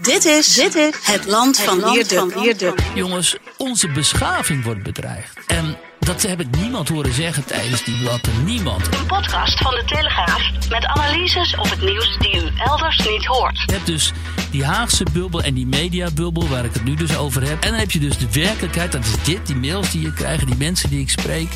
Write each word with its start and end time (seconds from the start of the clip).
Dit 0.00 0.24
is, 0.24 0.54
dit 0.54 0.74
is 0.74 0.94
het 1.02 1.26
land 1.26 1.58
van 1.58 1.92
Wierduk. 1.92 2.78
Jongens, 2.94 3.36
onze 3.56 3.88
beschaving 3.88 4.64
wordt 4.64 4.82
bedreigd. 4.82 5.38
En 5.46 5.76
dat 5.98 6.22
heb 6.22 6.40
ik 6.40 6.46
niemand 6.56 6.88
horen 6.88 7.14
zeggen 7.14 7.44
tijdens 7.44 7.84
die 7.84 7.98
blatten. 7.98 8.44
Niemand. 8.44 8.86
Een 8.94 9.06
podcast 9.06 9.58
van 9.58 9.70
de 9.70 9.82
Telegraaf 9.84 10.50
met 10.68 10.84
analyses 10.84 11.56
op 11.56 11.70
het 11.70 11.80
nieuws 11.80 12.18
die 12.18 12.36
u 12.36 12.50
elders 12.58 12.98
niet 13.08 13.24
hoort. 13.24 13.62
Je 13.66 13.72
hebt 13.72 13.86
dus 13.86 14.12
die 14.50 14.64
Haagse 14.64 15.06
bubbel 15.12 15.42
en 15.42 15.54
die 15.54 15.66
mediabubbel, 15.66 16.48
waar 16.48 16.64
ik 16.64 16.72
het 16.72 16.84
nu 16.84 16.94
dus 16.94 17.16
over 17.16 17.42
heb. 17.42 17.62
En 17.62 17.70
dan 17.70 17.78
heb 17.78 17.90
je 17.90 17.98
dus 17.98 18.18
de 18.18 18.32
werkelijkheid, 18.32 18.92
dat 18.92 19.04
is 19.04 19.24
dit, 19.24 19.46
die 19.46 19.56
mails 19.56 19.90
die 19.90 20.00
je 20.00 20.12
krijgt, 20.12 20.46
die 20.46 20.56
mensen 20.56 20.90
die 20.90 21.00
ik 21.00 21.10
spreek. 21.10 21.48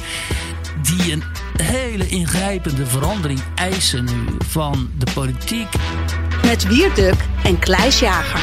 Die 0.83 1.13
een 1.13 1.25
hele 1.63 2.07
ingrijpende 2.07 2.87
verandering 2.87 3.41
eisen 3.55 4.05
nu 4.05 4.37
van 4.49 4.91
de 4.99 5.07
politiek. 5.15 5.69
Met 6.47 6.67
Wierduk 6.69 7.15
en 7.45 7.59
Kleis 7.59 7.99
Jager. 7.99 8.41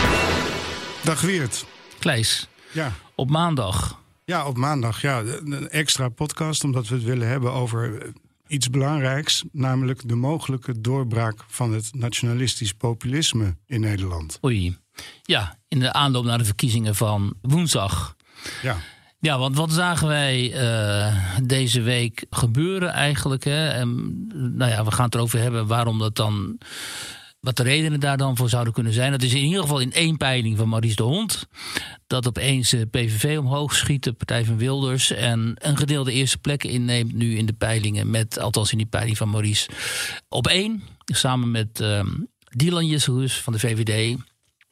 Dag 1.04 1.22
Wiert. 1.22 1.66
Kleis, 2.00 2.48
Ja. 2.72 2.92
op 3.16 3.30
maandag. 3.30 4.00
ja, 4.26 4.46
op 4.48 4.58
maandag 4.58 5.02
ja, 5.02 5.20
een 5.20 5.70
extra 5.70 6.10
podcast 6.10 6.64
omdat 6.64 6.88
we 6.88 6.96
het 6.96 7.04
willen 7.04 7.28
hebben 7.28 7.52
over 7.52 8.12
iets 8.48 8.70
belangrijks. 8.70 9.44
Namelijk 9.52 10.02
de 10.10 10.16
mogelijke 10.16 10.82
doorbraak 10.82 11.40
van 11.48 11.74
het 11.74 11.90
nationalistisch 11.94 12.74
populisme 12.74 13.56
in 13.66 13.80
Nederland. 13.82 14.40
Oei. 14.46 14.78
Ja, 15.24 15.58
in 15.68 15.80
de 15.80 15.94
aanloop 15.94 16.26
naar 16.26 16.38
de 16.38 16.46
verkiezingen 16.46 16.96
van 16.96 17.34
woensdag. 17.42 18.16
Ja, 18.62 18.78
Ja, 19.20 19.38
want 19.38 19.56
wat 19.56 19.72
zagen 19.72 20.08
wij 20.08 20.54
eh, 20.54 21.18
deze 21.44 21.82
week 21.82 22.26
gebeuren 22.30 22.90
eigenlijk? 22.94 23.44
Hè? 23.44 23.68
En, 23.68 24.14
nou 24.58 24.72
ja, 24.72 24.84
we 24.86 24.92
gaan 24.92 25.06
het 25.06 25.16
erover 25.16 25.40
hebben 25.40 25.68
waarom 25.68 26.00
dat 26.00 26.16
dan. 26.16 26.58
Wat 27.44 27.58
de 27.58 27.64
redenen 27.64 28.00
daar 28.00 28.18
dan 28.18 28.38
voor 28.38 28.50
zouden 28.50 28.74
kunnen 28.74 28.94
zijn. 28.94 29.12
Dat 29.12 29.22
is 29.22 29.34
in 29.34 29.44
ieder 29.44 29.62
geval 29.62 29.80
in 29.80 29.94
één 29.94 30.18
peiling 30.18 30.58
van 30.58 30.70
Maurice 30.70 30.96
de 30.96 31.04
Hond. 31.04 31.48
Dat 32.08 32.28
opeens 32.28 32.70
de 32.70 32.86
PVV 32.86 33.38
omhoog 33.38 33.76
schiet, 33.76 34.04
de 34.04 34.14
Partij 34.14 34.46
van 34.46 34.58
Wilders. 34.58 35.12
En 35.12 35.56
een 35.58 35.78
gedeelde 35.78 36.12
eerste 36.12 36.38
plek 36.38 36.64
inneemt 36.64 37.14
nu 37.14 37.38
in 37.38 37.46
de 37.46 37.54
peilingen. 37.54 38.10
Met, 38.10 38.40
althans 38.40 38.72
in 38.72 38.78
die 38.78 38.88
peiling 38.88 39.18
van 39.18 39.30
Maurice. 39.30 39.70
Op 40.30 40.48
één, 40.48 40.84
samen 41.06 41.52
met 41.52 41.80
ehm 41.80 42.08
Dylan 42.56 42.88
Jesselhus 42.88 43.42
van 43.42 43.54
de 43.54 43.60
VVD. 43.60 44.18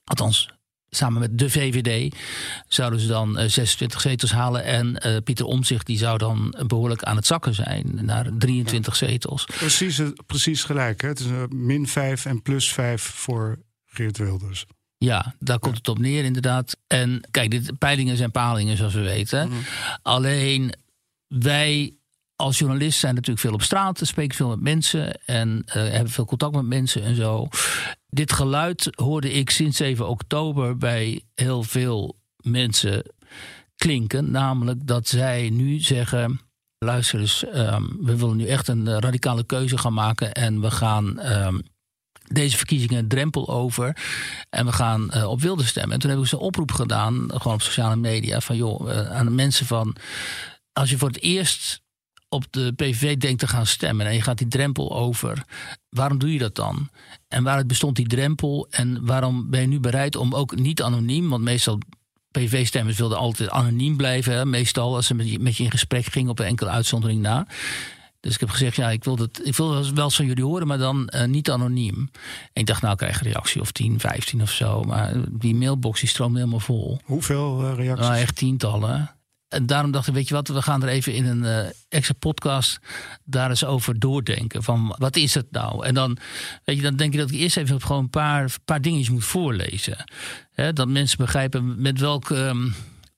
Althans, 0.03 0.49
samen 0.95 1.19
met 1.19 1.37
de 1.37 1.49
VVD 1.49 2.15
zouden 2.67 2.99
ze 2.99 3.07
dan 3.07 3.37
eh, 3.37 3.49
26 3.49 4.01
zetels 4.01 4.31
halen. 4.31 4.63
En 4.63 4.97
eh, 4.97 5.17
Pieter 5.23 5.45
Omzicht 5.45 5.85
die 5.85 5.97
zou 5.97 6.17
dan 6.17 6.55
behoorlijk 6.67 7.03
aan 7.03 7.15
het 7.15 7.25
zakken 7.25 7.53
zijn 7.53 7.99
naar 8.01 8.29
23 8.37 8.95
zetels. 8.95 9.45
precies, 9.45 9.99
eh, 9.99 10.07
precies 10.25 10.63
gelijk. 10.63 11.01
Hè? 11.01 11.07
Het 11.07 11.19
is 11.19 11.25
eh, 11.25 11.43
min 11.49 11.87
5 11.87 12.25
en 12.25 12.41
plus 12.41 12.73
5 12.73 13.01
voor 13.01 13.59
Geert 13.85 14.17
Wilders. 14.17 14.65
Ja, 14.97 15.35
daar 15.39 15.59
komt 15.59 15.77
het 15.77 15.87
op 15.87 15.99
neer 15.99 16.23
inderdaad. 16.23 16.77
En 16.87 17.21
kijk, 17.31 17.51
dit, 17.51 17.77
peilingen 17.77 18.17
zijn 18.17 18.31
palingen 18.31 18.77
zoals 18.77 18.93
we 18.93 19.01
weten. 19.01 19.49
Alleen 20.01 20.73
wij 21.27 21.95
als 22.41 22.57
journalist 22.57 22.99
zijn 22.99 23.13
natuurlijk 23.13 23.45
veel 23.45 23.53
op 23.53 23.61
straat, 23.61 23.99
spreken 24.03 24.35
veel 24.35 24.49
met 24.49 24.61
mensen 24.61 25.25
en 25.25 25.63
eh, 25.65 25.73
hebben 25.73 26.09
veel 26.09 26.25
contact 26.25 26.55
met 26.55 26.65
mensen 26.65 27.03
en 27.03 27.15
zo. 27.15 27.47
Dit 28.13 28.31
geluid 28.31 28.87
hoorde 28.95 29.31
ik 29.31 29.49
sinds 29.49 29.77
7 29.77 30.07
oktober 30.07 30.77
bij 30.77 31.21
heel 31.35 31.63
veel 31.63 32.19
mensen 32.43 33.03
klinken. 33.75 34.31
Namelijk 34.31 34.87
dat 34.87 35.07
zij 35.07 35.49
nu 35.49 35.79
zeggen. 35.79 36.39
Luister 36.77 37.19
eens, 37.19 37.45
ehm, 37.45 37.83
we 37.99 38.17
willen 38.17 38.37
nu 38.37 38.45
echt 38.45 38.67
een 38.67 38.99
radicale 38.99 39.43
keuze 39.43 39.77
gaan 39.77 39.93
maken. 39.93 40.33
En 40.33 40.61
we 40.61 40.71
gaan 40.71 41.19
ehm, 41.19 41.59
deze 42.27 42.57
verkiezingen 42.57 43.07
drempel 43.07 43.49
over. 43.49 43.97
En 44.49 44.65
we 44.65 44.71
gaan 44.71 45.11
eh, 45.11 45.29
op 45.29 45.41
wilde 45.41 45.63
stemmen. 45.63 45.93
En 45.93 45.99
toen 45.99 46.09
heb 46.09 46.19
ik 46.19 46.25
ze 46.25 46.35
een 46.35 46.41
oproep 46.41 46.71
gedaan, 46.71 47.25
gewoon 47.27 47.53
op 47.53 47.61
sociale 47.61 47.95
media. 47.95 48.39
Van 48.39 48.55
joh, 48.55 48.91
eh, 48.91 49.11
aan 49.11 49.25
de 49.25 49.31
mensen 49.31 49.65
van. 49.65 49.95
Als 50.73 50.89
je 50.89 50.97
voor 50.97 51.07
het 51.07 51.21
eerst 51.21 51.81
op 52.33 52.45
de 52.49 52.73
PVV 52.75 53.17
denkt 53.17 53.39
te 53.39 53.47
gaan 53.47 53.65
stemmen 53.65 54.05
en 54.05 54.13
je 54.13 54.21
gaat 54.21 54.37
die 54.37 54.47
drempel 54.47 54.95
over, 54.95 55.43
waarom 55.89 56.17
doe 56.17 56.33
je 56.33 56.39
dat 56.39 56.55
dan? 56.55 56.89
En 57.27 57.43
waaruit 57.43 57.67
bestond 57.67 57.95
die 57.95 58.07
drempel? 58.07 58.67
En 58.69 59.05
waarom 59.05 59.49
ben 59.49 59.61
je 59.61 59.67
nu 59.67 59.79
bereid 59.79 60.15
om 60.15 60.35
ook 60.35 60.55
niet 60.55 60.81
anoniem, 60.81 61.29
want 61.29 61.43
meestal 61.43 61.77
PV-stemmers 62.31 62.97
wilden 62.97 63.17
altijd 63.17 63.49
anoniem 63.49 63.97
blijven, 63.97 64.33
hè, 64.33 64.45
meestal 64.45 64.95
als 64.95 65.07
ze 65.07 65.13
met 65.13 65.31
je, 65.31 65.39
met 65.39 65.57
je 65.57 65.63
in 65.63 65.71
gesprek 65.71 66.05
gingen 66.05 66.29
op 66.29 66.39
een 66.39 66.45
enkele 66.45 66.69
uitzondering 66.69 67.21
na. 67.21 67.47
Dus 68.19 68.33
ik 68.33 68.39
heb 68.39 68.49
gezegd, 68.49 68.75
ja, 68.75 68.89
ik 68.89 69.03
wil, 69.03 69.15
dat, 69.15 69.41
ik 69.43 69.55
wil 69.55 69.93
wel 69.93 70.03
eens 70.03 70.15
van 70.15 70.25
jullie 70.25 70.43
horen, 70.43 70.67
maar 70.67 70.77
dan 70.77 71.07
eh, 71.07 71.27
niet 71.27 71.51
anoniem. 71.51 72.09
En 72.53 72.61
ik 72.61 72.65
dacht, 72.65 72.81
nou, 72.81 72.93
ik 72.93 72.99
krijg 72.99 73.19
een 73.19 73.31
reactie 73.31 73.61
of 73.61 73.71
10, 73.71 73.99
15 73.99 74.41
of 74.41 74.51
zo. 74.51 74.83
Maar 74.83 75.13
die 75.29 75.55
mailbox 75.55 75.99
die 75.99 76.09
stroomde 76.09 76.39
helemaal 76.39 76.59
vol. 76.59 76.99
Hoeveel 77.03 77.63
eh, 77.63 77.75
reacties? 77.75 78.07
Nou, 78.07 78.19
echt 78.19 78.35
tientallen. 78.35 79.15
En 79.51 79.65
daarom 79.65 79.91
dacht 79.91 80.07
ik, 80.07 80.13
weet 80.13 80.27
je 80.27 80.33
wat, 80.33 80.47
we 80.47 80.61
gaan 80.61 80.83
er 80.83 80.89
even 80.89 81.13
in 81.13 81.25
een 81.25 81.45
eh, 81.45 81.69
extra 81.89 82.15
podcast 82.19 82.79
daar 83.23 83.49
eens 83.49 83.65
over 83.65 83.99
doordenken. 83.99 84.63
Van 84.63 84.95
wat 84.97 85.15
is 85.15 85.33
het 85.33 85.51
nou? 85.51 85.85
En 85.85 85.93
dan, 85.93 86.17
weet 86.63 86.75
je, 86.75 86.81
dan 86.81 86.95
denk 86.95 87.13
ik 87.13 87.19
dat 87.19 87.31
ik 87.31 87.39
eerst 87.39 87.57
even 87.57 87.81
gewoon 87.81 88.01
een 88.01 88.09
paar, 88.09 88.55
paar 88.65 88.81
dingetjes 88.81 89.09
moet 89.09 89.25
voorlezen. 89.25 90.11
Hè, 90.51 90.73
dat 90.73 90.87
mensen 90.87 91.17
begrijpen 91.17 91.81
met 91.81 91.99
welke. 91.99 92.35
ehm, 92.35 92.67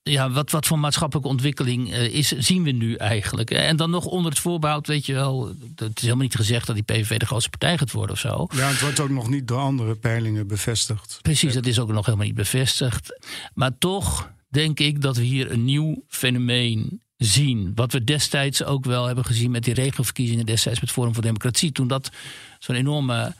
ja, 0.02 0.30
wat, 0.30 0.50
wat 0.50 0.66
voor 0.66 0.78
maatschappelijke 0.78 1.30
ontwikkeling 1.30 1.92
eh, 1.92 2.14
is, 2.14 2.28
zien 2.28 2.62
we 2.62 2.70
nu 2.70 2.94
eigenlijk? 2.94 3.50
En 3.50 3.76
dan 3.76 3.90
nog 3.90 4.04
onder 4.04 4.30
het 4.30 4.40
voorbehoud, 4.40 4.86
weet 4.86 5.06
je 5.06 5.12
wel, 5.12 5.54
het 5.76 5.96
is 5.96 6.02
helemaal 6.02 6.22
niet 6.22 6.34
gezegd 6.34 6.66
dat 6.66 6.74
die 6.74 6.84
PVV 6.84 7.18
de 7.18 7.26
grootste 7.26 7.50
partij 7.50 7.78
gaat 7.78 7.92
worden 7.92 8.14
of 8.14 8.20
zo. 8.20 8.46
Ja, 8.54 8.68
het 8.68 8.80
wordt 8.80 9.00
ook 9.00 9.08
nog 9.08 9.28
niet 9.28 9.48
door 9.48 9.58
andere 9.58 9.94
peilingen 9.94 10.46
bevestigd. 10.46 11.18
Precies, 11.22 11.54
dat 11.54 11.66
is 11.66 11.78
ook 11.78 11.92
nog 11.92 12.04
helemaal 12.04 12.26
niet 12.26 12.34
bevestigd. 12.34 13.28
Maar 13.54 13.78
toch 13.78 14.30
denk 14.54 14.80
ik 14.80 15.00
dat 15.02 15.16
we 15.16 15.22
hier 15.22 15.50
een 15.50 15.64
nieuw 15.64 16.02
fenomeen 16.08 17.00
zien. 17.16 17.72
Wat 17.74 17.92
we 17.92 18.04
destijds 18.04 18.64
ook 18.64 18.84
wel 18.84 19.06
hebben 19.06 19.24
gezien 19.24 19.50
met 19.50 19.64
die 19.64 19.74
regelverkiezingen 19.74 20.46
destijds 20.46 20.80
met 20.80 20.90
Forum 20.90 21.14
voor 21.14 21.22
Democratie. 21.22 21.72
Toen 21.72 21.88
dat 21.88 22.10
zo'n 22.58 22.76
enorme 22.76 23.34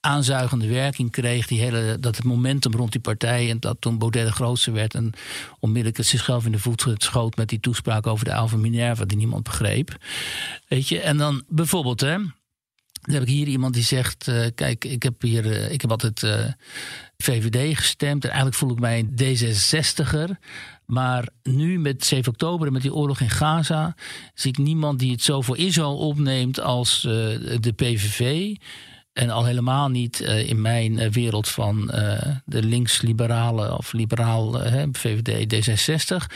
aanzuigende 0.00 0.68
werking 0.68 1.10
kreeg. 1.10 1.46
Die 1.46 1.60
hele, 1.60 1.96
dat 2.00 2.16
het 2.16 2.24
momentum 2.24 2.72
rond 2.72 2.92
die 2.92 3.00
partij. 3.00 3.50
En 3.50 3.60
dat 3.60 3.76
toen 3.80 3.98
Baudet 3.98 4.26
de 4.26 4.32
grootste 4.32 4.70
werd. 4.70 4.94
En 4.94 5.12
onmiddellijk 5.58 6.04
zichzelf 6.04 6.44
in 6.44 6.52
de 6.52 6.58
voet 6.58 6.86
schoot 6.96 7.36
met 7.36 7.48
die 7.48 7.60
toespraak 7.60 8.06
over 8.06 8.24
de 8.24 8.34
Alpha 8.34 8.56
Minerva. 8.56 9.04
Die 9.04 9.18
niemand 9.18 9.42
begreep. 9.42 9.96
Weet 10.68 10.88
je, 10.88 11.00
en 11.00 11.16
dan 11.16 11.42
bijvoorbeeld 11.48 12.00
hè. 12.00 12.16
Dan 13.00 13.14
heb 13.14 13.22
ik 13.22 13.28
hier 13.28 13.46
iemand 13.46 13.74
die 13.74 13.82
zegt: 13.82 14.28
eh, 14.28 14.46
Kijk, 14.54 14.84
ik 14.84 15.02
heb 15.02 15.22
hier 15.22 15.52
eh, 15.52 15.72
ik 15.72 15.80
heb 15.80 15.90
altijd 15.90 16.22
eh, 16.22 16.46
VVD 17.22 17.76
gestemd. 17.76 18.22
En 18.22 18.28
eigenlijk 18.28 18.58
voel 18.58 18.70
ik 18.70 18.80
mij 18.80 18.98
een 18.98 19.36
D66er. 19.36 20.38
Maar 20.86 21.28
nu 21.42 21.78
met 21.78 22.04
7 22.04 22.32
oktober 22.32 22.66
en 22.66 22.72
met 22.72 22.82
die 22.82 22.94
oorlog 22.94 23.20
in 23.20 23.30
Gaza. 23.30 23.94
zie 24.34 24.50
ik 24.50 24.58
niemand 24.58 24.98
die 24.98 25.10
het 25.10 25.22
zo 25.22 25.40
voor 25.40 25.58
Israël 25.58 25.96
opneemt 25.96 26.60
als 26.60 27.04
eh, 27.04 27.12
de 27.60 27.72
PVV. 27.76 28.54
En 29.20 29.30
al 29.30 29.44
helemaal 29.44 29.88
niet 29.88 30.20
eh, 30.20 30.48
in 30.48 30.60
mijn 30.60 30.98
eh, 30.98 31.10
wereld 31.10 31.48
van 31.48 31.90
eh, 31.90 32.36
de 32.44 32.62
links-liberale 32.62 33.76
of 33.76 33.92
liberaal 33.92 34.60
VVD 34.92 35.54
D66. 35.54 36.34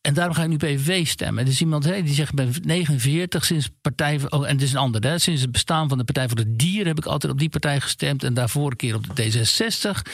En 0.00 0.14
daarom 0.14 0.34
ga 0.34 0.42
ik 0.42 0.48
nu 0.48 0.56
PVV 0.56 1.06
stemmen. 1.06 1.44
Er 1.44 1.50
is 1.50 1.60
iemand 1.60 1.82
die 1.82 2.14
zegt: 2.14 2.34
ben 2.34 2.54
49 2.62 3.44
sinds 3.44 3.70
partij. 3.80 4.20
Oh, 4.28 4.46
en 4.46 4.52
het 4.52 4.62
is 4.62 4.72
een 4.72 4.78
ander. 4.78 5.02
Hè, 5.02 5.18
sinds 5.18 5.40
het 5.40 5.52
bestaan 5.52 5.88
van 5.88 5.98
de 5.98 6.04
Partij 6.04 6.26
voor 6.26 6.36
de 6.36 6.56
Dieren 6.56 6.86
heb 6.86 6.98
ik 6.98 7.06
altijd 7.06 7.32
op 7.32 7.38
die 7.38 7.48
partij 7.48 7.80
gestemd. 7.80 8.24
En 8.24 8.34
daarvoor 8.34 8.70
een 8.70 8.76
keer 8.76 8.94
op 8.94 9.16
de 9.16 9.32
D66. 9.32 10.10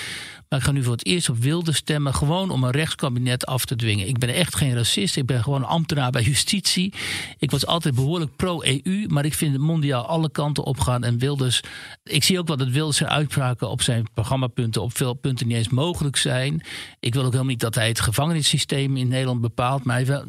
Maar 0.50 0.58
ik 0.58 0.64
ga 0.64 0.72
nu 0.72 0.82
voor 0.82 0.92
het 0.92 1.06
eerst 1.06 1.28
op 1.28 1.36
wilde 1.36 1.72
stemmen. 1.72 2.14
Gewoon 2.14 2.50
om 2.50 2.64
een 2.64 2.70
rechtskabinet 2.70 3.46
af 3.46 3.64
te 3.64 3.76
dwingen. 3.76 4.08
Ik 4.08 4.18
ben 4.18 4.34
echt 4.34 4.56
geen 4.56 4.74
racist. 4.74 5.16
Ik 5.16 5.26
ben 5.26 5.42
gewoon 5.42 5.64
ambtenaar 5.64 6.10
bij 6.10 6.22
justitie. 6.22 6.94
Ik 7.38 7.50
was 7.50 7.66
altijd 7.66 7.94
behoorlijk 7.94 8.36
pro-EU. 8.36 9.06
Maar 9.08 9.24
ik 9.24 9.34
vind 9.34 9.52
het 9.52 9.60
mondiaal 9.60 10.06
alle 10.06 10.30
kanten 10.30 10.64
opgaan. 10.64 11.04
En 11.04 11.18
Wilders. 11.18 11.60
Ik 12.02 12.24
zie 12.24 12.38
ook 12.38 12.46
wel 12.46 12.56
dat 12.56 12.68
Wilders 12.68 12.96
zijn 12.96 13.10
uitspraken 13.10 13.68
op 13.70 13.82
zijn 13.82 14.06
programmapunten. 14.14 14.82
op 14.82 14.96
veel 14.96 15.14
punten 15.14 15.46
niet 15.46 15.56
eens 15.56 15.68
mogelijk 15.68 16.16
zijn. 16.16 16.62
Ik 17.00 17.14
wil 17.14 17.22
ook 17.22 17.32
helemaal 17.32 17.50
niet 17.50 17.60
dat 17.60 17.74
hij 17.74 17.88
het 17.88 18.00
gevangenissysteem 18.00 18.96
in 18.96 19.08
Nederland 19.08 19.40
bepaalt. 19.40 19.84
Maar 19.84 19.96
hij 19.96 20.06
wel 20.06 20.24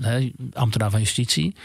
ambtenaar 0.53 0.91
van 0.91 0.99
justitie. 0.99 1.55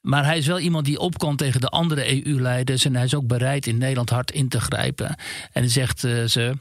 Maar 0.00 0.24
hij 0.24 0.38
is 0.38 0.46
wel 0.46 0.58
iemand 0.58 0.84
die 0.84 0.98
op 0.98 1.18
kan 1.18 1.36
tegen 1.36 1.60
de 1.60 1.68
andere 1.68 2.26
EU-leiders. 2.26 2.84
En 2.84 2.94
hij 2.94 3.04
is 3.04 3.14
ook 3.14 3.26
bereid 3.26 3.66
in 3.66 3.78
Nederland 3.78 4.10
hard 4.10 4.30
in 4.30 4.48
te 4.48 4.60
grijpen. 4.60 5.08
En 5.52 5.62
hij 5.62 5.68
zegt 5.68 6.04
uh, 6.04 6.24
ze. 6.24 6.56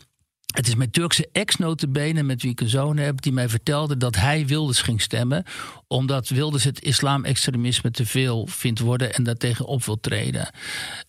Het 0.56 0.68
is 0.68 0.75
mijn 0.75 0.92
Turkse 0.92 1.30
ex-notabene 1.31 2.24
met 2.24 2.42
wie 2.42 2.52
ik 2.52 2.62
een 2.62 2.69
zoon 2.69 2.98
heb... 2.98 3.22
die 3.22 3.31
mij 3.31 3.50
vertelde 3.50 3.98
dat 3.98 4.16
hij 4.16 4.46
Wilders 4.46 4.81
ging 4.81 5.02
stemmen... 5.02 5.44
omdat 5.88 6.30
Wilders 6.30 6.63
het 6.63 6.81
islamextremisme 6.81 7.92
te 7.92 8.06
veel 8.06 8.48
vindt 8.48 8.80
worden... 8.80 9.13
en 9.13 9.24
daartegen 9.24 9.66
op 9.66 9.84
wil 9.84 10.00
treden. 10.00 10.50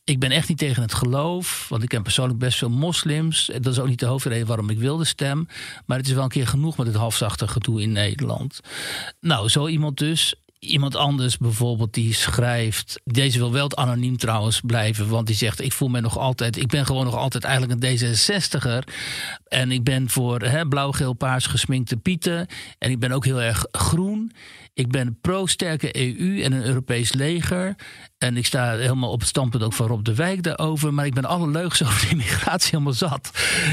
Ik 0.05 0.19
ben 0.19 0.31
echt 0.31 0.49
niet 0.49 0.59
tegen 0.59 0.83
het 0.83 0.95
geloof... 0.95 1.67
want 1.69 1.83
ik 1.83 1.89
ken 1.89 2.03
persoonlijk 2.03 2.39
best 2.39 2.59
veel 2.59 2.71
moslims. 2.71 3.51
Dat 3.61 3.73
is 3.73 3.79
ook 3.79 3.89
niet 3.89 3.99
de 3.99 4.07
hoofdreden 4.07 4.47
waarom 4.47 4.71
ik 4.71 4.79
Wilders 4.79 5.09
stem. 5.09 5.49
Maar 5.85 5.99
het 5.99 6.07
is 6.07 6.13
wel 6.13 6.23
een 6.23 6.29
keer 6.29 6.47
genoeg 6.47 6.77
met 6.77 6.87
het 6.87 6.97
halfzachte 6.97 7.49
gedoe 7.49 7.83
in 7.83 7.93
Nederland. 7.93 8.61
Nou, 9.21 9.49
zo 9.49 9.69
iemand 9.69 9.99
dus 9.99 10.35
iemand 10.67 10.97
anders 10.97 11.39
bijvoorbeeld 11.39 11.95
die 11.95 12.15
schrijft. 12.15 13.01
Deze 13.05 13.39
wil 13.39 13.53
wel 13.53 13.77
anoniem 13.77 14.17
trouwens 14.17 14.61
blijven. 14.61 15.09
Want 15.09 15.27
die 15.27 15.37
zegt: 15.37 15.61
Ik 15.61 15.73
voel 15.73 15.89
me 15.89 16.01
nog 16.01 16.19
altijd. 16.19 16.57
Ik 16.57 16.69
ben 16.69 16.87
gewoon 16.87 17.05
nog 17.05 17.17
altijd 17.17 17.45
eigenlijk 17.45 17.83
een 17.83 17.99
D66er. 17.99 18.93
En 19.49 19.71
ik 19.71 19.85
ben 19.85 20.11
voor 20.11 20.67
blauw, 20.69 20.93
geel, 20.93 21.13
paars 21.13 21.47
gesminkte 21.47 21.97
pieten. 21.97 22.47
En 22.79 22.91
ik 22.91 22.99
ben 22.99 23.13
ook 23.13 23.25
heel 23.25 23.43
erg 23.43 23.67
groen. 23.71 24.33
Ik 24.77 24.89
ben 24.89 25.19
pro-sterke 25.21 25.97
EU 25.99 26.43
en 26.43 26.53
een 26.53 26.65
Europees 26.65 27.13
leger. 27.13 27.75
En 28.19 28.37
ik 28.37 28.47
sta 28.47 28.77
helemaal 28.77 29.11
op 29.11 29.21
het 29.21 29.29
standpunt 29.29 29.63
ook 29.63 29.73
van 29.73 29.87
Rob 29.87 30.05
de 30.05 30.15
Wijk 30.15 30.43
daarover. 30.43 30.95
Maar 30.95 31.07
ik 31.07 31.15
ben 31.15 31.25
alle 31.25 31.49
leugens 31.49 31.83
over 31.87 32.01
de 32.01 32.09
immigratie 32.09 32.71
helemaal 32.71 32.93
zat. 32.93 33.31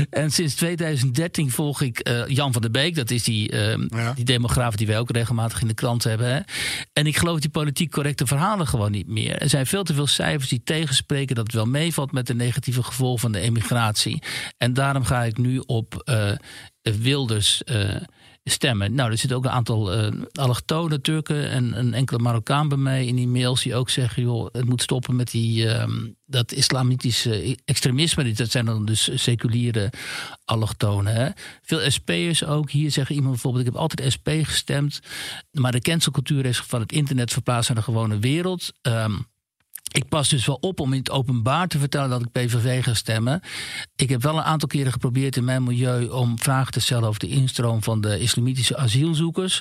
En 0.10 0.32
sinds 0.32 0.56
2013 0.56 1.52
volg 1.52 1.82
ik 1.82 2.10
uh, 2.10 2.28
Jan 2.28 2.54
van 2.54 2.62
der 2.62 2.72
Beek. 2.72 2.96
Dat 2.96 3.12
is 3.12 3.24
die, 3.24 3.52
uh, 3.52 3.88
ja. 3.88 4.14
die 4.14 4.26
demograaf 4.26 4.76
die 4.76 4.88
wij 4.88 5.00
ook 5.00 5.12
regelmatig 5.12 5.62
in 5.62 5.68
de 5.68 5.74
krant 5.74 6.04
hebben. 6.04 6.28
Hè. 6.28 6.40
En 6.94 7.08
ik 7.08 7.18
geloof 7.18 7.40
die 7.40 7.50
politiek 7.50 7.92
correcte 7.92 8.26
verhalen 8.26 8.68
gewoon 8.68 8.92
niet 8.92 9.08
meer. 9.08 9.38
Er 9.38 9.50
zijn 9.50 9.66
veel 9.66 9.84
te 9.84 9.94
veel 9.94 10.08
cijfers 10.08 10.50
die 10.50 10.64
tegenspreken 10.64 11.36
dat 11.36 11.46
het 11.46 11.56
wel 11.56 11.66
meevalt 11.66 12.12
met 12.12 12.28
de 12.28 12.36
negatieve 12.36 12.84
gevolgen 12.84 13.20
van 13.20 13.32
de 13.32 13.40
emigratie. 13.40 14.24
En 14.58 14.74
daarom 14.74 15.04
ga 15.04 15.24
ik 15.24 15.38
nu 15.38 15.58
op 15.66 16.04
uh, 16.06 16.32
Wilders 16.82 17.62
stemmen. 18.44 18.94
Nou, 18.94 19.12
er 19.12 19.18
zitten 19.18 19.38
ook 19.38 19.44
een 19.44 19.52
aantal 19.52 19.98
uh, 19.98 20.22
allochtone 20.34 21.02
Turken 21.02 21.50
en 21.50 21.78
een 21.78 21.94
enkele 21.94 22.20
Marokkaan 22.20 22.68
bij 22.68 22.78
mij 22.78 23.06
in 23.06 23.16
die 23.16 23.28
mails 23.28 23.64
die 23.64 23.76
ook 23.76 23.90
zeggen: 23.90 24.24
joh, 24.24 24.48
het 24.52 24.66
moet 24.66 24.82
stoppen 24.82 25.16
met 25.16 25.32
die, 25.32 25.66
uh, 25.66 25.86
dat 26.26 26.52
islamitische 26.52 27.58
extremisme. 27.66 28.32
Dat 28.32 28.52
zijn 28.52 28.66
dan 28.66 28.86
dus 28.86 29.10
seculiere 29.14 29.90
allochtonen. 30.46 31.34
Veel 31.62 31.92
SP'ers 31.92 32.44
ook. 32.46 32.72
Hier 32.72 32.92
zeggen 32.92 33.16
iemand 33.16 33.34
bijvoorbeeld: 33.34 33.66
ik 33.66 33.72
heb 33.72 33.82
altijd 33.82 34.12
SP 34.16 34.30
gestemd, 34.42 35.00
maar 35.52 35.72
de 35.72 35.82
cancelcultuur 35.82 36.46
is 36.46 36.58
van 36.58 36.80
het 36.80 36.92
internet 36.92 37.32
verplaatst 37.32 37.70
naar 37.70 37.78
de 37.78 37.84
gewone 37.84 38.20
wereld. 38.20 38.72
Um, 38.82 39.32
ik 39.94 40.08
pas 40.10 40.30
dus 40.30 40.46
wel 40.46 40.58
op 40.62 40.80
om 40.80 40.94
in 40.94 41.00
het 41.00 41.12
openbaar 41.12 41.68
te 41.68 41.80
vertellen 41.80 42.10
dat 42.10 42.22
ik 42.22 42.32
PVV 42.32 42.84
ga 42.84 42.94
stemmen. 42.94 43.42
Ik 43.96 44.10
heb 44.10 44.22
wel 44.22 44.38
een 44.38 44.44
aantal 44.44 44.68
keren 44.68 44.92
geprobeerd 44.92 45.36
in 45.36 45.44
mijn 45.44 45.64
milieu 45.64 46.08
om 46.08 46.40
vragen 46.40 46.72
te 46.72 46.80
stellen 46.80 47.08
over 47.08 47.20
de 47.20 47.28
instroom 47.28 47.84
van 47.84 48.02
de 48.02 48.20
islamitische 48.20 48.78
asielzoekers. 48.78 49.60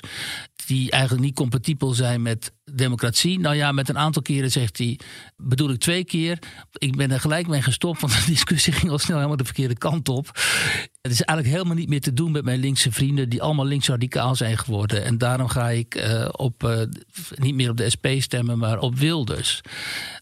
Die 0.65 0.91
eigenlijk 0.91 1.23
niet 1.23 1.35
compatibel 1.35 1.93
zijn 1.93 2.21
met 2.21 2.51
democratie. 2.71 3.39
Nou 3.39 3.55
ja, 3.55 3.71
met 3.71 3.89
een 3.89 3.97
aantal 3.97 4.21
keren 4.21 4.51
zegt 4.51 4.77
hij, 4.77 4.99
bedoel 5.37 5.69
ik 5.69 5.79
twee 5.79 6.03
keer. 6.03 6.39
Ik 6.77 6.95
ben 6.95 7.11
er 7.11 7.19
gelijk 7.19 7.47
mee 7.47 7.61
gestopt, 7.61 8.01
want 8.01 8.13
de 8.19 8.25
discussie 8.25 8.73
ging 8.73 8.91
al 8.91 8.97
snel 8.97 9.15
helemaal 9.15 9.37
de 9.37 9.45
verkeerde 9.45 9.77
kant 9.77 10.09
op. 10.09 10.25
Het 11.01 11.11
is 11.11 11.21
eigenlijk 11.21 11.57
helemaal 11.57 11.77
niet 11.77 11.89
meer 11.89 12.01
te 12.01 12.13
doen 12.13 12.31
met 12.31 12.43
mijn 12.43 12.59
linkse 12.59 12.91
vrienden, 12.91 13.29
die 13.29 13.41
allemaal 13.41 13.65
linksradicaal 13.65 14.35
zijn 14.35 14.57
geworden. 14.57 15.03
En 15.03 15.17
daarom 15.17 15.47
ga 15.47 15.69
ik 15.69 15.95
uh, 15.95 16.27
op, 16.31 16.63
uh, 16.63 16.81
niet 17.35 17.55
meer 17.55 17.69
op 17.69 17.77
de 17.77 17.89
SP 17.95 18.07
stemmen, 18.17 18.57
maar 18.57 18.79
op 18.79 18.95
Wilders. 18.95 19.61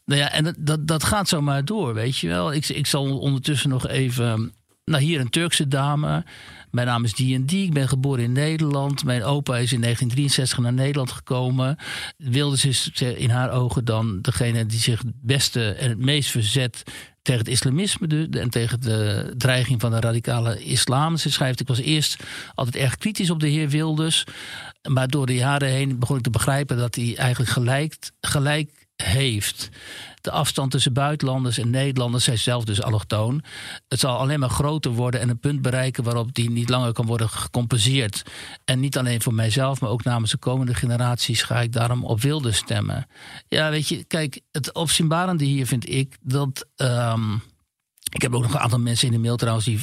Nou 0.06 0.20
ja, 0.20 0.32
en 0.32 0.44
dat, 0.44 0.56
dat, 0.58 0.88
dat 0.88 1.04
gaat 1.04 1.28
zomaar 1.28 1.66
door, 1.66 1.94
weet 1.94 2.18
je 2.18 2.28
wel. 2.28 2.54
Ik, 2.54 2.68
ik 2.68 2.88
zal 2.88 3.20
ondertussen 3.20 3.70
nog 3.70 3.88
even. 3.88 4.54
Nou, 4.86 5.04
hier 5.04 5.20
een 5.20 5.30
Turkse 5.30 5.68
dame. 5.68 6.26
Mijn 6.72 6.88
naam 6.88 7.04
is 7.04 7.14
die. 7.14 7.64
Ik 7.64 7.74
ben 7.74 7.88
geboren 7.88 8.24
in 8.24 8.32
Nederland. 8.32 9.04
Mijn 9.04 9.24
opa 9.24 9.58
is 9.58 9.74
in 9.74 9.82
1963 9.82 10.58
naar 10.58 10.74
Nederland 10.74 11.12
gekomen. 11.12 11.78
Wilders 12.18 12.66
is 12.66 12.92
in 13.02 13.30
haar 13.30 13.52
ogen 13.52 13.86
dan 13.86 14.22
degene 14.22 14.66
die 14.66 14.80
zich 14.80 15.02
het 15.02 15.14
beste 15.22 15.72
en 15.72 15.90
het 15.90 16.00
meest 16.00 16.30
verzet 16.30 16.84
tegen 17.22 17.42
het 17.42 17.52
islamisme 17.52 18.28
en 18.32 18.50
tegen 18.50 18.82
de 18.82 19.34
dreiging 19.38 19.82
van 19.82 19.92
de 19.92 20.00
radicale 20.00 20.64
islam. 20.64 21.18
Ze 21.18 21.32
schrijft: 21.32 21.60
Ik 21.60 21.68
was 21.68 21.80
eerst 21.80 22.24
altijd 22.54 22.84
erg 22.84 22.98
kritisch 22.98 23.30
op 23.30 23.40
de 23.40 23.48
heer 23.48 23.70
Wilders. 23.70 24.24
Maar 24.90 25.08
door 25.08 25.26
de 25.26 25.36
jaren 25.36 25.70
heen 25.70 26.00
begon 26.00 26.18
ik 26.18 26.24
te 26.24 26.30
begrijpen 26.30 26.78
dat 26.78 26.96
hij 26.96 27.16
eigenlijk 27.18 27.52
gelijk, 27.52 28.12
gelijk 28.22 28.88
heeft. 28.96 29.70
De 30.22 30.32
afstand 30.32 30.72
tussen 30.72 30.94
buitenlanders 30.94 31.58
en 31.58 31.70
Nederlanders, 31.70 32.24
zij 32.24 32.38
zelf 32.38 32.64
dus 32.64 32.82
allochtoon. 32.82 33.44
Het 33.88 34.00
zal 34.00 34.18
alleen 34.18 34.40
maar 34.40 34.50
groter 34.50 34.92
worden 34.92 35.20
en 35.20 35.30
een 35.30 35.40
punt 35.40 35.62
bereiken 35.62 36.04
waarop 36.04 36.34
die 36.34 36.50
niet 36.50 36.70
langer 36.70 36.94
kan 36.94 37.06
worden 37.06 37.30
gecompenseerd. 37.30 38.24
En 38.66 38.80
niet 38.80 38.98
alleen 38.98 39.22
voor 39.22 39.34
mijzelf, 39.34 39.82
maar 39.82 39.90
ook 39.90 40.04
namens 40.04 40.32
de 40.32 40.38
komende 40.38 40.74
generaties 40.74 41.42
ga 41.42 41.62
ik 41.62 41.74
daarom 41.74 42.06
op 42.06 42.22
wilde 42.22 42.52
stemmen. 42.52 43.08
Ja, 43.48 43.70
weet 43.70 43.88
je, 43.88 44.04
kijk, 44.04 44.42
het 44.52 44.74
opzienbarende 44.74 45.46
hier 45.46 45.68
vind 45.68 45.90
ik 45.90 46.18
dat. 46.22 46.66
Um, 46.76 47.42
ik 48.12 48.22
heb 48.22 48.34
ook 48.34 48.42
nog 48.42 48.54
een 48.54 48.60
aantal 48.60 48.80
mensen 48.80 49.08
in 49.08 49.14
de 49.14 49.20
mail 49.20 49.36
trouwens 49.36 49.66
die 49.66 49.80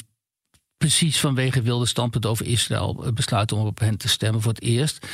precies 0.76 1.20
vanwege 1.20 1.62
wilde 1.62 1.86
standpunt 1.86 2.26
over 2.26 2.46
Israël 2.46 3.12
besluiten 3.14 3.56
om 3.56 3.66
op 3.66 3.78
hen 3.78 3.96
te 3.96 4.08
stemmen 4.08 4.42
voor 4.42 4.52
het 4.52 4.62
eerst. 4.62 5.06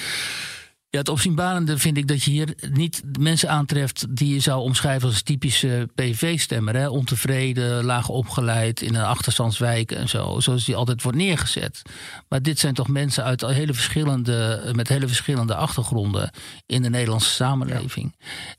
Ja, 0.95 1.01
het 1.01 1.09
opzienbarende 1.09 1.79
vind 1.79 1.97
ik 1.97 2.09
dat 2.09 2.23
je 2.23 2.31
hier 2.31 2.55
niet 2.71 3.03
mensen 3.19 3.51
aantreft 3.51 4.17
die 4.17 4.35
je 4.35 4.41
zou 4.41 4.61
omschrijven 4.61 5.09
als 5.09 5.23
typische 5.23 5.89
PV-stemmer. 5.95 6.89
Ontevreden, 6.89 7.85
laag 7.85 8.09
opgeleid, 8.09 8.81
in 8.81 8.95
een 8.95 9.05
achterstandswijk 9.05 9.93
en 9.93 10.09
zo. 10.09 10.41
Zoals 10.41 10.65
die 10.65 10.77
altijd 10.77 11.03
wordt 11.03 11.19
neergezet. 11.19 11.83
Maar 12.29 12.43
dit 12.43 12.59
zijn 12.59 12.75
toch 12.75 12.89
mensen 12.89 13.25
uit 13.25 13.41
hele 13.41 13.75
verschillende, 13.75 14.71
met 14.75 14.89
hele 14.89 15.07
verschillende 15.07 15.55
achtergronden 15.55 16.31
in 16.67 16.83
de 16.83 16.91
Nederlandse 16.91 17.31
samenleving. 17.31 18.17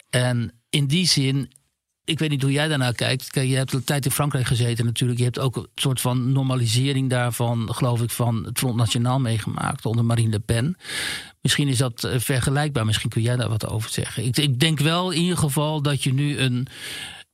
En 0.10 0.52
in 0.70 0.88
die 0.88 1.08
zin 1.08 1.52
ik 2.06 2.20
weet 2.20 2.30
niet 2.30 2.42
hoe 2.42 2.52
jij 2.52 2.68
daarnaar 2.68 2.94
kijkt. 2.94 3.30
Kijk, 3.30 3.50
je 3.50 3.56
hebt 3.56 3.74
een 3.74 3.84
tijd 3.84 4.06
in 4.06 4.12
Frankrijk 4.12 4.46
gezeten 4.46 4.86
natuurlijk. 4.86 5.20
Je 5.20 5.26
hebt 5.26 5.40
ook 5.40 5.56
een 5.56 5.68
soort 5.76 6.02
van 6.02 6.32
normalisering 6.32 7.10
daarvan, 7.10 7.74
geloof 7.74 8.02
ik, 8.02 8.10
van 8.10 8.46
het 8.46 8.58
Front 8.58 8.76
Nationaal 8.76 9.20
meegemaakt 9.20 9.86
onder 9.86 10.06
Marine 10.06 10.30
Le 10.30 10.40
Pen. 10.40 10.78
Misschien 11.46 11.68
is 11.68 11.78
dat 11.78 12.04
eh, 12.04 12.20
vergelijkbaar. 12.20 12.86
Misschien 12.86 13.10
kun 13.10 13.22
jij 13.22 13.36
daar 13.36 13.50
wat 13.50 13.68
over 13.68 13.90
zeggen. 13.90 14.26
Ik, 14.26 14.38
ik 14.38 14.60
denk 14.60 14.80
wel 14.80 15.12
in 15.12 15.22
ieder 15.22 15.38
geval 15.38 15.82
dat 15.82 16.04
je 16.04 16.14
nu 16.14 16.38
een 16.38 16.68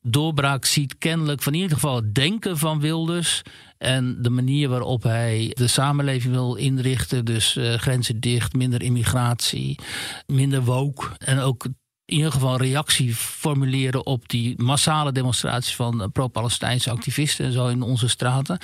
doorbraak 0.02 0.66
ziet, 0.66 0.98
kennelijk 0.98 1.42
van 1.42 1.54
in 1.54 1.60
ieder 1.60 1.76
geval 1.76 1.96
het 1.96 2.16
denken 2.16 2.58
van 2.58 2.80
Wilders. 2.80 3.42
En 3.78 4.22
de 4.22 4.30
manier 4.30 4.70
waarop 4.70 5.04
hij 5.04 5.52
de 5.54 5.68
samenleving 5.68 6.34
wil 6.34 6.56
inrichten. 6.56 7.26
Dus 7.26 7.56
uh, 7.56 7.74
grenzen 7.74 8.20
dicht, 8.20 8.54
minder 8.54 8.82
immigratie, 8.82 9.80
minder 10.28 10.64
woke. 10.64 11.08
En 11.18 11.40
ook 11.40 11.66
in 11.66 12.18
ieder 12.18 12.32
geval 12.32 12.58
reactie 12.58 13.16
formuleren 13.16 14.06
op 14.06 14.30
die 14.30 14.62
massale 14.62 15.12
demonstraties 15.12 15.76
van 15.76 16.12
pro-Palestijnse 16.12 16.90
activisten 16.90 17.46
en 17.46 17.52
zo 17.52 17.68
in 17.68 17.82
onze 17.82 18.08
straten. 18.08 18.58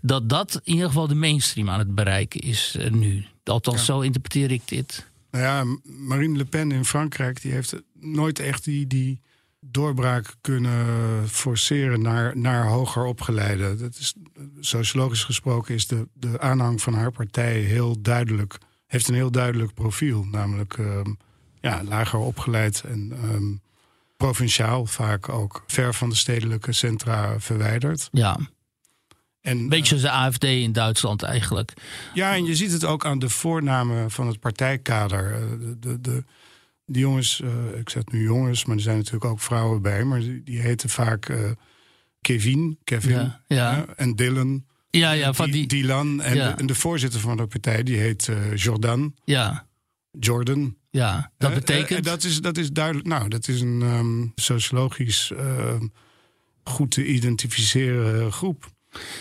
Dat 0.00 0.28
dat 0.28 0.60
in 0.64 0.72
ieder 0.72 0.88
geval 0.88 1.06
de 1.06 1.14
mainstream 1.14 1.70
aan 1.70 1.78
het 1.78 1.94
bereiken 1.94 2.40
is 2.40 2.74
uh, 2.78 2.90
nu. 2.90 3.26
Althans, 3.50 3.84
zo 3.84 4.00
interpreteer 4.00 4.50
ik 4.50 4.68
dit. 4.68 5.08
Nou 5.30 5.44
ja, 5.44 5.78
Marine 5.82 6.36
Le 6.36 6.44
Pen 6.44 6.72
in 6.72 6.84
Frankrijk 6.84 7.42
die 7.42 7.52
heeft 7.52 7.82
nooit 8.00 8.38
echt 8.38 8.64
die, 8.64 8.86
die 8.86 9.20
doorbraak 9.60 10.34
kunnen 10.40 10.86
forceren 11.28 12.02
naar, 12.02 12.36
naar 12.36 12.66
hoger 12.66 13.04
opgeleide. 13.04 13.76
Dat 13.76 13.96
is, 13.98 14.14
sociologisch 14.60 15.24
gesproken 15.24 15.74
is 15.74 15.86
de, 15.86 16.08
de 16.14 16.40
aanhang 16.40 16.82
van 16.82 16.94
haar 16.94 17.12
partij 17.12 17.58
heel 17.58 18.00
duidelijk, 18.00 18.58
heeft 18.86 19.08
een 19.08 19.14
heel 19.14 19.30
duidelijk 19.30 19.74
profiel. 19.74 20.24
Namelijk 20.24 20.76
uh, 20.76 21.00
ja, 21.60 21.82
lager 21.84 22.18
opgeleid 22.18 22.82
en 22.86 23.12
um, 23.24 23.60
provinciaal, 24.16 24.86
vaak 24.86 25.28
ook 25.28 25.64
ver 25.66 25.94
van 25.94 26.08
de 26.08 26.16
stedelijke 26.16 26.72
centra 26.72 27.40
verwijderd. 27.40 28.08
Ja. 28.12 28.38
En, 29.40 29.68
Beetje 29.68 29.98
zoals 29.98 30.02
de 30.02 30.10
AFD 30.10 30.44
in 30.44 30.72
Duitsland 30.72 31.22
eigenlijk. 31.22 31.72
Ja, 32.14 32.34
en 32.34 32.44
je 32.44 32.54
ziet 32.54 32.72
het 32.72 32.84
ook 32.84 33.04
aan 33.04 33.18
de 33.18 33.28
voornamen 33.28 34.10
van 34.10 34.26
het 34.26 34.40
partijkader. 34.40 35.32
Eh, 35.34 35.40
de, 35.60 35.78
de, 35.78 36.00
de 36.00 36.24
die 36.86 37.00
jongens, 37.00 37.40
uh, 37.44 37.78
ik 37.78 37.90
zeg 37.90 38.02
nu 38.06 38.22
jongens, 38.22 38.64
maar 38.64 38.76
er 38.76 38.82
zijn 38.82 38.96
natuurlijk 38.96 39.24
ook 39.24 39.40
vrouwen 39.40 39.82
bij, 39.82 40.04
maar 40.04 40.20
die, 40.20 40.42
die 40.42 40.60
heten 40.60 40.88
vaak 40.88 41.28
uh, 41.28 41.50
Kevin, 42.20 42.78
Kevin 42.84 43.12
ja, 43.12 43.40
ja. 43.46 43.84
en 43.96 44.16
Dylan. 44.16 44.64
Ja, 44.90 45.12
ja, 45.12 45.32
van 45.32 45.50
die... 45.50 45.66
Dylan. 45.66 46.22
En, 46.22 46.34
de, 46.34 46.40
en, 46.40 46.66
de, 46.66 46.74
voorzitter 46.74 47.20
van 47.20 47.36
de 47.36 47.46
partij, 47.46 47.82
die 47.82 47.96
heet 47.96 48.26
uh, 48.26 48.56
Jordan. 48.56 49.14
Ja. 49.24 49.66
Jordan. 50.18 50.76
Ja, 50.90 51.32
dat 51.38 51.54
betekent. 51.54 52.04
dat, 52.04 52.24
is, 52.24 52.40
dat 52.40 52.56
is 52.56 52.72
duidelijk. 52.72 53.06
Nou, 53.06 53.28
dat 53.28 53.48
is 53.48 53.60
een 53.60 53.82
um, 53.82 54.32
sociologisch 54.34 55.32
uh, 55.34 55.80
goed 56.64 56.90
te 56.90 57.06
identificeren 57.06 58.32
groep. 58.32 58.70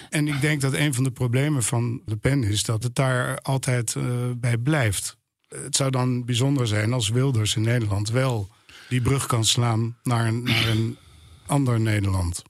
En 0.10 0.28
ik 0.28 0.42
denk 0.42 0.62
dat 0.62 0.74
een 0.74 0.94
van 0.94 1.04
de 1.04 1.12
problemen 1.12 1.64
van 1.64 2.02
Le 2.06 2.16
Pen 2.16 2.44
is 2.44 2.64
dat 2.64 2.84
het 2.84 2.96
daar 2.96 3.40
altijd 3.40 3.96
uh, 3.96 4.04
bij 4.38 4.58
blijft. 4.58 5.18
Het 5.48 5.76
zou 5.76 5.92
dan 5.92 6.26
bijzonder 6.26 6.68
zijn 6.68 6.94
als 6.94 7.10
Wilders 7.10 7.56
in 7.56 7.62
Nederland 7.62 8.10
wel 8.10 8.50
die 8.90 9.02
brug 9.02 9.26
kan 9.26 9.46
slaan 9.46 9.98
naar 10.04 10.34
naar 10.34 10.68
een 10.68 10.98
ander 11.46 11.80
Nederland. 11.80 12.44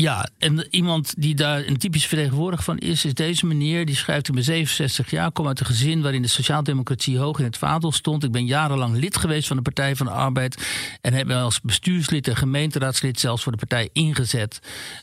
Ja, 0.00 0.28
en 0.38 0.66
iemand 0.70 1.14
die 1.16 1.34
daar 1.34 1.66
een 1.66 1.76
typisch 1.76 2.06
vertegenwoordiger 2.06 2.64
van 2.64 2.78
is, 2.78 3.04
is 3.04 3.14
deze 3.14 3.46
meneer. 3.46 3.86
Die 3.86 3.96
schrijft: 3.96 4.28
Ik 4.28 4.34
ben 4.34 4.44
67 4.44 5.10
jaar, 5.10 5.32
kom 5.32 5.46
uit 5.46 5.60
een 5.60 5.66
gezin 5.66 6.02
waarin 6.02 6.22
de 6.22 6.28
sociaaldemocratie 6.28 7.18
hoog 7.18 7.38
in 7.38 7.44
het 7.44 7.56
vaandel 7.56 7.92
stond. 7.92 8.24
Ik 8.24 8.32
ben 8.32 8.46
jarenlang 8.46 8.96
lid 8.96 9.16
geweest 9.16 9.46
van 9.46 9.56
de 9.56 9.62
Partij 9.62 9.96
van 9.96 10.06
de 10.06 10.12
Arbeid. 10.12 10.68
En 11.00 11.12
heb 11.12 11.26
me 11.26 11.34
als 11.34 11.60
bestuurslid 11.60 12.28
en 12.28 12.36
gemeenteraadslid 12.36 13.20
zelfs 13.20 13.42
voor 13.42 13.52
de 13.52 13.58
partij 13.58 13.88
ingezet. 13.92 14.58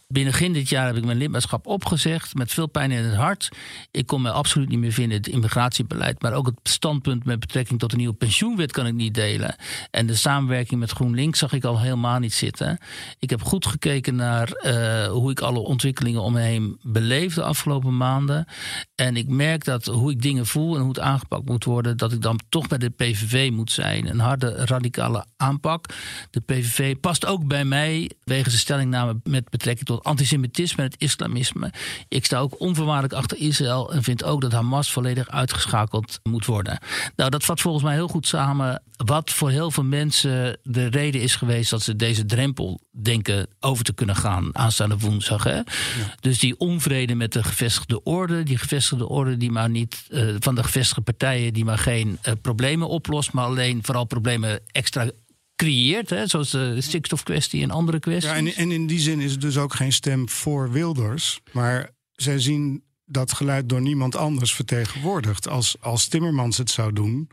Begin 0.07 0.53
dit 0.53 0.69
jaar 0.69 0.85
heb 0.85 0.95
ik 0.95 1.05
mijn 1.05 1.17
lidmaatschap 1.17 1.67
opgezegd. 1.67 2.33
Met 2.33 2.51
veel 2.51 2.67
pijn 2.67 2.91
in 2.91 3.03
het 3.03 3.15
hart. 3.15 3.49
Ik 3.91 4.05
kon 4.05 4.21
me 4.21 4.31
absoluut 4.31 4.69
niet 4.69 4.79
meer 4.79 4.91
vinden 4.91 5.17
in 5.17 5.23
het 5.23 5.33
immigratiebeleid. 5.33 6.21
Maar 6.21 6.33
ook 6.33 6.45
het 6.45 6.59
standpunt 6.63 7.25
met 7.25 7.39
betrekking 7.39 7.79
tot 7.79 7.91
de 7.91 7.97
nieuwe 7.97 8.13
pensioenwet 8.13 8.71
kan 8.71 8.87
ik 8.87 8.93
niet 8.93 9.13
delen. 9.13 9.55
En 9.91 10.05
de 10.05 10.15
samenwerking 10.15 10.79
met 10.79 10.91
GroenLinks 10.91 11.39
zag 11.39 11.53
ik 11.53 11.63
al 11.63 11.79
helemaal 11.79 12.19
niet 12.19 12.33
zitten. 12.33 12.77
Ik 13.19 13.29
heb 13.29 13.41
goed 13.43 13.65
gekeken 13.65 14.15
naar 14.15 14.61
uh, 14.65 15.05
hoe 15.07 15.31
ik 15.31 15.39
alle 15.39 15.59
ontwikkelingen 15.59 16.21
om 16.21 16.33
me 16.33 16.41
heen 16.41 16.79
beleef 16.81 17.33
de 17.33 17.43
afgelopen 17.43 17.97
maanden. 17.97 18.47
En 18.95 19.17
ik 19.17 19.27
merk 19.27 19.63
dat 19.63 19.85
hoe 19.85 20.11
ik 20.11 20.21
dingen 20.21 20.45
voel 20.45 20.75
en 20.75 20.79
hoe 20.79 20.89
het 20.89 20.99
aangepakt 20.99 21.45
moet 21.45 21.63
worden, 21.63 21.97
dat 21.97 22.11
ik 22.11 22.21
dan 22.21 22.39
toch 22.49 22.67
bij 22.67 22.77
de 22.77 22.89
PVV 22.89 23.51
moet 23.51 23.71
zijn. 23.71 24.09
Een 24.09 24.19
harde, 24.19 24.65
radicale 24.65 25.25
aanpak. 25.37 25.85
De 26.29 26.39
PVV 26.39 26.95
past 26.99 27.25
ook 27.25 27.47
bij 27.47 27.65
mij 27.65 28.11
wegens 28.23 28.53
de 28.53 28.59
stellingname 28.59 29.19
met 29.23 29.49
betrekking 29.49 29.87
tot 29.87 30.03
antisemitisme 30.05 30.83
en 30.83 30.89
het 30.89 31.01
islamisme. 31.01 31.73
Ik 32.07 32.25
sta 32.25 32.39
ook 32.39 32.59
onvoorwaardelijk 32.59 33.13
achter 33.13 33.37
Israël 33.37 33.93
en 33.93 34.03
vind 34.03 34.23
ook 34.23 34.41
dat 34.41 34.51
Hamas 34.51 34.91
volledig 34.91 35.29
uitgeschakeld 35.29 36.19
moet 36.23 36.45
worden. 36.45 36.79
Nou, 37.15 37.29
dat 37.29 37.45
vat 37.45 37.61
volgens 37.61 37.83
mij 37.83 37.93
heel 37.93 38.07
goed 38.07 38.27
samen 38.27 38.81
wat 38.95 39.31
voor 39.31 39.49
heel 39.49 39.71
veel 39.71 39.83
mensen 39.83 40.57
de 40.63 40.85
reden 40.85 41.21
is 41.21 41.35
geweest 41.35 41.69
dat 41.69 41.81
ze 41.81 41.95
deze 41.95 42.25
drempel 42.25 42.79
denken 42.91 43.47
over 43.59 43.83
te 43.83 43.93
kunnen 43.93 44.15
gaan 44.15 44.57
aanstaande 44.57 44.97
woensdag. 44.97 45.43
Hè? 45.43 45.61
Dus 46.19 46.39
die 46.39 46.59
onvrede 46.59 47.15
met 47.15 47.33
de 47.33 47.43
gevestigde 47.43 48.03
orde, 48.03 48.43
die 48.43 48.57
gevestigde 48.57 49.07
orde 49.07 49.37
die 49.37 49.51
maar 49.51 49.69
niet 49.69 50.05
uh, 50.09 50.35
van 50.39 50.55
de 50.55 50.63
gevestigde 50.63 51.01
partijen 51.01 51.53
die 51.53 51.65
maar 51.65 51.77
geen 51.77 52.19
uh, 52.27 52.33
problemen 52.41 52.87
oplost, 52.87 53.31
maar 53.31 53.45
alleen 53.45 53.79
vooral 53.81 54.05
problemen 54.05 54.59
extra 54.71 55.09
creëert, 55.55 56.09
hè, 56.09 56.27
zoals 56.27 56.51
de 56.51 56.81
stikstofkwestie 56.81 57.61
en 57.61 57.71
andere 57.71 57.99
kwesties. 57.99 58.31
Ja, 58.31 58.37
en, 58.37 58.47
en 58.47 58.71
in 58.71 58.87
die 58.87 58.99
zin 58.99 59.19
is 59.19 59.31
het 59.31 59.41
dus 59.41 59.57
ook 59.57 59.73
geen 59.73 59.93
stem 59.93 60.29
voor 60.29 60.71
Wilders, 60.71 61.41
maar 61.51 61.89
zij 62.11 62.39
zien 62.39 62.83
dat 63.05 63.33
geluid 63.33 63.69
door 63.69 63.81
niemand 63.81 64.15
anders 64.15 64.53
vertegenwoordigd. 64.53 65.47
Als, 65.47 65.75
als 65.79 66.07
Timmermans 66.07 66.57
het 66.57 66.69
zou 66.69 66.93
doen, 66.93 67.29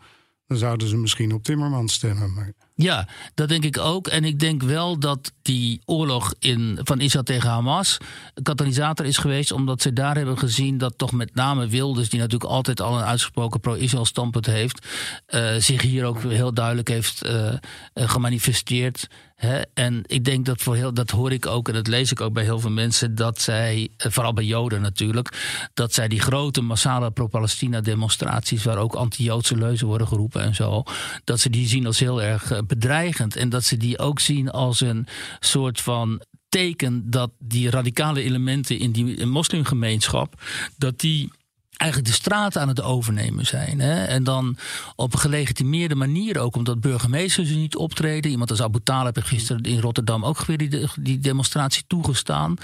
dan 0.53 0.61
zouden 0.61 0.89
ze 0.89 0.97
misschien 0.97 1.33
op 1.33 1.43
Timmermans 1.43 1.93
stemmen. 1.93 2.33
Maar... 2.33 2.53
Ja, 2.75 3.09
dat 3.35 3.49
denk 3.49 3.65
ik 3.65 3.79
ook. 3.79 4.09
En 4.09 4.25
ik 4.25 4.39
denk 4.39 4.63
wel 4.63 4.99
dat 4.99 5.33
die 5.43 5.81
oorlog 5.85 6.35
in, 6.39 6.79
van 6.83 7.01
Israël 7.01 7.25
tegen 7.25 7.51
Hamas 7.51 7.99
katalysator 8.43 9.07
is 9.07 9.17
geweest. 9.17 9.53
Omdat 9.53 9.83
ze 9.83 9.93
daar 9.93 10.17
hebben 10.17 10.39
gezien 10.39 10.79
dat 10.79 10.99
toch 10.99 11.13
met 11.13 11.35
name 11.35 11.67
Wilders, 11.67 12.09
die 12.09 12.21
natuurlijk 12.21 12.51
altijd 12.51 12.81
al 12.81 12.99
een 12.99 13.05
uitgesproken 13.05 13.61
pro-Israël 13.61 14.05
standpunt 14.05 14.47
heeft, 14.47 14.87
uh, 15.29 15.55
zich 15.57 15.83
hier 15.83 16.05
ook 16.05 16.23
heel 16.23 16.55
duidelijk 16.55 16.89
heeft 16.89 17.27
uh, 17.27 17.53
gemanifesteerd. 17.95 19.09
En 19.75 20.03
ik 20.07 20.25
denk 20.25 20.47
dat 20.47 20.63
voor 20.63 20.77
heel, 20.77 20.95
dat 20.95 21.11
hoor 21.11 21.33
ik 21.33 21.47
ook 21.47 21.69
en 21.69 21.75
dat 21.75 21.87
lees 21.87 22.11
ik 22.11 22.21
ook 22.21 22.33
bij 22.33 22.45
heel 22.45 22.61
veel 22.61 22.71
mensen, 22.71 23.15
dat 23.15 23.41
zij, 23.41 23.89
vooral 23.97 24.33
bij 24.33 24.45
Joden 24.45 24.81
natuurlijk, 24.81 25.29
dat 25.75 25.93
zij 25.93 26.09
die 26.09 26.21
grote 26.21 26.61
massale 26.61 27.11
pro-Palestina-demonstraties, 27.11 28.65
waar 28.65 28.79
ook 28.79 28.95
anti-Joodse 28.95 29.57
leuzen 29.57 29.87
worden 29.87 30.09
geroepen 30.09 30.43
en 30.43 30.55
zo, 30.55 30.83
dat 31.25 31.41
ze 31.41 31.51
die 31.51 31.67
zien 31.67 31.87
als 31.87 31.99
heel 31.99 32.23
erg 32.23 32.67
bedreigend. 32.67 33.37
En 33.37 33.49
dat 33.49 33.65
ze 33.65 33.77
die 33.77 33.99
ook 33.99 34.21
zien 34.21 34.51
als 34.51 34.81
een 34.81 35.07
soort 35.41 35.81
van 35.81 36.23
teken 36.49 37.11
dat 37.11 37.31
die 37.39 37.71
radicale 37.71 38.23
elementen 38.23 38.79
in 38.79 38.93
die 38.93 39.27
moslimgemeenschap, 39.27 40.43
dat 40.77 41.01
die 41.01 41.31
eigenlijk 41.77 42.11
de 42.11 42.17
straat 42.17 42.57
aan 42.57 42.69
het 42.69 42.83
overnemen 42.83 43.47
zijn. 43.47 43.81
Hè? 43.81 44.05
En 44.05 44.25
dan 44.25 44.57
op 44.97 45.15
gelegitimeerde 45.15 45.95
manier 45.95 46.39
ook, 46.39 46.57
omdat 46.57 46.81
burgemeesters 46.81 47.51
niet 47.51 47.77
optreden. 47.77 48.31
Iemand 48.31 48.51
als 48.51 48.63
Abu 48.63 48.81
Talib 48.83 49.15
heeft 49.15 49.27
gisteren 49.27 49.63
in 49.63 49.81
Rotterdam 49.81 50.25
ook 50.25 50.45
weer 50.45 50.59
die, 50.59 50.87
die 51.01 51.19
demonstratie 51.19 51.85
toegestaan. 51.87 52.57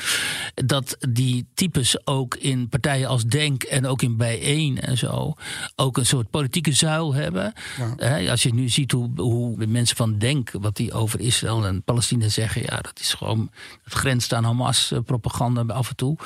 Dat 0.54 0.96
die 1.08 1.46
types 1.54 2.06
ook 2.06 2.34
in 2.34 2.68
partijen 2.68 3.08
als 3.08 3.24
Denk 3.24 3.62
en 3.62 3.86
ook 3.86 4.02
in 4.02 4.16
Bijeen 4.16 4.80
en 4.80 4.98
zo 4.98 5.34
ook 5.76 5.96
een 5.96 6.06
soort 6.06 6.30
politieke 6.30 6.72
zuil 6.72 7.14
hebben. 7.14 7.52
Ja. 7.98 8.30
Als 8.30 8.42
je 8.42 8.54
nu 8.54 8.68
ziet 8.68 8.92
hoe, 8.92 9.10
hoe 9.16 9.58
de 9.58 9.66
mensen 9.66 9.96
van 9.96 10.18
Denk, 10.18 10.50
wat 10.60 10.76
die 10.76 10.92
over 10.92 11.20
Israël 11.20 11.66
en 11.66 11.82
Palestina 11.82 12.28
zeggen, 12.28 12.62
ja, 12.62 12.76
dat 12.76 13.00
is 13.00 13.14
gewoon, 13.14 13.50
het 13.84 13.92
grenst 13.92 14.32
aan 14.32 14.44
Hamas-propaganda 14.44 15.74
af 15.74 15.88
en 15.88 15.96
toe. 15.96 16.16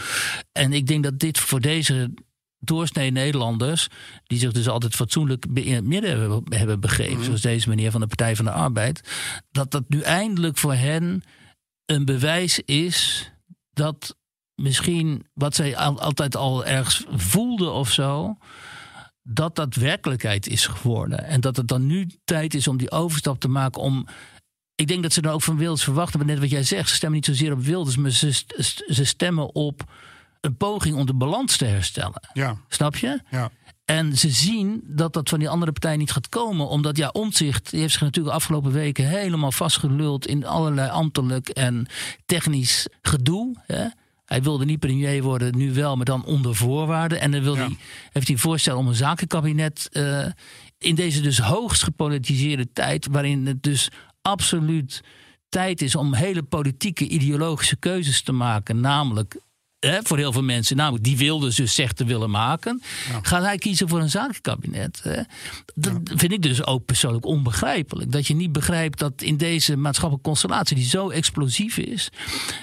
En 0.52 0.72
ik 0.72 0.86
denk 0.86 1.02
dat 1.02 1.18
dit 1.18 1.38
voor 1.38 1.60
deze 1.60 2.10
doorsnee 2.64 3.10
Nederlanders, 3.10 3.88
die 4.26 4.38
zich 4.38 4.52
dus 4.52 4.68
altijd 4.68 4.94
fatsoenlijk 4.94 5.46
in 5.54 5.74
het 5.74 5.84
midden 5.84 6.20
hebben, 6.20 6.42
hebben 6.48 6.80
begeven, 6.80 7.16
mhm. 7.16 7.24
zoals 7.24 7.40
deze 7.40 7.68
meneer 7.68 7.90
van 7.90 8.00
de 8.00 8.06
Partij 8.06 8.36
van 8.36 8.44
de 8.44 8.50
Arbeid, 8.50 9.12
dat 9.50 9.70
dat 9.70 9.84
nu 9.88 10.00
eindelijk 10.00 10.58
voor 10.58 10.74
hen 10.74 11.22
een 11.86 12.04
bewijs 12.04 12.60
is 12.60 13.30
dat 13.72 14.16
misschien 14.54 15.26
wat 15.34 15.54
zij 15.54 15.76
altijd 15.76 16.36
al 16.36 16.64
ergens 16.64 17.04
voelden 17.10 17.72
of 17.72 17.92
zo, 17.92 18.36
dat 19.22 19.56
dat 19.56 19.74
werkelijkheid 19.74 20.46
is 20.46 20.66
geworden. 20.66 21.24
En 21.24 21.40
dat 21.40 21.56
het 21.56 21.68
dan 21.68 21.86
nu 21.86 22.10
tijd 22.24 22.54
is 22.54 22.68
om 22.68 22.76
die 22.76 22.90
overstap 22.90 23.40
te 23.40 23.48
maken 23.48 23.82
om 23.82 24.06
ik 24.74 24.88
denk 24.88 25.02
dat 25.02 25.12
ze 25.12 25.22
dan 25.22 25.32
ook 25.32 25.42
van 25.42 25.56
Wilders 25.56 25.84
verwachten, 25.84 26.18
maar 26.18 26.28
net 26.28 26.38
wat 26.38 26.50
jij 26.50 26.62
zegt, 26.62 26.88
ze 26.88 26.94
stemmen 26.94 27.18
niet 27.18 27.26
zozeer 27.26 27.52
op 27.52 27.62
Wilders, 27.62 27.96
maar 27.96 28.10
ze, 28.10 28.32
ze 28.88 29.04
stemmen 29.04 29.54
op 29.54 29.84
een 30.42 30.56
poging 30.56 30.96
om 30.96 31.06
de 31.06 31.14
balans 31.14 31.56
te 31.56 31.64
herstellen. 31.64 32.22
Ja. 32.32 32.56
Snap 32.68 32.96
je? 32.96 33.20
Ja. 33.30 33.50
En 33.84 34.18
ze 34.18 34.30
zien 34.30 34.82
dat 34.86 35.12
dat 35.12 35.28
van 35.28 35.38
die 35.38 35.48
andere 35.48 35.72
partij 35.72 35.96
niet 35.96 36.12
gaat 36.12 36.28
komen. 36.28 36.68
Omdat 36.68 36.96
ja, 36.96 37.08
Omtzigt 37.08 37.70
die 37.70 37.80
heeft 37.80 37.92
zich 37.92 38.02
natuurlijk 38.02 38.34
de 38.34 38.40
afgelopen 38.40 38.72
weken 38.72 39.08
helemaal 39.08 39.52
vastgeluld 39.52 40.26
in 40.26 40.46
allerlei 40.46 40.90
ambtelijk 40.90 41.48
en 41.48 41.86
technisch 42.26 42.86
gedoe. 43.02 43.56
Hè? 43.66 43.86
Hij 44.24 44.42
wilde 44.42 44.64
niet 44.64 44.78
premier 44.78 45.22
worden, 45.22 45.56
nu 45.56 45.72
wel, 45.72 45.96
maar 45.96 46.04
dan 46.04 46.24
onder 46.24 46.54
voorwaarden. 46.54 47.20
En 47.20 47.30
dan 47.30 47.42
wil 47.42 47.56
hij, 47.56 47.76
heeft 48.12 48.28
hij 48.28 48.36
voorstel 48.36 48.78
om 48.78 48.86
een 48.86 48.94
zakenkabinet 48.94 49.88
uh, 49.92 50.26
in 50.78 50.94
deze 50.94 51.20
dus 51.20 51.38
hoogst 51.38 51.82
gepolitiseerde 51.82 52.72
tijd, 52.72 53.06
waarin 53.10 53.46
het 53.46 53.62
dus 53.62 53.88
absoluut 54.22 55.02
tijd 55.48 55.82
is 55.82 55.94
om 55.94 56.14
hele 56.14 56.42
politieke, 56.42 57.08
ideologische 57.08 57.76
keuzes 57.76 58.22
te 58.22 58.32
maken. 58.32 58.80
Namelijk 58.80 59.40
voor 60.02 60.18
heel 60.18 60.32
veel 60.32 60.42
mensen, 60.42 60.76
namelijk 60.76 61.04
die 61.04 61.16
wilden 61.16 61.54
dus 61.54 61.74
zegt 61.74 61.96
te 61.96 62.04
willen 62.04 62.30
maken, 62.30 62.82
gaat 63.22 63.42
hij 63.42 63.58
kiezen 63.58 63.88
voor 63.88 64.00
een 64.00 64.10
zakenkabinet. 64.10 65.00
Hè? 65.02 65.22
Dat 65.74 66.00
vind 66.04 66.32
ik 66.32 66.42
dus 66.42 66.66
ook 66.66 66.84
persoonlijk 66.84 67.26
onbegrijpelijk. 67.26 68.12
Dat 68.12 68.26
je 68.26 68.34
niet 68.34 68.52
begrijpt 68.52 68.98
dat 68.98 69.22
in 69.22 69.36
deze 69.36 69.76
maatschappelijke 69.76 70.28
constellatie, 70.28 70.76
die 70.76 70.84
zo 70.84 71.10
explosief 71.10 71.78
is, 71.78 72.08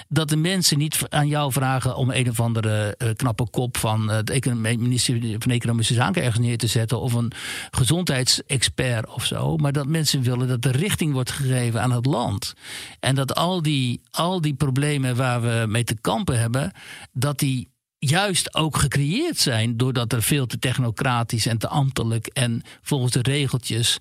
dat 0.08 0.28
de 0.28 0.36
mensen 0.36 0.78
niet 0.78 0.98
aan 1.08 1.28
jou 1.28 1.52
vragen 1.52 1.96
om 1.96 2.10
een 2.10 2.28
of 2.28 2.40
andere 2.40 2.94
uh, 2.98 3.08
knappe 3.16 3.50
kop 3.50 3.76
van 3.76 4.10
uh, 4.10 4.18
de 4.22 4.54
minister 4.78 5.36
van 5.38 5.50
Economische 5.50 5.94
Zaken 5.94 6.22
ergens 6.22 6.46
neer 6.46 6.58
te 6.58 6.66
zetten 6.66 7.00
of 7.00 7.12
een 7.12 7.32
gezondheidsexpert 7.70 9.08
of 9.14 9.24
zo, 9.24 9.56
maar 9.56 9.72
dat 9.72 9.86
mensen 9.86 10.22
willen 10.22 10.48
dat 10.48 10.62
de 10.62 10.70
richting 10.70 11.12
wordt 11.12 11.30
gegeven 11.30 11.82
aan 11.82 11.92
het 11.92 12.06
land. 12.06 12.54
En 13.00 13.14
dat 13.14 13.34
al 13.34 13.62
die, 13.62 14.00
al 14.10 14.40
die 14.40 14.54
problemen 14.54 15.16
waar 15.16 15.42
we 15.42 15.64
mee 15.68 15.84
te 15.84 15.96
kampen 16.00 16.38
hebben, 16.38 16.72
dat 17.12 17.38
die 17.38 17.68
juist 17.98 18.54
ook 18.54 18.76
gecreëerd 18.76 19.38
zijn 19.38 19.76
doordat 19.76 20.12
er 20.12 20.22
veel 20.22 20.46
te 20.46 20.58
technocratisch 20.58 21.46
en 21.46 21.58
te 21.58 21.68
ambtelijk 21.68 22.26
en 22.26 22.62
volgens 22.82 23.12
de 23.12 23.22
regeltjes 23.22 23.96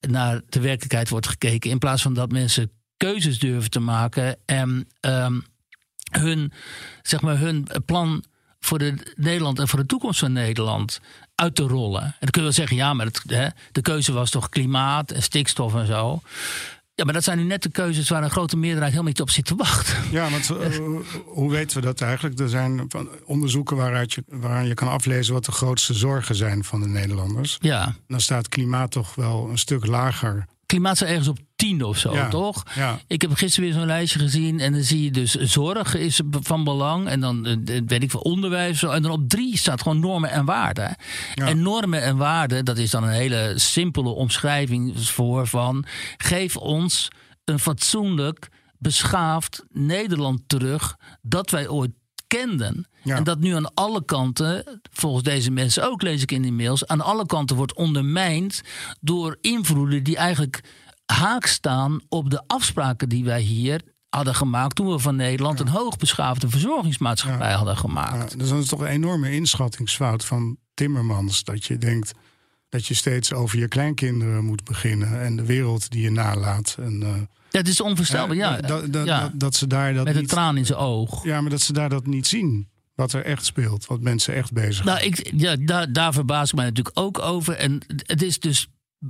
naar 0.00 0.42
de 0.48 0.60
werkelijkheid 0.60 1.08
wordt 1.08 1.28
gekeken. 1.28 1.70
In 1.70 1.78
plaats 1.78 2.02
van 2.02 2.14
dat 2.14 2.32
mensen 2.32 2.70
keuzes 2.96 3.38
durven 3.38 3.70
te 3.70 3.80
maken 3.80 4.38
en 4.44 4.88
um, 5.00 5.44
hun, 6.10 6.52
zeg 7.02 7.20
maar, 7.20 7.38
hun 7.38 7.68
plan 7.84 8.24
voor 8.60 8.78
de 8.78 9.12
Nederland 9.16 9.58
en 9.58 9.68
voor 9.68 9.78
de 9.78 9.86
toekomst 9.86 10.18
van 10.18 10.32
Nederland 10.32 11.00
uit 11.34 11.54
te 11.54 11.62
rollen. 11.62 12.02
En 12.02 12.14
dan 12.18 12.30
kun 12.30 12.40
je 12.40 12.48
wel 12.48 12.52
zeggen, 12.52 12.76
ja, 12.76 12.94
maar 12.94 13.06
het, 13.06 13.22
hè, 13.26 13.48
de 13.72 13.80
keuze 13.80 14.12
was 14.12 14.30
toch 14.30 14.48
klimaat 14.48 15.10
en 15.10 15.22
stikstof 15.22 15.74
en 15.74 15.86
zo. 15.86 16.20
Ja, 16.96 17.04
maar 17.04 17.14
dat 17.14 17.24
zijn 17.24 17.38
nu 17.38 17.44
net 17.44 17.62
de 17.62 17.68
keuzes 17.68 18.08
waar 18.08 18.22
een 18.22 18.30
grote 18.30 18.56
meerderheid 18.56 18.90
helemaal 18.90 19.12
niet 19.12 19.20
op 19.20 19.30
zit 19.30 19.44
te 19.44 19.54
wachten. 19.54 19.96
Ja, 20.10 20.30
want 20.30 20.50
uh, 20.50 20.78
hoe 21.26 21.50
weten 21.50 21.80
we 21.80 21.86
dat 21.86 22.00
eigenlijk? 22.00 22.38
Er 22.40 22.48
zijn 22.48 22.88
onderzoeken 23.24 23.76
waaruit 23.76 24.12
je, 24.12 24.24
waaraan 24.28 24.66
je 24.66 24.74
kan 24.74 24.88
aflezen 24.88 25.34
wat 25.34 25.44
de 25.44 25.52
grootste 25.52 25.94
zorgen 25.94 26.34
zijn 26.34 26.64
van 26.64 26.80
de 26.80 26.86
Nederlanders. 26.86 27.56
Ja. 27.60 27.94
Dan 28.06 28.20
staat 28.20 28.48
klimaat 28.48 28.90
toch 28.90 29.14
wel 29.14 29.48
een 29.50 29.58
stuk 29.58 29.86
lager 29.86 30.46
klimaat 30.66 30.96
staat 30.96 31.08
ergens 31.08 31.28
op 31.28 31.38
tien 31.56 31.84
of 31.84 31.98
zo, 31.98 32.28
toch? 32.28 32.62
Ja. 32.74 32.98
Ik 33.06 33.22
heb 33.22 33.34
gisteren 33.34 33.68
weer 33.68 33.78
zo'n 33.78 33.86
lijstje 33.86 34.18
gezien 34.18 34.60
en 34.60 34.72
dan 34.72 34.82
zie 34.82 35.02
je 35.02 35.10
dus 35.10 35.34
zorg 35.34 35.94
is 35.94 36.20
van 36.30 36.64
belang 36.64 37.08
en 37.08 37.20
dan 37.20 37.46
uh, 37.46 37.80
weet 37.86 38.02
ik 38.02 38.10
veel 38.10 38.20
onderwijs 38.20 38.82
en 38.82 39.02
dan 39.02 39.10
op 39.10 39.28
drie 39.28 39.56
staat 39.56 39.82
gewoon 39.82 40.00
normen 40.00 40.30
en 40.30 40.44
waarden. 40.44 40.96
En 41.34 41.62
normen 41.62 42.02
en 42.02 42.16
waarden, 42.16 42.64
dat 42.64 42.78
is 42.78 42.90
dan 42.90 43.02
een 43.02 43.10
hele 43.10 43.52
simpele 43.54 44.08
omschrijving 44.08 45.08
voor 45.08 45.46
van 45.46 45.84
geef 46.16 46.56
ons 46.56 47.08
een 47.44 47.58
fatsoenlijk, 47.58 48.48
beschaafd 48.78 49.64
Nederland 49.72 50.40
terug 50.46 50.96
dat 51.22 51.50
wij 51.50 51.68
ooit 51.68 51.90
kenden. 52.26 52.86
En 53.04 53.24
dat 53.24 53.38
nu 53.38 53.54
aan 53.54 53.74
alle 53.74 54.04
kanten, 54.04 54.80
volgens 54.92 55.24
deze 55.24 55.50
mensen 55.50 55.90
ook 55.90 56.02
lees 56.02 56.22
ik 56.22 56.32
in 56.32 56.42
die 56.42 56.52
mails, 56.52 56.86
aan 56.86 57.00
alle 57.00 57.26
kanten 57.26 57.56
wordt 57.56 57.74
ondermijnd 57.74 58.62
door 59.00 59.38
invloeden 59.40 60.02
die 60.02 60.16
eigenlijk 60.16 60.60
haak 61.06 61.46
staan 61.46 62.00
op 62.08 62.30
de 62.30 62.42
afspraken 62.46 63.08
die 63.08 63.24
wij 63.24 63.40
hier 63.40 63.82
hadden 64.08 64.34
gemaakt 64.34 64.76
toen 64.76 64.90
we 64.90 64.98
van 64.98 65.16
Nederland 65.16 65.60
een 65.60 65.68
hoogbeschaafde 65.68 66.48
verzorgingsmaatschappij 66.48 67.52
hadden 67.52 67.76
gemaakt. 67.76 68.32
Ja, 68.32 68.38
dus 68.38 68.48
dat 68.48 68.62
is 68.62 68.68
toch 68.68 68.80
een 68.80 68.86
enorme 68.86 69.32
inschattingsfout 69.32 70.24
van 70.24 70.56
Timmermans. 70.74 71.44
Dat 71.44 71.64
je 71.64 71.78
denkt 71.78 72.12
dat 72.68 72.86
je 72.86 72.94
steeds 72.94 73.32
over 73.32 73.58
je 73.58 73.68
kleinkinderen 73.68 74.44
moet 74.44 74.64
beginnen 74.64 75.20
en 75.20 75.36
de 75.36 75.44
wereld 75.44 75.90
die 75.90 76.02
je 76.02 76.10
nalaat. 76.10 76.76
En, 76.80 77.00
uh, 77.02 77.14
dat 77.62 77.72
is 77.72 77.80
onvoorstelbaar, 77.80 78.36
ja. 78.36 78.56
Dat, 78.56 78.92
dat, 78.92 79.06
dat, 79.06 79.30
dat, 79.34 79.54
ze 79.54 79.66
daar 79.66 79.94
dat 79.94 80.04
Met 80.04 80.14
niet, 80.14 80.22
een 80.22 80.28
traan 80.28 80.56
in 80.56 80.66
zijn 80.66 80.78
oog. 80.78 81.24
Ja, 81.24 81.40
maar 81.40 81.50
dat 81.50 81.60
ze 81.60 81.72
daar 81.72 81.88
dat 81.88 82.06
niet 82.06 82.26
zien. 82.26 82.68
Wat 82.94 83.12
er 83.12 83.24
echt 83.24 83.44
speelt, 83.44 83.86
wat 83.86 84.00
mensen 84.00 84.34
echt 84.34 84.52
bezig 84.52 84.84
Nou, 84.84 85.00
ik, 85.00 85.30
ja, 85.36 85.56
daar, 85.56 85.92
daar 85.92 86.12
verbaas 86.12 86.48
ik 86.48 86.54
mij 86.54 86.64
natuurlijk 86.64 86.98
ook 86.98 87.18
over. 87.18 87.54
En 87.54 87.80
het 87.96 88.22
is 88.22 88.40
dus 88.40 88.68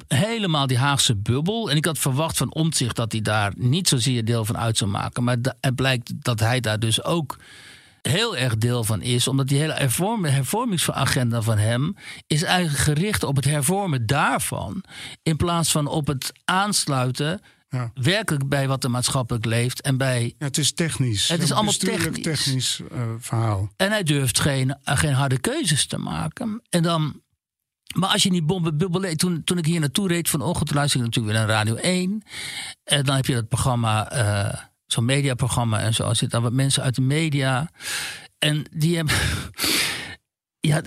helemaal 0.08 0.66
die 0.66 0.78
Haagse 0.78 1.16
bubbel. 1.16 1.70
En 1.70 1.76
ik 1.76 1.84
had 1.84 1.98
verwacht 1.98 2.36
van 2.36 2.54
Omtzigt 2.54 2.96
dat 2.96 3.12
hij 3.12 3.20
daar 3.20 3.52
niet 3.56 3.88
zozeer 3.88 4.24
deel 4.24 4.44
van 4.44 4.58
uit 4.58 4.76
zou 4.76 4.90
maken. 4.90 5.24
Maar 5.24 5.36
het 5.60 5.74
blijkt 5.74 6.12
dat 6.22 6.40
hij 6.40 6.60
daar 6.60 6.78
dus 6.78 7.02
ook 7.02 7.36
heel 8.02 8.36
erg 8.36 8.56
deel 8.56 8.84
van 8.84 9.02
is. 9.02 9.28
Omdat 9.28 9.48
die 9.48 9.58
hele 9.58 10.28
hervormingsagenda 10.28 11.42
van 11.42 11.58
hem 11.58 11.96
is 12.26 12.42
eigenlijk 12.42 12.78
gericht 12.78 13.22
op 13.22 13.36
het 13.36 13.44
hervormen 13.44 14.06
daarvan. 14.06 14.84
In 15.22 15.36
plaats 15.36 15.70
van 15.70 15.86
op 15.86 16.06
het 16.06 16.32
aansluiten 16.44 17.40
ja. 17.68 17.90
werkelijk 17.94 18.48
bij 18.48 18.68
wat 18.68 18.84
er 18.84 18.90
maatschappelijk 18.90 19.44
leeft 19.44 19.80
en 19.80 19.96
bij. 19.96 20.34
Ja, 20.38 20.46
het 20.46 20.58
is 20.58 20.72
technisch. 20.72 21.28
Het 21.28 21.42
is 21.42 21.52
allemaal 21.52 21.72
technisch. 21.72 22.22
technisch 22.22 22.80
uh, 22.92 23.02
verhaal. 23.18 23.72
En 23.76 23.90
hij 23.90 24.02
durft 24.02 24.40
geen, 24.40 24.68
uh, 24.68 24.96
geen 24.96 25.12
harde 25.12 25.38
keuzes 25.38 25.86
te 25.86 25.98
maken. 25.98 26.62
En 26.68 26.82
dan. 26.82 27.20
Maar 27.94 28.08
als 28.08 28.22
je 28.22 28.30
die 28.30 28.42
bommenbubbel. 28.42 29.14
Toen, 29.14 29.44
toen 29.44 29.58
ik 29.58 29.66
hier 29.66 29.80
naartoe 29.80 30.08
reed 30.08 30.28
vanochtend, 30.28 30.74
luisterde 30.74 31.06
ik 31.06 31.14
natuurlijk 31.14 31.38
weer 31.38 31.46
naar 31.46 31.56
Radio 31.56 31.74
1. 31.74 32.22
En 32.84 33.04
dan 33.04 33.16
heb 33.16 33.26
je 33.26 33.34
dat 33.34 33.48
programma. 33.48 34.12
Uh, 34.12 34.62
Zo'n 34.86 35.04
mediaprogramma 35.04 35.80
en 35.80 35.94
zo. 35.94 36.02
Er 36.08 36.16
zitten 36.16 36.40
dan 36.40 36.42
wat 36.42 36.52
mensen 36.52 36.82
uit 36.82 36.94
de 36.94 37.00
media. 37.00 37.70
En 38.38 38.64
die 38.72 38.96
hebben. 38.96 39.14
Ja, 40.60 40.80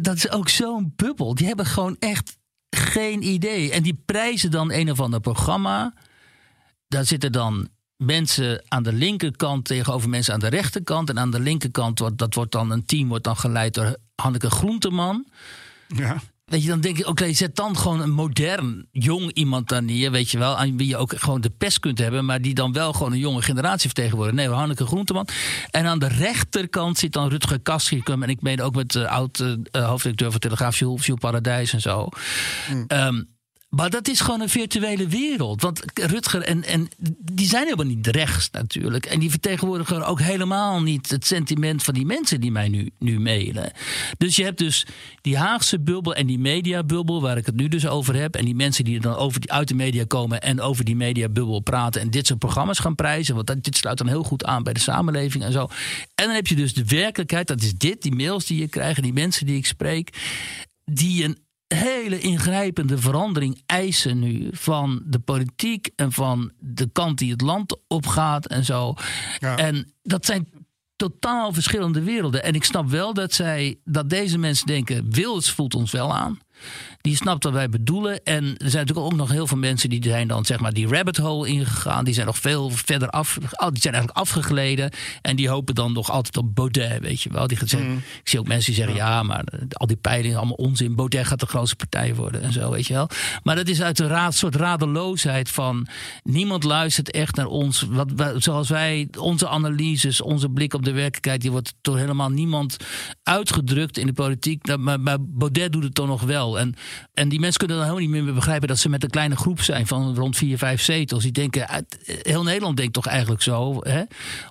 dat 0.00 0.16
is 0.16 0.30
ook 0.30 0.48
zo'n 0.48 0.92
bubbel. 0.96 1.34
Die 1.34 1.46
hebben 1.46 1.66
gewoon 1.66 1.96
echt 1.98 2.38
geen 2.70 3.22
idee. 3.22 3.70
En 3.70 3.82
die 3.82 4.02
prijzen 4.04 4.50
dan 4.50 4.72
een 4.72 4.90
of 4.90 5.00
ander 5.00 5.20
programma 5.20 5.94
daar 6.90 7.04
zitten 7.04 7.32
dan 7.32 7.68
mensen 7.96 8.62
aan 8.68 8.82
de 8.82 8.92
linkerkant 8.92 9.64
tegenover 9.64 10.08
mensen 10.08 10.34
aan 10.34 10.40
de 10.40 10.48
rechterkant. 10.48 11.08
En 11.08 11.18
aan 11.18 11.30
de 11.30 11.40
linkerkant 11.40 11.98
wordt 11.98 12.18
dat 12.18 12.34
wordt 12.34 12.52
dan 12.52 12.70
een 12.70 12.84
team 12.84 13.08
wordt 13.08 13.24
dan 13.24 13.36
geleid 13.36 13.74
door 13.74 13.96
Hanneke 14.14 14.50
Groenteman. 14.50 15.26
Ja. 15.88 16.20
Weet 16.44 16.62
je, 16.62 16.68
dan 16.68 16.80
denk 16.80 16.96
je, 16.96 17.06
oké, 17.06 17.32
zet 17.32 17.56
dan 17.56 17.76
gewoon 17.76 18.00
een 18.00 18.10
modern, 18.10 18.86
jong 18.90 19.32
iemand 19.32 19.68
daar 19.68 19.82
neer, 19.82 20.10
weet 20.10 20.30
je 20.30 20.38
wel, 20.38 20.56
aan 20.56 20.76
wie 20.76 20.88
je 20.88 20.96
ook 20.96 21.12
gewoon 21.16 21.40
de 21.40 21.50
pest 21.50 21.78
kunt 21.78 21.98
hebben, 21.98 22.24
maar 22.24 22.42
die 22.42 22.54
dan 22.54 22.72
wel 22.72 22.92
gewoon 22.92 23.12
een 23.12 23.18
jonge 23.18 23.42
generatie 23.42 23.86
vertegenwoordigt. 23.86 24.36
Nee, 24.36 24.48
Hanneke 24.48 24.86
Groenteman. 24.86 25.28
En 25.70 25.86
aan 25.86 25.98
de 25.98 26.08
rechterkant 26.08 26.98
zit 26.98 27.12
dan 27.12 27.28
Rutger 27.28 27.60
Kastrikum, 27.60 28.22
en 28.22 28.28
ik 28.28 28.42
meen 28.42 28.62
ook 28.62 28.74
met 28.74 28.92
de 28.92 29.00
uh, 29.00 29.10
oud 29.10 29.38
uh, 29.38 29.54
hoofdredacteur 29.72 30.30
van 30.30 30.40
Telegraaf, 30.40 30.78
Jules 30.78 31.10
Paradijs 31.18 31.72
en 31.72 31.80
zo. 31.80 32.08
Mm. 32.70 32.84
Um, 32.88 33.28
maar 33.70 33.90
dat 33.90 34.08
is 34.08 34.20
gewoon 34.20 34.40
een 34.40 34.48
virtuele 34.48 35.06
wereld. 35.06 35.62
Want 35.62 35.82
Rutger 35.94 36.42
en, 36.42 36.64
en 36.64 36.88
die 37.18 37.46
zijn 37.46 37.64
helemaal 37.64 37.86
niet 37.86 38.06
rechts 38.06 38.50
natuurlijk. 38.50 39.06
En 39.06 39.20
die 39.20 39.30
vertegenwoordigen 39.30 40.06
ook 40.06 40.20
helemaal 40.20 40.82
niet 40.82 41.10
het 41.10 41.26
sentiment 41.26 41.82
van 41.82 41.94
die 41.94 42.06
mensen 42.06 42.40
die 42.40 42.50
mij 42.50 42.68
nu, 42.68 42.90
nu 42.98 43.20
mailen. 43.20 43.72
Dus 44.18 44.36
je 44.36 44.44
hebt 44.44 44.58
dus 44.58 44.86
die 45.20 45.36
Haagse 45.36 45.80
bubbel 45.80 46.14
en 46.14 46.26
die 46.26 46.38
mediabubbel, 46.38 47.20
waar 47.20 47.36
ik 47.36 47.46
het 47.46 47.56
nu 47.56 47.68
dus 47.68 47.86
over 47.86 48.14
heb. 48.14 48.36
En 48.36 48.44
die 48.44 48.54
mensen 48.54 48.84
die 48.84 49.00
dan 49.00 49.14
over 49.14 49.40
die, 49.40 49.52
uit 49.52 49.68
de 49.68 49.74
media 49.74 50.04
komen 50.04 50.40
en 50.40 50.60
over 50.60 50.84
die 50.84 50.96
mediabubbel 50.96 51.60
praten. 51.60 52.00
En 52.00 52.10
dit 52.10 52.26
soort 52.26 52.38
programma's 52.38 52.78
gaan 52.78 52.94
prijzen. 52.94 53.34
Want 53.34 53.46
dat, 53.46 53.64
dit 53.64 53.76
sluit 53.76 53.98
dan 53.98 54.08
heel 54.08 54.24
goed 54.24 54.44
aan 54.44 54.62
bij 54.62 54.72
de 54.72 54.80
samenleving 54.80 55.44
en 55.44 55.52
zo. 55.52 55.68
En 56.14 56.26
dan 56.26 56.34
heb 56.34 56.46
je 56.46 56.56
dus 56.56 56.74
de 56.74 56.84
werkelijkheid, 56.84 57.46
dat 57.46 57.62
is 57.62 57.74
dit, 57.74 58.02
die 58.02 58.14
mails 58.14 58.46
die 58.46 58.60
je 58.60 58.68
krijgt 58.68 58.96
en 58.96 59.02
die 59.02 59.12
mensen 59.12 59.46
die 59.46 59.56
ik 59.56 59.66
spreek. 59.66 60.18
Die 60.84 61.24
een 61.24 61.38
hele 61.74 62.18
ingrijpende 62.18 62.98
verandering 62.98 63.62
eisen 63.66 64.18
nu 64.18 64.48
van 64.52 65.02
de 65.04 65.18
politiek 65.18 65.90
en 65.96 66.12
van 66.12 66.52
de 66.58 66.88
kant 66.92 67.18
die 67.18 67.30
het 67.30 67.40
land 67.40 67.78
opgaat 67.86 68.46
en 68.46 68.64
zo. 68.64 68.94
Ja. 69.38 69.56
En 69.56 69.92
dat 70.02 70.26
zijn 70.26 70.48
totaal 70.96 71.52
verschillende 71.52 72.02
werelden. 72.02 72.42
En 72.42 72.54
ik 72.54 72.64
snap 72.64 72.88
wel 72.88 73.14
dat 73.14 73.32
zij 73.32 73.78
dat 73.84 74.10
deze 74.10 74.38
mensen 74.38 74.66
denken: 74.66 75.10
Wils 75.10 75.50
voelt 75.50 75.74
ons 75.74 75.90
wel 75.90 76.14
aan. 76.14 76.38
Die 77.00 77.16
snapt 77.16 77.44
wat 77.44 77.52
wij 77.52 77.68
bedoelen. 77.68 78.24
En 78.24 78.44
er 78.44 78.70
zijn 78.70 78.86
natuurlijk 78.86 79.12
ook 79.12 79.18
nog 79.18 79.30
heel 79.30 79.46
veel 79.46 79.58
mensen 79.58 79.90
die 79.90 80.04
zijn 80.04 80.28
dan 80.28 80.44
zeg 80.44 80.60
maar 80.60 80.72
die 80.72 80.88
rabbit 80.88 81.16
hole 81.16 81.48
ingegaan. 81.48 82.04
Die 82.04 82.14
zijn 82.14 82.26
nog 82.26 82.38
veel 82.38 82.70
verder 82.70 83.08
af. 83.08 83.34
Die 83.34 83.80
zijn 83.80 83.94
eigenlijk 83.94 84.16
afgegleden. 84.16 84.90
En 85.22 85.36
die 85.36 85.48
hopen 85.48 85.74
dan 85.74 85.92
nog 85.92 86.10
altijd 86.10 86.36
op 86.36 86.54
Baudet, 86.54 87.00
weet 87.00 87.22
je 87.22 87.30
wel. 87.32 87.46
Die 87.46 87.58
zeggen, 87.64 87.90
mm. 87.90 87.96
Ik 87.96 88.28
zie 88.28 88.38
ook 88.38 88.46
mensen 88.46 88.72
die 88.72 88.82
zeggen: 88.82 88.96
ja. 88.96 89.22
maar 89.22 89.44
al 89.72 89.86
die 89.86 89.96
peilingen, 89.96 90.36
allemaal 90.36 90.54
onzin. 90.54 90.94
Baudet 90.94 91.26
gaat 91.26 91.40
de 91.40 91.46
grootste 91.46 91.76
partij 91.76 92.14
worden 92.14 92.42
en 92.42 92.52
zo, 92.52 92.70
weet 92.70 92.86
je 92.86 92.94
wel. 92.94 93.08
Maar 93.42 93.56
dat 93.56 93.68
is 93.68 93.82
uit 93.82 93.98
een 93.98 94.32
soort 94.32 94.54
radeloosheid 94.54 95.48
van 95.50 95.86
niemand 96.22 96.64
luistert 96.64 97.10
echt 97.10 97.36
naar 97.36 97.46
ons. 97.46 97.86
Wat, 97.90 98.12
zoals 98.36 98.68
wij, 98.68 99.08
onze 99.18 99.48
analyses, 99.48 100.20
onze 100.20 100.48
blik 100.48 100.74
op 100.74 100.84
de 100.84 100.92
werkelijkheid, 100.92 101.40
die 101.40 101.50
wordt 101.50 101.74
door 101.80 101.98
helemaal 101.98 102.30
niemand 102.30 102.76
uitgedrukt 103.22 103.98
in 103.98 104.06
de 104.06 104.12
politiek. 104.12 104.76
Maar, 104.76 105.00
maar 105.00 105.18
Baudet 105.20 105.72
doet 105.72 105.82
het 105.82 105.94
toch 105.94 106.06
nog 106.06 106.22
wel. 106.22 106.58
En, 106.58 106.74
en 107.14 107.28
die 107.28 107.40
mensen 107.40 107.58
kunnen 107.58 107.76
dan 107.76 107.86
helemaal 107.86 108.08
niet 108.10 108.24
meer 108.24 108.34
begrijpen 108.34 108.68
dat 108.68 108.78
ze 108.78 108.88
met 108.88 109.02
een 109.02 109.10
kleine 109.10 109.36
groep 109.36 109.60
zijn 109.60 109.86
van 109.86 110.14
rond 110.14 110.36
vier, 110.36 110.58
vijf 110.58 110.82
zetels. 110.82 111.22
Die 111.22 111.32
denken, 111.32 111.86
heel 112.04 112.42
Nederland 112.42 112.76
denkt 112.76 112.92
toch 112.92 113.06
eigenlijk 113.06 113.42
zo, 113.42 113.78
hè? 113.80 114.02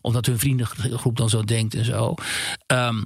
omdat 0.02 0.26
hun 0.26 0.40
vriendengroep 0.40 1.18
dan 1.18 1.30
zo 1.30 1.44
denkt 1.44 1.74
en 1.74 1.86
zo. 1.86 2.14
Um, 2.68 3.04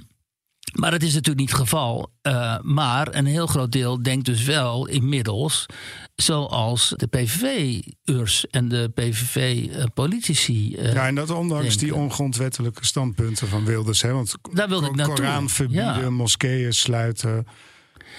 maar 0.72 0.90
dat 0.90 1.02
is 1.02 1.14
natuurlijk 1.14 1.40
niet 1.40 1.50
het 1.50 1.60
geval. 1.60 2.10
Uh, 2.22 2.58
maar 2.62 3.14
een 3.14 3.26
heel 3.26 3.46
groot 3.46 3.72
deel 3.72 4.02
denkt 4.02 4.24
dus 4.24 4.44
wel 4.44 4.86
inmiddels 4.86 5.66
zoals 6.14 6.92
de 6.96 7.06
PVV-urs 7.06 8.46
en 8.46 8.68
de 8.68 8.90
PVV-politici. 8.94 10.76
Uh, 10.76 10.92
ja, 10.92 11.06
en 11.06 11.14
dat 11.14 11.30
ondanks 11.30 11.68
denken. 11.68 11.86
die 11.86 11.94
ongrondwettelijke 11.94 12.84
standpunten 12.84 13.48
van 13.48 13.64
Wilders. 13.64 14.02
Hè? 14.02 14.12
Want 14.12 14.34
Daar 14.52 14.68
wilde 14.68 14.86
ik 14.86 14.94
naartoe. 14.94 15.14
Koran 15.14 15.48
verbieden, 15.48 16.00
ja. 16.00 16.10
moskeeën 16.10 16.72
sluiten. 16.72 17.46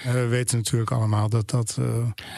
Uh, 0.06 0.12
we 0.12 0.26
weten 0.26 0.56
natuurlijk 0.56 0.90
allemaal 0.90 1.28
dat 1.28 1.50
dat. 1.50 1.76
Uh... 1.80 1.86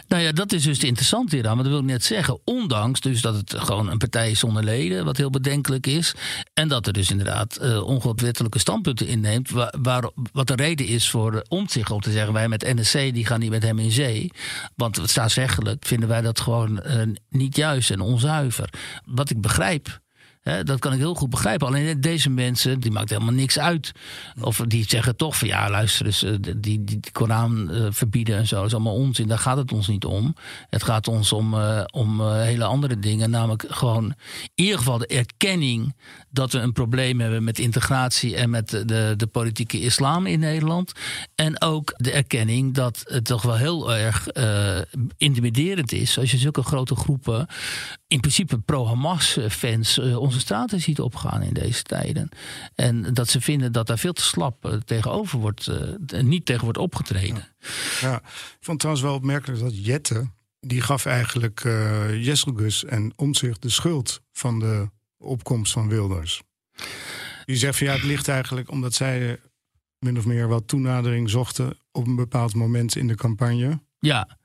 Nou 0.08 0.22
ja, 0.22 0.32
dat 0.32 0.52
is 0.52 0.62
dus 0.62 0.78
interessant 0.78 1.32
hieraan. 1.32 1.54
Maar 1.54 1.64
dat 1.64 1.72
wil 1.72 1.82
ik 1.82 1.88
net 1.88 2.04
zeggen. 2.04 2.38
Ondanks 2.44 3.00
dus 3.00 3.20
dat 3.20 3.34
het 3.34 3.54
gewoon 3.56 3.90
een 3.90 3.98
partij 3.98 4.30
is 4.30 4.38
zonder 4.38 4.64
leden, 4.64 5.04
wat 5.04 5.16
heel 5.16 5.30
bedenkelijk 5.30 5.86
is. 5.86 6.14
En 6.54 6.68
dat 6.68 6.86
er 6.86 6.92
dus 6.92 7.10
inderdaad 7.10 7.58
uh, 7.62 8.50
standpunten 8.50 9.06
inneemt. 9.06 9.50
Waar, 9.80 10.10
wat 10.32 10.46
de 10.46 10.54
reden 10.54 10.86
is 10.86 11.10
voor 11.10 11.44
omzicht 11.48 11.90
om 11.90 12.00
te 12.00 12.12
zeggen: 12.12 12.32
wij 12.32 12.48
met 12.48 12.74
NSC 12.74 12.92
die 12.92 13.26
gaan 13.26 13.40
niet 13.40 13.50
met 13.50 13.62
hem 13.62 13.78
in 13.78 13.90
zee. 13.90 14.32
Want 14.76 15.00
staatsrechtelijk 15.04 15.86
vinden 15.86 16.08
wij 16.08 16.20
dat 16.20 16.40
gewoon 16.40 16.80
niet 17.30 17.56
juist 17.56 17.90
en 17.90 18.00
onzuiver. 18.00 18.70
Wat 19.04 19.30
ik 19.30 19.40
begrijp. 19.40 20.00
Dat 20.64 20.78
kan 20.78 20.92
ik 20.92 20.98
heel 20.98 21.14
goed 21.14 21.30
begrijpen. 21.30 21.66
Alleen 21.66 22.00
deze 22.00 22.30
mensen, 22.30 22.80
die 22.80 22.90
maakt 22.90 23.10
helemaal 23.10 23.34
niks 23.34 23.58
uit. 23.58 23.92
Of 24.40 24.56
die 24.66 24.84
zeggen 24.88 25.16
toch 25.16 25.38
van 25.38 25.48
ja, 25.48 25.70
luister 25.70 26.06
eens, 26.06 26.24
die, 26.40 26.60
die, 26.60 26.84
die 26.84 27.00
Koran 27.12 27.68
uh, 27.70 27.86
verbieden 27.90 28.36
en 28.36 28.46
zo. 28.46 28.56
Dat 28.56 28.66
is 28.66 28.74
allemaal 28.74 28.94
onzin. 28.94 29.28
Daar 29.28 29.38
gaat 29.38 29.56
het 29.56 29.72
ons 29.72 29.88
niet 29.88 30.04
om. 30.04 30.34
Het 30.70 30.82
gaat 30.82 31.08
ons 31.08 31.32
om, 31.32 31.54
uh, 31.54 31.84
om 31.90 32.30
hele 32.30 32.64
andere 32.64 32.98
dingen. 32.98 33.30
Namelijk 33.30 33.64
gewoon 33.68 34.04
in 34.54 34.64
ieder 34.64 34.78
geval 34.78 34.98
de 34.98 35.06
erkenning 35.06 35.96
dat 36.30 36.52
we 36.52 36.58
een 36.58 36.72
probleem 36.72 37.20
hebben 37.20 37.44
met 37.44 37.58
integratie 37.58 38.36
en 38.36 38.50
met 38.50 38.68
de, 38.68 39.14
de 39.16 39.26
politieke 39.26 39.80
islam 39.80 40.26
in 40.26 40.38
Nederland. 40.38 40.92
En 41.34 41.62
ook 41.62 41.94
de 41.96 42.12
erkenning 42.12 42.74
dat 42.74 43.00
het 43.04 43.24
toch 43.24 43.42
wel 43.42 43.56
heel 43.56 43.94
erg 43.94 44.26
intimiderend 45.16 45.92
is 45.92 46.18
als 46.18 46.30
je 46.30 46.36
zulke 46.36 46.62
grote 46.62 46.94
groepen, 46.94 47.46
in 48.06 48.20
principe 48.20 48.58
pro-Hamas-fans, 48.58 49.98
onze 49.98 50.37
straten 50.40 50.80
ziet 50.80 51.00
opgaan 51.00 51.42
in 51.42 51.54
deze 51.54 51.82
tijden. 51.82 52.28
En 52.74 53.14
dat 53.14 53.28
ze 53.28 53.40
vinden 53.40 53.72
dat 53.72 53.86
daar 53.86 53.98
veel 53.98 54.12
te 54.12 54.22
slap 54.22 54.80
tegenover 54.84 55.38
wordt, 55.38 55.66
uh, 55.66 56.20
niet 56.20 56.46
tegen 56.46 56.64
wordt 56.64 56.78
opgetreden. 56.78 57.48
Ja. 58.00 58.08
ja. 58.08 58.16
ik 58.16 58.58
vond 58.60 58.78
trouwens 58.78 59.06
wel 59.06 59.14
opmerkelijk 59.14 59.60
dat 59.60 59.84
Jette, 59.84 60.28
die 60.60 60.80
gaf 60.80 61.06
eigenlijk 61.06 61.64
uh, 61.64 62.24
Jesselgus 62.24 62.84
en 62.84 63.12
Omtzigt 63.16 63.62
de 63.62 63.70
schuld 63.70 64.20
van 64.32 64.58
de 64.58 64.90
opkomst 65.18 65.72
van 65.72 65.88
Wilders. 65.88 66.42
Die 67.44 67.56
zegt 67.56 67.78
van 67.78 67.86
ja, 67.86 67.92
het 67.92 68.02
ligt 68.02 68.28
eigenlijk 68.28 68.70
omdat 68.70 68.94
zij 68.94 69.40
min 69.98 70.18
of 70.18 70.24
meer 70.24 70.48
wat 70.48 70.68
toenadering 70.68 71.30
zochten 71.30 71.78
op 71.92 72.06
een 72.06 72.16
bepaald 72.16 72.54
moment 72.54 72.96
in 72.96 73.06
de 73.06 73.14
campagne. 73.14 73.80
Ja. 73.98 74.38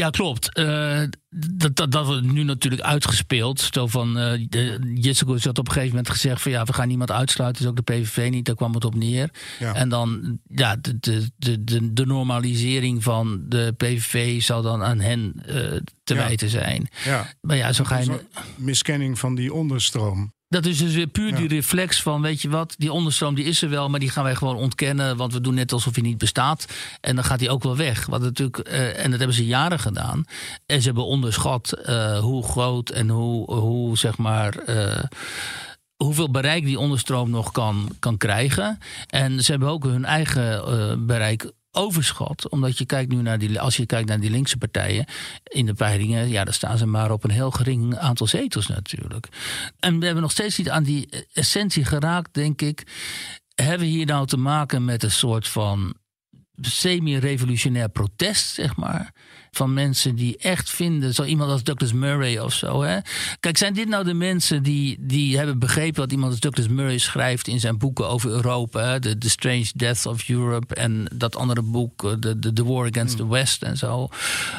Ja, 0.00 0.10
klopt. 0.10 0.58
Uh, 0.58 1.02
dat, 1.30 1.76
dat, 1.76 1.92
dat 1.92 2.06
wordt 2.06 2.32
nu 2.32 2.42
natuurlijk 2.42 2.82
uitgespeeld. 2.82 3.68
Zo 3.72 3.86
van, 3.86 4.18
uh, 4.18 4.46
Jessica 4.94 5.32
had 5.32 5.58
op 5.58 5.66
een 5.66 5.72
gegeven 5.72 5.88
moment 5.88 6.10
gezegd 6.10 6.42
van 6.42 6.52
ja, 6.52 6.64
we 6.64 6.72
gaan 6.72 6.88
niemand 6.88 7.10
uitsluiten. 7.10 7.62
Dus 7.62 7.70
ook 7.70 7.86
de 7.86 7.92
PVV 7.92 8.28
niet, 8.30 8.44
daar 8.44 8.54
kwam 8.54 8.74
het 8.74 8.84
op 8.84 8.94
neer. 8.94 9.30
Ja. 9.58 9.74
En 9.74 9.88
dan, 9.88 10.38
ja, 10.46 10.76
de, 10.76 10.98
de, 11.00 11.30
de, 11.36 11.92
de, 11.92 12.06
normalisering 12.06 13.02
van 13.02 13.44
de 13.48 13.74
PVV 13.76 14.42
zal 14.42 14.62
dan 14.62 14.82
aan 14.82 15.00
hen 15.00 15.32
uh, 15.36 15.54
te 16.04 16.14
ja. 16.14 16.20
wijten 16.20 16.48
zijn. 16.48 16.88
Ja. 17.04 17.32
Maar 17.40 17.56
ja, 17.56 17.72
zo 17.72 17.84
ga 17.84 17.98
je... 17.98 18.24
Miskenning 18.56 19.18
van 19.18 19.34
die 19.34 19.52
onderstroom. 19.52 20.32
Dat 20.50 20.66
is 20.66 20.78
dus 20.78 20.94
weer 20.94 21.06
puur 21.06 21.34
die 21.34 21.48
reflex 21.48 22.02
van, 22.02 22.22
weet 22.22 22.42
je 22.42 22.48
wat, 22.48 22.74
die 22.78 22.92
onderstroom 22.92 23.34
die 23.34 23.44
is 23.44 23.62
er 23.62 23.68
wel, 23.68 23.88
maar 23.88 24.00
die 24.00 24.10
gaan 24.10 24.24
wij 24.24 24.34
gewoon 24.34 24.56
ontkennen, 24.56 25.16
want 25.16 25.32
we 25.32 25.40
doen 25.40 25.54
net 25.54 25.72
alsof 25.72 25.94
hij 25.94 26.02
niet 26.02 26.18
bestaat. 26.18 26.66
En 27.00 27.14
dan 27.14 27.24
gaat 27.24 27.40
hij 27.40 27.48
ook 27.48 27.62
wel 27.62 27.76
weg. 27.76 28.06
Wat 28.06 28.20
natuurlijk, 28.20 28.68
uh, 28.68 29.04
en 29.04 29.10
dat 29.10 29.18
hebben 29.18 29.36
ze 29.36 29.46
jaren 29.46 29.78
gedaan. 29.78 30.24
En 30.66 30.80
ze 30.80 30.86
hebben 30.86 31.04
onderschat 31.04 31.78
uh, 31.86 32.18
hoe 32.18 32.44
groot 32.44 32.90
en 32.90 33.08
hoe, 33.08 33.54
hoe 33.54 33.98
zeg 33.98 34.18
maar. 34.18 34.68
Uh, 34.68 35.02
hoeveel 35.96 36.30
bereik 36.30 36.64
die 36.64 36.78
onderstroom 36.78 37.30
nog 37.30 37.52
kan, 37.52 37.96
kan 37.98 38.16
krijgen. 38.16 38.78
En 39.06 39.44
ze 39.44 39.50
hebben 39.50 39.68
ook 39.68 39.84
hun 39.84 40.04
eigen 40.04 41.06
bereik 41.06 41.50
overschat. 41.72 42.48
Omdat 42.48 42.78
je 42.78 42.84
kijkt 42.84 43.12
nu 43.12 43.22
naar 43.22 43.38
die, 43.38 43.60
als 43.60 43.76
je 43.76 43.86
kijkt 43.86 44.08
naar 44.08 44.20
die 44.20 44.30
linkse 44.30 44.56
partijen 44.56 45.06
in 45.44 45.66
de 45.66 45.74
peilingen, 45.74 46.28
ja, 46.28 46.44
dan 46.44 46.54
staan 46.54 46.78
ze 46.78 46.86
maar 46.86 47.10
op 47.10 47.24
een 47.24 47.30
heel 47.30 47.50
gering 47.50 47.96
aantal 47.96 48.26
zetels 48.26 48.66
natuurlijk. 48.66 49.28
En 49.78 49.98
we 49.98 50.04
hebben 50.04 50.22
nog 50.22 50.32
steeds 50.32 50.58
niet 50.58 50.70
aan 50.70 50.82
die 50.82 51.26
essentie 51.32 51.84
geraakt, 51.84 52.34
denk 52.34 52.62
ik. 52.62 52.86
Hebben 53.54 53.86
we 53.86 53.92
hier 53.92 54.06
nou 54.06 54.26
te 54.26 54.36
maken 54.36 54.84
met 54.84 55.02
een 55.02 55.10
soort 55.10 55.48
van 55.48 55.94
semi-revolutionair 56.60 57.88
protest, 57.88 58.54
zeg 58.54 58.76
maar? 58.76 59.14
Van 59.50 59.74
mensen 59.74 60.14
die 60.14 60.36
echt 60.36 60.70
vinden, 60.70 61.14
zo 61.14 61.24
iemand 61.24 61.50
als 61.50 61.62
Douglas 61.62 61.92
Murray 61.92 62.38
of 62.38 62.52
zo. 62.52 62.82
Hè? 62.82 62.98
Kijk, 63.40 63.56
zijn 63.56 63.74
dit 63.74 63.88
nou 63.88 64.04
de 64.04 64.14
mensen 64.14 64.62
die, 64.62 64.96
die 65.00 65.36
hebben 65.36 65.58
begrepen 65.58 66.00
wat 66.00 66.12
iemand 66.12 66.30
als 66.30 66.40
Douglas 66.40 66.68
Murray 66.68 66.98
schrijft 66.98 67.48
in 67.48 67.60
zijn 67.60 67.78
boeken 67.78 68.08
over 68.08 68.30
Europa? 68.30 68.98
The, 68.98 69.18
the 69.18 69.30
Strange 69.30 69.70
Death 69.74 70.06
of 70.06 70.28
Europe 70.28 70.74
en 70.74 71.08
dat 71.14 71.36
andere 71.36 71.62
boek, 71.62 72.04
eh, 72.04 72.12
The, 72.12 72.38
the, 72.38 72.52
the 72.52 72.64
War 72.64 72.86
Against 72.86 73.16
the 73.16 73.22
hmm. 73.22 73.32
West 73.32 73.62
en 73.62 73.76
zo. 73.76 74.08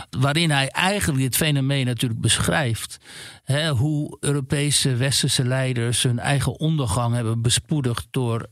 Waarin 0.09 0.51
hij 0.51 0.67
eigenlijk 0.67 1.19
dit 1.19 1.35
fenomeen 1.35 1.85
natuurlijk 1.85 2.21
beschrijft. 2.21 2.97
Hè? 3.43 3.69
Hoe 3.69 4.17
Europese 4.19 4.95
westerse 4.95 5.45
leiders 5.45 6.03
hun 6.03 6.19
eigen 6.19 6.59
ondergang 6.59 7.15
hebben 7.15 7.41
bespoedigd 7.41 8.07
door 8.11 8.47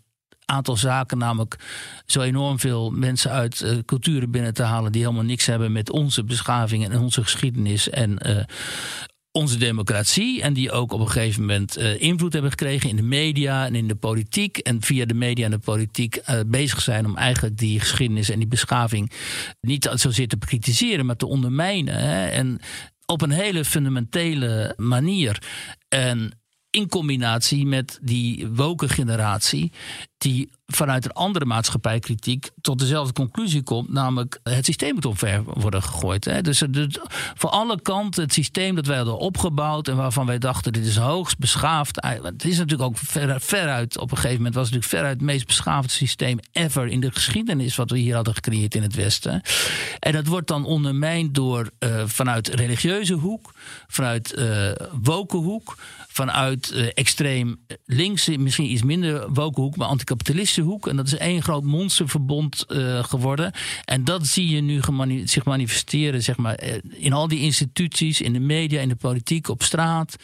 aantal 0.50 0.78
zaken, 0.78 1.18
namelijk 1.18 1.56
zo 2.06 2.22
enorm 2.22 2.60
veel 2.60 2.90
mensen 2.90 3.32
uit 3.32 3.62
uh, 3.62 3.78
culturen 3.86 4.32
binnen 4.32 4.54
te 4.54 4.64
halen 4.64 4.92
die 4.92 5.02
helemaal 5.02 5.24
niks 5.24 5.46
hebben 5.46 5.72
met 5.72 5.90
onze 5.90 6.24
beschaving 6.24 6.90
en 6.90 7.00
onze 7.00 7.24
geschiedenis 7.24 7.90
en 7.90 8.18
uh, 8.28 8.44
onze 9.32 9.58
democratie. 9.58 10.42
En 10.42 10.54
die 10.54 10.72
ook 10.72 10.92
op 10.92 11.00
een 11.00 11.10
gegeven 11.10 11.42
moment 11.42 11.78
uh, 11.78 12.02
invloed 12.02 12.34
hebben 12.34 12.52
gekregen 12.52 12.90
in 12.90 12.96
de 12.96 13.02
media 13.02 13.66
en 13.66 13.76
in 13.76 13.88
de 13.88 13.96
politiek. 13.96 14.58
En 14.58 14.82
via 14.82 15.06
de 15.06 15.14
media 15.14 15.46
en 15.46 15.52
de 15.52 15.60
politiek 15.60 16.22
bezig 16.48 16.82
zijn 16.82 17.06
om 17.06 17.18
eigenlijk 17.18 17.58
die 17.58 17.80
geschiedenis 17.80 18.30
en 18.30 18.40
die 18.40 18.48
beschaving 18.48 19.12
niet 19.62 19.90
zozeer 19.94 20.28
te 20.28 20.38
bekritiseren, 20.38 21.06
maar 21.06 21.16
te 21.16 21.28
ondermijnen. 21.28 21.96
Hè? 21.96 22.28
En 22.28 22.60
op 23.06 23.22
een 23.22 23.32
hele 23.32 23.66
fundamentele 23.66 24.74
manier. 24.78 25.42
En 25.88 26.40
in 26.72 26.88
combinatie 26.88 27.66
met 27.66 28.00
die 28.02 28.48
woke 28.48 28.90
generatie, 28.90 29.72
die 30.18 30.50
vanuit 30.76 31.06
een 31.06 31.12
andere 31.12 31.46
maatschappijkritiek 31.46 32.50
tot 32.62 32.80
dezelfde 32.80 33.14
conclusie 33.14 33.64
komt, 33.64 33.92
namelijk 33.92 34.40
het 34.44 34.66
systeem 34.66 34.94
moet 34.94 35.06
omver 35.06 35.44
worden 35.44 35.84
gegooid. 35.84 36.26
Hè. 36.26 36.42
Dus 36.42 36.60
het, 36.60 37.00
voor 37.36 37.50
alle 37.50 37.82
kanten 37.82 38.24
het 38.24 38.34
systeem 38.34 38.76
dat 38.76 38.86
wij 38.86 38.96
hadden 38.96 39.18
opgebouwd 39.18 39.88
en 39.88 39.96
waarvan 39.96 40.26
wij 40.26 40.38
dachten 40.38 40.74
dit 40.74 40.86
is 40.86 40.98
hoogst 40.98 41.38
beschaafd. 41.38 42.06
Het 42.06 42.46
is 42.46 42.58
natuurlijk 42.58 42.90
ook 42.90 42.98
ver, 42.98 43.42
veruit, 43.42 43.98
op 43.98 44.12
een 44.12 44.18
gegeven 44.18 44.38
moment 44.38 44.56
was 44.56 44.66
het 44.66 44.74
natuurlijk 44.74 45.02
veruit 45.02 45.20
het 45.20 45.30
meest 45.30 45.48
beschaafde 45.48 45.92
systeem 45.92 46.40
ever 46.52 46.88
in 46.88 47.00
de 47.00 47.12
geschiedenis 47.12 47.76
wat 47.76 47.92
we 47.92 47.98
hier 47.98 48.16
hadden 48.16 48.34
gecreëerd 48.34 48.76
in 48.76 48.82
het 48.82 48.96
Westen. 48.96 49.42
En 50.00 50.12
dat 50.12 50.28
wordt 50.28 50.48
dan 50.48 50.66
ondermijnd 50.66 51.36
door 51.36 51.70
uh, 51.80 52.04
vanuit 52.06 52.48
religieuze 52.48 53.14
hoek, 53.14 53.54
vanuit 53.88 54.38
uh, 54.38 54.72
woke 55.02 55.38
hoek, 55.38 55.78
vanuit 56.08 56.72
extreem 56.94 57.60
links, 57.86 58.28
misschien 58.28 58.72
iets 58.72 58.84
minder 58.84 59.34
woke 59.34 59.62
hoek, 59.62 59.76
maar 59.76 59.88
anticapitalistische 59.88 60.59
hoek. 60.62 60.88
En 60.88 60.96
dat 60.96 61.08
is 61.08 61.18
één 61.18 61.42
groot 61.42 61.64
monsterverbond 61.64 62.66
uh, 62.68 63.04
geworden. 63.04 63.52
En 63.86 64.04
dat 64.04 64.28
zie 64.28 64.50
je 64.50 64.62
nu 64.62 64.82
zich 65.28 65.46
manifesteren 65.46 66.24
zeg 66.24 66.38
maar, 66.38 66.56
eh, 66.56 66.78
in 66.92 67.14
al 67.14 67.28
die 67.28 67.40
instituties, 67.40 68.22
in 68.22 68.34
de 68.34 68.40
media, 68.40 68.82
in 68.82 68.90
de 68.90 68.96
politiek, 68.96 69.48
op 69.48 69.64
straat. 69.64 70.16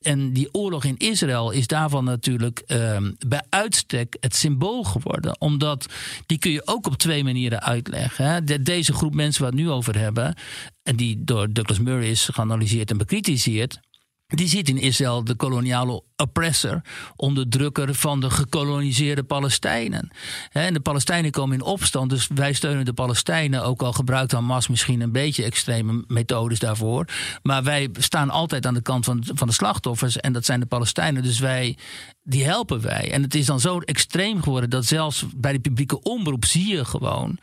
En 0.00 0.32
die 0.32 0.54
oorlog 0.54 0.84
in 0.84 0.96
Israël 0.96 1.50
is 1.50 1.66
daarvan 1.66 2.04
natuurlijk 2.04 2.62
uh, 2.66 2.96
bij 3.26 3.42
uitstek 3.48 4.16
het 4.20 4.34
symbool 4.36 4.84
geworden. 4.84 5.40
Omdat 5.40 5.86
die 6.26 6.38
kun 6.38 6.50
je 6.50 6.66
ook 6.66 6.86
op 6.86 6.96
twee 6.96 7.24
manieren 7.24 7.62
uitleggen. 7.62 8.24
Hè. 8.24 8.44
De, 8.44 8.62
deze 8.62 8.92
groep 8.92 9.14
mensen 9.14 9.42
waar 9.42 9.50
het 9.50 9.60
nu 9.60 9.70
over 9.70 9.98
hebben, 9.98 10.34
en 10.82 10.96
die 10.96 11.24
door 11.24 11.52
Douglas 11.52 11.78
Murray 11.78 12.08
is 12.08 12.28
geanalyseerd 12.32 12.90
en 12.90 12.98
bekritiseerd 12.98 13.80
die 14.34 14.48
zit 14.48 14.68
in 14.68 14.78
Israël 14.78 15.24
de 15.24 15.34
koloniale 15.34 16.02
oppressor, 16.16 16.80
onderdrukker 17.16 17.94
van 17.94 18.20
de 18.20 18.30
gekoloniseerde 18.30 19.22
Palestijnen. 19.22 20.10
En 20.52 20.72
de 20.72 20.80
Palestijnen 20.80 21.30
komen 21.30 21.56
in 21.56 21.62
opstand, 21.62 22.10
dus 22.10 22.28
wij 22.34 22.52
steunen 22.52 22.84
de 22.84 22.92
Palestijnen, 22.92 23.64
ook 23.64 23.82
al 23.82 23.92
gebruikt 23.92 24.32
Hamas 24.32 24.68
misschien 24.68 25.00
een 25.00 25.12
beetje 25.12 25.44
extreme 25.44 26.04
methodes 26.06 26.58
daarvoor. 26.58 27.06
Maar 27.42 27.62
wij 27.62 27.88
staan 27.92 28.30
altijd 28.30 28.66
aan 28.66 28.74
de 28.74 28.82
kant 28.82 29.04
van, 29.04 29.24
van 29.34 29.46
de 29.46 29.54
slachtoffers 29.54 30.16
en 30.16 30.32
dat 30.32 30.44
zijn 30.44 30.60
de 30.60 30.66
Palestijnen, 30.66 31.22
dus 31.22 31.38
wij, 31.38 31.76
die 32.22 32.44
helpen 32.44 32.80
wij. 32.80 33.12
En 33.12 33.22
het 33.22 33.34
is 33.34 33.46
dan 33.46 33.60
zo 33.60 33.78
extreem 33.78 34.42
geworden 34.42 34.70
dat 34.70 34.84
zelfs 34.84 35.24
bij 35.36 35.52
de 35.52 35.60
publieke 35.60 36.02
omroep 36.02 36.44
zie 36.44 36.68
je 36.68 36.84
gewoon 36.84 37.38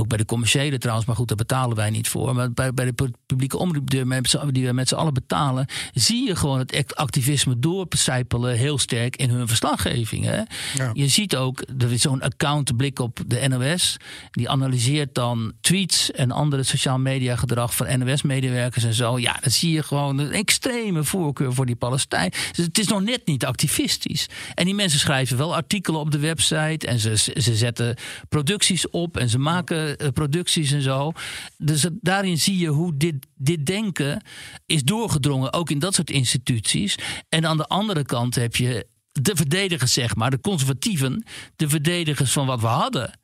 ook 0.00 0.08
bij 0.08 0.18
de 0.18 0.24
commerciële 0.24 0.78
trouwens, 0.78 1.06
maar 1.06 1.16
goed, 1.16 1.28
daar 1.28 1.36
betalen 1.36 1.76
wij 1.76 1.90
niet 1.90 2.08
voor. 2.08 2.34
Maar 2.34 2.52
bij, 2.52 2.74
bij 2.74 2.84
de 2.84 3.10
publieke 3.26 3.58
omroep 3.58 3.90
die 3.90 4.00
we 4.00 4.72
met 4.72 4.88
z'n 4.88 4.94
allen 4.94 5.14
betalen, 5.14 5.66
zie 5.92 6.26
je 6.26 6.36
gewoon 6.36 6.58
het 6.58 6.96
activisme 6.96 7.58
doorcijpelen 7.58 8.56
heel 8.56 8.78
sterk 8.78 9.16
in 9.16 9.30
hun 9.30 9.48
verslaggeving. 9.48 10.24
Hè? 10.24 10.36
Ja. 10.74 10.90
Je 10.92 11.08
ziet 11.08 11.36
ook, 11.36 11.62
er 11.78 11.92
is 11.92 12.00
zo'n 12.00 12.22
account, 12.22 12.76
blik 12.76 12.98
op 12.98 13.20
de 13.26 13.48
NOS. 13.48 13.96
Die 14.30 14.48
analyseert 14.48 15.14
dan 15.14 15.52
tweets 15.60 16.10
en 16.10 16.30
andere 16.30 16.62
sociaal 16.62 16.98
media 16.98 17.36
gedrag 17.36 17.74
van 17.74 17.98
NOS-medewerkers 17.98 18.84
en 18.84 18.94
zo. 18.94 19.18
Ja, 19.18 19.36
dan 19.40 19.50
zie 19.50 19.72
je 19.72 19.82
gewoon 19.82 20.18
een 20.18 20.32
extreme 20.32 21.04
voorkeur 21.04 21.52
voor 21.52 21.66
die 21.66 21.76
Palestijn. 21.76 22.30
Dus 22.52 22.64
het 22.64 22.78
is 22.78 22.88
nog 22.88 23.02
net 23.02 23.26
niet 23.26 23.44
activistisch. 23.44 24.26
En 24.54 24.64
die 24.64 24.74
mensen 24.74 24.98
schrijven 24.98 25.36
wel 25.36 25.54
artikelen 25.54 26.00
op 26.00 26.10
de 26.10 26.18
website 26.18 26.86
en 26.86 26.98
ze, 26.98 27.16
ze 27.16 27.54
zetten 27.54 27.96
producties 28.28 28.90
op 28.90 29.16
en 29.16 29.28
ze 29.28 29.38
maken 29.38 29.89
eh, 29.96 30.08
producties 30.12 30.72
en 30.72 30.82
zo. 30.82 31.12
Dus 31.58 31.86
daarin 32.00 32.38
zie 32.38 32.58
je 32.58 32.68
hoe 32.68 32.96
dit, 32.96 33.26
dit 33.34 33.66
denken 33.66 34.22
is 34.66 34.82
doorgedrongen, 34.82 35.52
ook 35.52 35.70
in 35.70 35.78
dat 35.78 35.94
soort 35.94 36.10
instituties. 36.10 36.94
En 37.28 37.46
aan 37.46 37.56
de 37.56 37.66
andere 37.66 38.04
kant 38.04 38.34
heb 38.34 38.56
je 38.56 38.86
de 39.12 39.36
verdedigers, 39.36 39.92
zeg 39.92 40.16
maar, 40.16 40.30
de 40.30 40.40
conservatieven, 40.40 41.24
de 41.56 41.68
verdedigers 41.68 42.32
van 42.32 42.46
wat 42.46 42.60
we 42.60 42.66
hadden. 42.66 43.18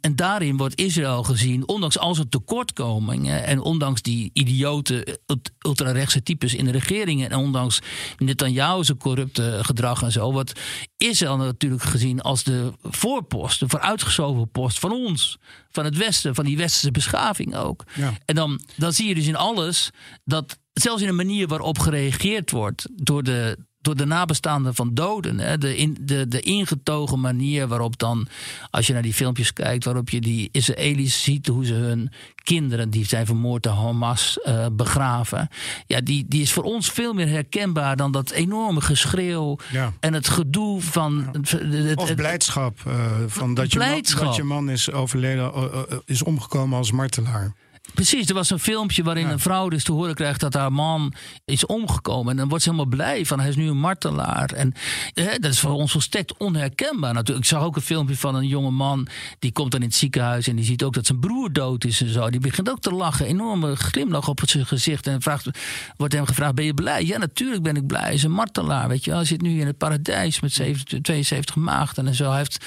En 0.00 0.16
daarin 0.16 0.56
wordt 0.56 0.80
Israël 0.80 1.22
gezien, 1.22 1.68
ondanks 1.68 1.98
al 1.98 2.14
zijn 2.14 2.28
tekortkomingen 2.28 3.44
en 3.44 3.60
ondanks 3.60 4.02
die 4.02 4.30
idiote 4.32 5.18
ultrarechtse 5.66 6.22
types 6.22 6.54
in 6.54 6.64
de 6.64 6.70
regeringen 6.70 7.30
en 7.30 7.38
ondanks 7.38 7.80
Netanyahu's 8.18 8.92
corrupte 8.98 9.58
gedrag 9.62 10.02
en 10.02 10.12
zo, 10.12 10.32
wordt 10.32 10.60
Israël 10.96 11.36
natuurlijk 11.36 11.82
gezien 11.82 12.20
als 12.20 12.42
de 12.42 12.72
voorpost, 12.82 13.60
de 13.60 13.68
vooruitgeschoven 13.68 14.50
post 14.50 14.78
van 14.78 14.92
ons, 14.92 15.38
van 15.70 15.84
het 15.84 15.96
Westen, 15.96 16.34
van 16.34 16.44
die 16.44 16.56
westerse 16.56 16.90
beschaving 16.90 17.56
ook. 17.56 17.84
Ja. 17.94 18.12
En 18.24 18.34
dan, 18.34 18.60
dan 18.76 18.92
zie 18.92 19.08
je 19.08 19.14
dus 19.14 19.26
in 19.26 19.36
alles 19.36 19.90
dat 20.24 20.58
zelfs 20.72 21.02
in 21.02 21.08
de 21.08 21.14
manier 21.14 21.48
waarop 21.48 21.78
gereageerd 21.78 22.50
wordt 22.50 22.86
door 22.92 23.22
de 23.22 23.58
door 23.80 23.96
de 23.96 24.04
nabestaanden 24.04 24.74
van 24.74 24.94
doden. 24.94 25.38
Hè? 25.38 25.58
De, 25.58 25.76
in, 25.76 25.96
de, 26.00 26.28
de 26.28 26.40
ingetogen 26.40 27.20
manier 27.20 27.68
waarop 27.68 27.98
dan, 27.98 28.28
als 28.70 28.86
je 28.86 28.92
naar 28.92 29.02
die 29.02 29.14
filmpjes 29.14 29.52
kijkt, 29.52 29.84
waarop 29.84 30.10
je 30.10 30.20
die 30.20 30.48
Israëli's 30.52 31.22
ziet, 31.22 31.46
hoe 31.46 31.64
ze 31.64 31.74
hun 31.74 32.10
kinderen 32.42 32.90
die 32.90 33.04
zijn 33.04 33.26
vermoord 33.26 33.62
door 33.62 33.72
Hamas 33.72 34.38
uh, 34.44 34.66
begraven. 34.72 35.48
Ja, 35.86 36.00
die, 36.00 36.24
die 36.28 36.42
is 36.42 36.52
voor 36.52 36.62
ons 36.62 36.90
veel 36.90 37.12
meer 37.12 37.28
herkenbaar 37.28 37.96
dan 37.96 38.12
dat 38.12 38.30
enorme 38.30 38.80
geschreeuw 38.80 39.58
en 40.00 40.14
het 40.14 40.28
gedoe 40.28 40.80
van. 40.80 41.28
Het, 41.32 41.50
het, 41.50 41.98
of 41.98 42.14
blijdschap 42.14 42.78
uh, 42.86 42.94
van 43.26 43.54
dat, 43.54 43.68
blijdschap. 43.68 44.18
Je 44.18 44.24
man, 44.24 44.26
dat 44.26 44.36
je 44.36 44.42
man 44.42 44.70
is 44.70 44.92
overleden, 44.92 45.52
uh, 45.56 45.98
is 46.04 46.22
omgekomen 46.22 46.78
als 46.78 46.92
martelaar. 46.92 47.52
Precies, 47.94 48.28
er 48.28 48.34
was 48.34 48.50
een 48.50 48.58
filmpje 48.58 49.02
waarin 49.02 49.26
Ja. 49.26 49.32
een 49.32 49.38
vrouw 49.40 49.68
dus 49.68 49.84
te 49.84 49.92
horen 49.92 50.14
krijgt 50.14 50.40
dat 50.40 50.54
haar 50.54 50.72
man 50.72 51.12
is 51.44 51.66
omgekomen. 51.66 52.30
En 52.30 52.36
dan 52.36 52.48
wordt 52.48 52.64
ze 52.64 52.70
helemaal 52.70 52.90
blij 52.96 53.26
van 53.26 53.40
hij 53.40 53.48
is 53.48 53.56
nu 53.56 53.68
een 53.68 53.78
martelaar. 53.78 54.52
En 54.52 54.74
hè, 55.14 55.38
dat 55.38 55.52
is 55.52 55.60
voor 55.60 55.70
ons 55.70 55.92
volstrekt 55.92 56.36
onherkenbaar 56.36 57.12
natuurlijk. 57.14 57.46
Ik 57.46 57.50
zag 57.52 57.62
ook 57.62 57.76
een 57.76 57.82
filmpje 57.82 58.16
van 58.16 58.34
een 58.34 58.46
jonge 58.46 58.70
man 58.70 59.06
die 59.38 59.52
komt 59.52 59.70
dan 59.70 59.80
in 59.80 59.86
het 59.86 59.96
ziekenhuis 59.96 60.46
en 60.48 60.56
die 60.56 60.64
ziet 60.64 60.82
ook 60.82 60.92
dat 60.94 61.06
zijn 61.06 61.20
broer 61.20 61.52
dood 61.52 61.84
is 61.84 62.00
en 62.00 62.08
zo. 62.12 62.30
Die 62.30 62.40
begint 62.40 62.70
ook 62.70 62.80
te 62.80 62.90
lachen, 62.92 63.26
enorme 63.26 63.76
glimlach 63.76 64.28
op 64.28 64.40
zijn 64.44 64.66
gezicht 64.66 65.06
en 65.06 65.22
vraagt, 65.22 65.48
wordt 65.96 66.14
hem 66.14 66.26
gevraagd: 66.26 66.54
Ben 66.54 66.64
je 66.64 66.74
blij? 66.74 67.04
Ja, 67.04 67.18
natuurlijk 67.18 67.62
ben 67.62 67.76
ik 67.76 67.86
blij. 67.86 68.02
Hij 68.02 68.14
is 68.14 68.22
een 68.22 68.30
martelaar, 68.32 68.88
weet 68.88 69.04
je 69.04 69.10
wel. 69.10 69.18
Hij 69.18 69.28
zit 69.28 69.42
nu 69.42 69.60
in 69.60 69.66
het 69.66 69.78
paradijs 69.78 70.40
met 70.40 70.52
70 70.52 71.00
72 71.00 71.54
maagden 71.56 72.06
en 72.06 72.14
zo. 72.14 72.28
Hij 72.28 72.38
heeft 72.38 72.64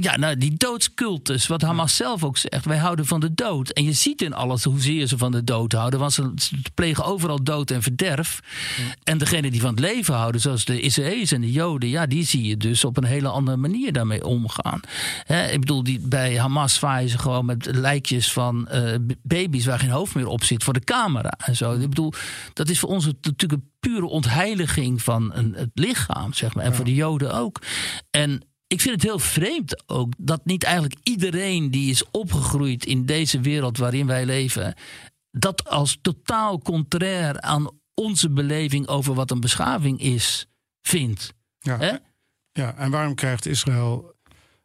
ja, 0.00 0.16
nou, 0.16 0.36
die 0.36 0.54
doodscultus, 0.56 1.46
wat 1.46 1.62
Hamas 1.62 1.96
zelf 1.96 2.24
ook 2.24 2.36
zegt. 2.36 2.64
Wij 2.64 2.78
houden 2.78 3.06
van 3.06 3.20
de 3.20 3.34
dood. 3.34 3.70
En 3.70 3.84
je 3.84 3.92
ziet 3.92 4.22
in 4.22 4.34
alles 4.34 4.64
hoezeer 4.64 5.06
ze 5.06 5.18
van 5.18 5.32
de 5.32 5.44
dood 5.44 5.72
houden. 5.72 6.00
Want 6.00 6.12
ze 6.12 6.32
plegen 6.74 7.04
overal 7.04 7.42
dood 7.42 7.70
en 7.70 7.82
verderf. 7.82 8.40
En 9.04 9.18
degene 9.18 9.50
die 9.50 9.60
van 9.60 9.70
het 9.70 9.80
leven 9.80 10.14
houden, 10.14 10.40
zoals 10.40 10.64
de 10.64 10.80
Israëli's 10.80 11.32
en 11.32 11.40
de 11.40 11.52
Joden... 11.52 11.88
ja, 11.88 12.06
die 12.06 12.24
zie 12.24 12.44
je 12.44 12.56
dus 12.56 12.84
op 12.84 12.96
een 12.96 13.04
hele 13.04 13.28
andere 13.28 13.56
manier 13.56 13.92
daarmee 13.92 14.24
omgaan. 14.24 14.80
Ik 15.50 15.60
bedoel, 15.60 15.82
die, 15.82 16.00
bij 16.00 16.38
Hamas 16.38 16.74
zwaaien 16.74 17.08
ze 17.08 17.18
gewoon 17.18 17.44
met 17.44 17.68
lijkjes 17.74 18.32
van 18.32 18.68
eh, 18.68 18.94
baby's... 19.22 19.66
waar 19.66 19.78
geen 19.78 19.90
hoofd 19.90 20.14
meer 20.14 20.26
op 20.26 20.44
zit 20.44 20.64
voor 20.64 20.72
de 20.72 20.84
camera 20.84 21.32
en 21.44 21.56
zo. 21.56 21.72
Ik 21.72 21.88
bedoel, 21.88 22.12
dat 22.52 22.68
is 22.68 22.78
voor 22.78 22.88
ons 22.88 23.06
natuurlijk 23.06 23.52
een 23.52 23.70
pure 23.80 24.06
ontheiliging 24.06 25.02
van 25.02 25.34
een, 25.34 25.54
het 25.54 25.70
lichaam, 25.74 26.32
zeg 26.32 26.54
maar. 26.54 26.64
En 26.64 26.74
voor 26.74 26.84
de 26.84 26.94
Joden 26.94 27.34
ook. 27.34 27.62
En 28.10 28.42
ik 28.72 28.80
vind 28.80 28.94
het 28.94 29.02
heel 29.02 29.18
vreemd 29.18 29.82
ook 29.88 30.12
dat 30.18 30.44
niet 30.44 30.64
eigenlijk 30.64 30.94
iedereen 31.02 31.70
die 31.70 31.90
is 31.90 32.04
opgegroeid 32.10 32.86
in 32.86 33.06
deze 33.06 33.40
wereld 33.40 33.78
waarin 33.78 34.06
wij 34.06 34.26
leven, 34.26 34.74
dat 35.30 35.68
als 35.68 35.98
totaal 36.02 36.58
contrair 36.58 37.40
aan 37.40 37.70
onze 37.94 38.30
beleving 38.30 38.86
over 38.86 39.14
wat 39.14 39.30
een 39.30 39.40
beschaving 39.40 40.00
is, 40.00 40.46
vindt. 40.82 41.32
Ja. 41.58 42.00
Ja, 42.52 42.76
en 42.76 42.90
waarom 42.90 43.14
krijgt 43.14 43.46
Israël 43.46 44.14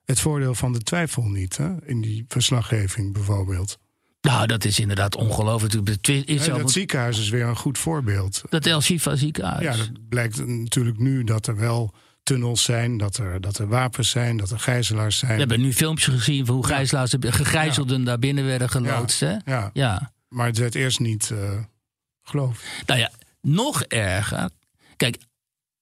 het 0.03 0.19
voordeel 0.19 0.55
van 0.55 0.73
de 0.73 0.79
twijfel 0.79 1.23
niet? 1.23 1.57
Hè? 1.57 1.85
In 1.85 2.01
die 2.01 2.25
verslaggeving 2.27 3.13
bijvoorbeeld. 3.13 3.77
Nou, 4.21 4.47
dat 4.47 4.65
is 4.65 4.79
inderdaad 4.79 5.15
ongelooflijk. 5.15 5.73
Het 5.73 6.03
dat 6.45 6.61
moet- 6.61 6.71
ziekenhuis 6.71 7.19
is 7.19 7.29
weer 7.29 7.45
een 7.45 7.55
goed 7.55 7.77
voorbeeld. 7.77 8.41
Dat 8.49 8.65
El 8.65 8.81
Shifa 8.81 9.15
ziekenhuis. 9.15 9.63
Ja, 9.63 9.77
dat 9.77 10.09
blijkt 10.09 10.45
natuurlijk 10.47 10.99
nu 10.99 11.23
dat 11.23 11.47
er 11.47 11.55
wel 11.55 11.93
tunnels 12.25 12.63
zijn, 12.63 12.97
dat 12.97 13.17
er, 13.17 13.41
dat 13.41 13.57
er 13.57 13.67
wapens 13.67 14.09
zijn, 14.09 14.37
dat 14.37 14.51
er 14.51 14.59
gijzelaars 14.59 15.17
zijn. 15.17 15.33
We 15.33 15.39
hebben 15.39 15.61
nu 15.61 15.73
filmpjes 15.73 16.15
gezien 16.15 16.45
van 16.45 16.55
hoe 16.55 16.65
gijzelaars, 16.65 17.13
gegijzelden 17.19 18.03
daar 18.03 18.19
binnen 18.19 18.45
werden 18.45 18.69
geloodst. 18.69 19.19
Hè? 19.19 19.35
Ja, 19.45 19.69
Ja. 19.73 20.11
maar 20.27 20.45
het 20.45 20.57
werd 20.57 20.75
eerst 20.75 20.99
niet 20.99 21.31
eh 21.31 21.59
geloofd. 22.23 22.63
Nou 22.85 22.99
ja, 22.99 23.11
nog 23.41 23.83
erger. 23.83 24.49
Kijk, 24.95 25.17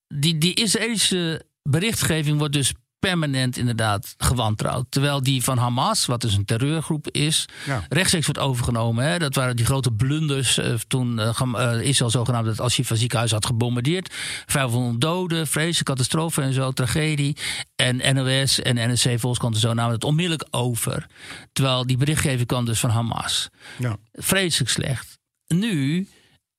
die, 0.07 0.37
die 0.37 0.53
Israëlische 0.53 1.45
berichtgeving 1.63 2.37
wordt 2.37 2.53
dus 2.53 2.73
permanent 3.09 3.57
inderdaad 3.57 4.13
gewantrouwd. 4.17 4.85
Terwijl 4.89 5.23
die 5.23 5.43
van 5.43 5.57
Hamas, 5.57 6.05
wat 6.05 6.21
dus 6.21 6.35
een 6.35 6.45
terreurgroep 6.45 7.09
is, 7.11 7.45
Ja. 7.65 7.85
rechtstreeks 7.89 8.25
wordt 8.25 8.39
overgenomen. 8.41 9.05
Hè. 9.05 9.19
Dat 9.19 9.35
waren 9.35 9.55
die 9.55 9.65
grote 9.65 9.91
blunders 9.91 10.57
eh, 10.57 10.73
toen 10.87 11.19
eh, 11.19 11.81
Israël 11.81 12.09
zogenaamd 12.11 12.47
het 12.47 12.59
Al-Shifa 12.59 12.95
ziekenhuis 12.95 13.31
had 13.31 13.45
gebombardeerd. 13.45 14.13
500 14.45 15.01
doden, 15.01 15.47
vreselijke 15.47 15.83
catastrofe 15.83 16.41
en 16.41 16.53
zo, 16.53 16.71
tragedie. 16.71 17.37
En 17.75 18.15
NOS 18.15 18.61
en 18.61 18.75
NRC 18.75 19.19
Volkskrant 19.19 19.55
en 19.55 19.61
zo 19.61 19.73
namen 19.73 19.93
het 19.93 20.03
onmiddellijk 20.03 20.47
over. 20.51 21.05
Terwijl 21.53 21.85
die 21.87 21.97
berichtgeving 21.97 22.47
kwam 22.47 22.65
dus 22.65 22.79
van 22.79 22.89
Hamas 22.89 23.49
Ja. 23.77 23.97
vreselijk 24.13 24.69
slecht. 24.71 25.19
Nu 25.47 26.07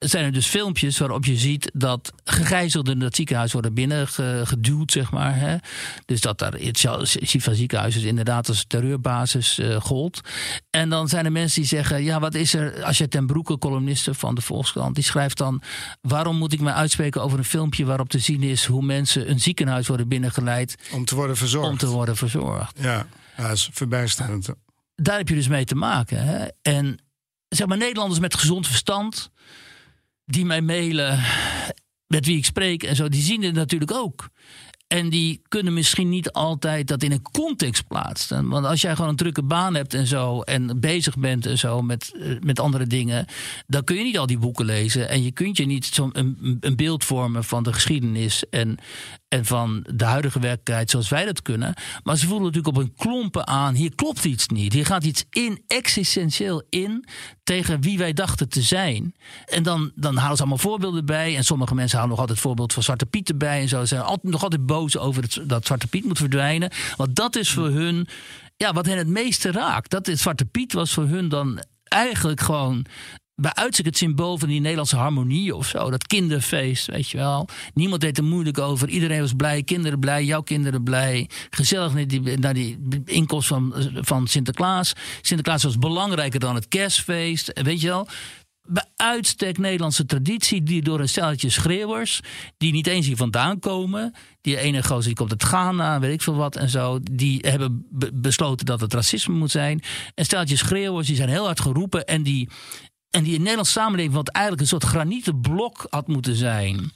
zijn 0.08 0.24
er 0.24 0.32
dus 0.32 0.46
filmpjes 0.46 0.98
waarop 0.98 1.24
je 1.24 1.36
ziet 1.36 1.70
dat 1.74 2.12
gegijzelden 2.24 2.92
in 2.92 2.98
dat 2.98 3.14
ziekenhuis 3.16 3.52
worden 3.52 3.74
binnengeduwd, 3.74 4.92
zeg 4.92 5.10
maar. 5.10 5.36
Hè? 5.36 5.56
Dus 6.06 6.20
dat 6.20 6.38
daar 6.38 6.52
het 6.52 6.78
ziekenhuis 7.52 7.94
dus 7.94 8.02
inderdaad 8.02 8.48
als 8.48 8.64
terreurbasis 8.66 9.58
eh, 9.58 9.80
gold. 9.80 10.20
En 10.70 10.88
dan 10.88 11.08
zijn 11.08 11.24
er 11.24 11.32
mensen 11.32 11.60
die 11.60 11.68
zeggen, 11.68 12.02
ja, 12.02 12.20
wat 12.20 12.34
is 12.34 12.54
er... 12.54 12.82
Als 12.84 12.98
je 12.98 13.08
ten 13.08 13.26
Broeke, 13.26 13.58
columniste 13.58 14.14
van 14.14 14.34
de 14.34 14.40
Volkskrant, 14.40 14.94
die 14.94 15.04
schrijft 15.04 15.38
dan... 15.38 15.62
waarom 16.00 16.36
moet 16.36 16.52
ik 16.52 16.60
mij 16.60 16.72
uitspreken 16.72 17.22
over 17.22 17.38
een 17.38 17.44
filmpje 17.44 17.84
waarop 17.84 18.08
te 18.08 18.18
zien 18.18 18.42
is... 18.42 18.64
hoe 18.64 18.82
mensen 18.82 19.30
een 19.30 19.40
ziekenhuis 19.40 19.86
worden 19.86 20.08
binnengeleid 20.08 20.74
Om 20.92 21.04
te 21.04 21.14
worden 21.14 21.36
verzorgd. 21.36 21.70
om 21.70 21.76
te 21.76 21.86
worden 21.86 22.16
verzorgd 22.16 22.78
Ja, 22.80 23.06
ja, 23.36 23.46
dat 23.48 23.56
is 23.56 23.68
verbijsterend. 23.72 24.48
daar 24.94 25.16
heb 25.16 25.28
je 25.28 25.34
dus 25.34 25.48
mee 25.48 25.64
te 25.64 25.74
maken. 25.74 26.24
Hè? 26.24 26.46
En 26.62 26.98
zeg 27.48 27.66
maar, 27.66 27.76
Nederlanders 27.78 28.20
met 28.20 28.34
gezond 28.34 28.66
verstand, 28.66 29.30
die 30.24 30.44
mij 30.44 30.62
mailen, 30.62 31.20
met 32.06 32.26
wie 32.26 32.36
ik 32.36 32.44
spreek 32.44 32.82
en 32.82 32.96
zo, 32.96 33.08
die 33.08 33.22
zien 33.22 33.42
het 33.42 33.54
natuurlijk 33.54 33.92
ook. 33.92 34.28
En 34.86 35.10
die 35.10 35.42
kunnen 35.48 35.72
misschien 35.72 36.08
niet 36.08 36.32
altijd 36.32 36.86
dat 36.86 37.02
in 37.02 37.12
een 37.12 37.22
context 37.32 37.86
plaatsen. 37.86 38.48
Want 38.48 38.66
als 38.66 38.80
jij 38.80 38.94
gewoon 38.94 39.10
een 39.10 39.16
drukke 39.16 39.42
baan 39.42 39.74
hebt 39.74 39.94
en 39.94 40.06
zo. 40.06 40.40
en 40.40 40.80
bezig 40.80 41.18
bent 41.18 41.46
en 41.46 41.58
zo 41.58 41.82
met, 41.82 42.12
eh, 42.18 42.30
met 42.40 42.60
andere 42.60 42.86
dingen. 42.86 43.26
dan 43.66 43.84
kun 43.84 43.96
je 43.96 44.02
niet 44.02 44.18
al 44.18 44.26
die 44.26 44.38
boeken 44.38 44.64
lezen. 44.64 45.08
En 45.08 45.22
je 45.22 45.32
kunt 45.32 45.56
je 45.56 45.66
niet 45.66 45.84
zo'n 45.84 46.10
een, 46.12 46.56
een 46.60 46.76
beeld 46.76 47.04
vormen 47.04 47.44
van 47.44 47.62
de 47.62 47.72
geschiedenis. 47.72 48.48
En, 48.50 48.78
en 49.34 49.44
van 49.44 49.86
de 49.94 50.04
huidige 50.04 50.38
werkelijkheid 50.38 50.90
zoals 50.90 51.08
wij 51.08 51.24
dat 51.24 51.42
kunnen. 51.42 51.74
Maar 52.02 52.16
ze 52.16 52.26
voelen 52.26 52.46
natuurlijk 52.46 52.76
op 52.76 52.82
een 52.82 52.94
klompen 52.96 53.46
aan. 53.46 53.74
hier 53.74 53.94
klopt 53.94 54.24
iets 54.24 54.48
niet. 54.48 54.72
Hier 54.72 54.86
gaat 54.86 55.04
iets 55.04 55.24
in, 55.30 55.62
existentieel 55.66 56.62
in. 56.68 57.04
tegen 57.44 57.80
wie 57.80 57.98
wij 57.98 58.12
dachten 58.12 58.48
te 58.48 58.62
zijn. 58.62 59.14
En 59.46 59.62
dan, 59.62 59.92
dan 59.94 60.16
halen 60.16 60.36
ze 60.36 60.42
allemaal 60.42 60.58
voorbeelden 60.58 61.06
bij. 61.06 61.36
En 61.36 61.44
sommige 61.44 61.74
mensen 61.74 61.98
halen 61.98 62.10
nog 62.10 62.20
altijd 62.20 62.38
het 62.38 62.46
voorbeeld 62.46 62.72
van 62.72 62.82
Zwarte 62.82 63.06
Piet 63.06 63.28
erbij. 63.28 63.60
En 63.60 63.68
zo. 63.68 63.80
Ze 63.80 63.86
zijn 63.86 64.00
altijd, 64.00 64.32
nog 64.32 64.42
altijd 64.42 64.66
boos 64.66 64.96
over 64.96 65.46
dat 65.46 65.66
Zwarte 65.66 65.86
Piet 65.86 66.04
moet 66.04 66.18
verdwijnen. 66.18 66.70
Want 66.96 67.16
dat 67.16 67.36
is 67.36 67.50
voor 67.50 67.68
hun. 67.68 68.08
Ja, 68.56 68.72
wat 68.72 68.86
hen 68.86 68.98
het 68.98 69.08
meeste 69.08 69.50
raakt. 69.50 69.90
Dat 69.90 70.10
Zwarte 70.12 70.44
Piet 70.44 70.72
was 70.72 70.92
voor 70.92 71.06
hun 71.06 71.28
dan 71.28 71.62
eigenlijk 71.84 72.40
gewoon 72.40 72.86
bij 73.36 73.54
uitstek 73.54 73.84
het 73.84 73.96
symbool 73.96 74.38
van 74.38 74.48
die 74.48 74.60
Nederlandse 74.60 74.96
harmonie 74.96 75.54
of 75.54 75.66
zo. 75.66 75.90
Dat 75.90 76.06
kinderfeest, 76.06 76.86
weet 76.86 77.10
je 77.10 77.16
wel. 77.16 77.48
Niemand 77.74 78.00
deed 78.00 78.18
er 78.18 78.24
moeilijk 78.24 78.58
over. 78.58 78.88
Iedereen 78.88 79.20
was 79.20 79.32
blij. 79.32 79.62
Kinderen 79.62 79.98
blij. 79.98 80.24
Jouw 80.24 80.42
kinderen 80.42 80.82
blij. 80.82 81.28
Gezellig 81.50 81.94
naar 81.94 82.06
die, 82.06 82.38
naar 82.38 82.54
die 82.54 82.78
inkomst 83.04 83.48
van, 83.48 83.74
van 83.94 84.26
Sinterklaas. 84.26 84.92
Sinterklaas 85.20 85.62
was 85.62 85.78
belangrijker 85.78 86.40
dan 86.40 86.54
het 86.54 86.68
kerstfeest. 86.68 87.62
Weet 87.62 87.80
je 87.80 87.86
wel. 87.86 88.08
Bij 88.66 88.84
uitstek 88.96 89.58
Nederlandse 89.58 90.06
traditie, 90.06 90.62
die 90.62 90.82
door 90.82 91.00
een 91.00 91.08
stelletje 91.08 91.50
schreeuwers, 91.50 92.20
die 92.56 92.72
niet 92.72 92.86
eens 92.86 93.06
hier 93.06 93.16
vandaan 93.16 93.58
komen. 93.58 94.14
Die 94.40 94.58
ene 94.58 94.82
gozer 94.82 95.04
die 95.04 95.14
komt 95.14 95.30
uit 95.30 95.42
Ghana, 95.42 96.00
weet 96.00 96.12
ik 96.12 96.22
veel 96.22 96.34
wat 96.34 96.56
en 96.56 96.68
zo. 96.68 96.98
Die 97.12 97.38
hebben 97.48 97.86
be- 97.90 98.10
besloten 98.14 98.66
dat 98.66 98.80
het 98.80 98.94
racisme 98.94 99.34
moet 99.34 99.50
zijn. 99.50 99.82
Een 100.14 100.24
stelletje 100.24 100.56
schreeuwers, 100.56 101.06
die 101.06 101.16
zijn 101.16 101.28
heel 101.28 101.44
hard 101.44 101.60
geroepen. 101.60 102.04
En 102.04 102.22
die, 102.22 102.48
en 103.14 103.22
die 103.22 103.32
in 103.32 103.38
de 103.38 103.42
Nederlandse 103.42 103.72
samenleving, 103.72 104.14
wat 104.14 104.28
eigenlijk 104.28 104.64
een 104.64 104.68
soort 104.80 104.92
granieten 104.92 105.40
blok 105.40 105.86
had 105.90 106.06
moeten 106.06 106.34
zijn. 106.36 106.92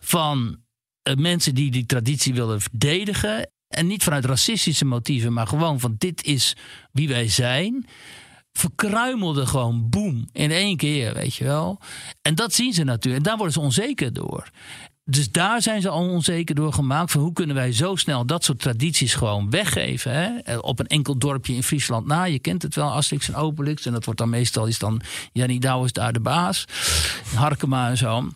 van 0.00 0.56
eh, 1.02 1.14
mensen 1.14 1.54
die 1.54 1.70
die 1.70 1.86
traditie 1.86 2.34
willen 2.34 2.60
verdedigen. 2.60 3.50
En 3.68 3.86
niet 3.86 4.02
vanuit 4.02 4.24
racistische 4.24 4.84
motieven, 4.84 5.32
maar 5.32 5.46
gewoon 5.46 5.80
van 5.80 5.94
dit 5.98 6.24
is 6.24 6.56
wie 6.92 7.08
wij 7.08 7.28
zijn. 7.28 7.86
Verkruimelde 8.52 9.46
gewoon 9.46 9.88
boem 9.88 10.28
in 10.32 10.50
één 10.50 10.76
keer, 10.76 11.14
weet 11.14 11.34
je 11.34 11.44
wel. 11.44 11.80
En 12.22 12.34
dat 12.34 12.52
zien 12.54 12.72
ze 12.72 12.84
natuurlijk. 12.84 13.24
En 13.24 13.28
daar 13.28 13.36
worden 13.36 13.54
ze 13.54 13.60
onzeker 13.60 14.12
door. 14.12 14.50
Dus 15.10 15.30
daar 15.30 15.62
zijn 15.62 15.80
ze 15.80 15.88
al 15.88 16.08
onzeker 16.08 16.54
door 16.54 16.72
gemaakt. 16.72 17.10
Van 17.10 17.20
hoe 17.20 17.32
kunnen 17.32 17.56
wij 17.56 17.72
zo 17.72 17.96
snel 17.96 18.26
dat 18.26 18.44
soort 18.44 18.58
tradities 18.60 19.14
gewoon 19.14 19.50
weggeven? 19.50 20.12
Hè? 20.12 20.26
Eh, 20.38 20.58
Op 20.60 20.78
een 20.78 20.86
enkel 20.86 21.18
dorpje 21.18 21.54
in 21.54 21.62
Friesland 21.62 22.06
na. 22.06 22.24
Je 22.24 22.38
kent 22.38 22.62
het 22.62 22.74
wel, 22.74 22.90
Asterix 22.90 23.28
en 23.28 23.34
Obelix. 23.34 23.86
En 23.86 23.92
dat 23.92 24.04
wordt 24.04 24.20
dan 24.20 24.28
meestal 24.30 24.66
is 24.66 24.78
dan 24.78 25.00
Jannie 25.32 25.60
Douwes 25.60 25.92
daar 25.92 26.12
de 26.12 26.20
baas. 26.20 26.64
Harkema 27.34 27.88
en 27.88 27.96
zo. 27.96 28.28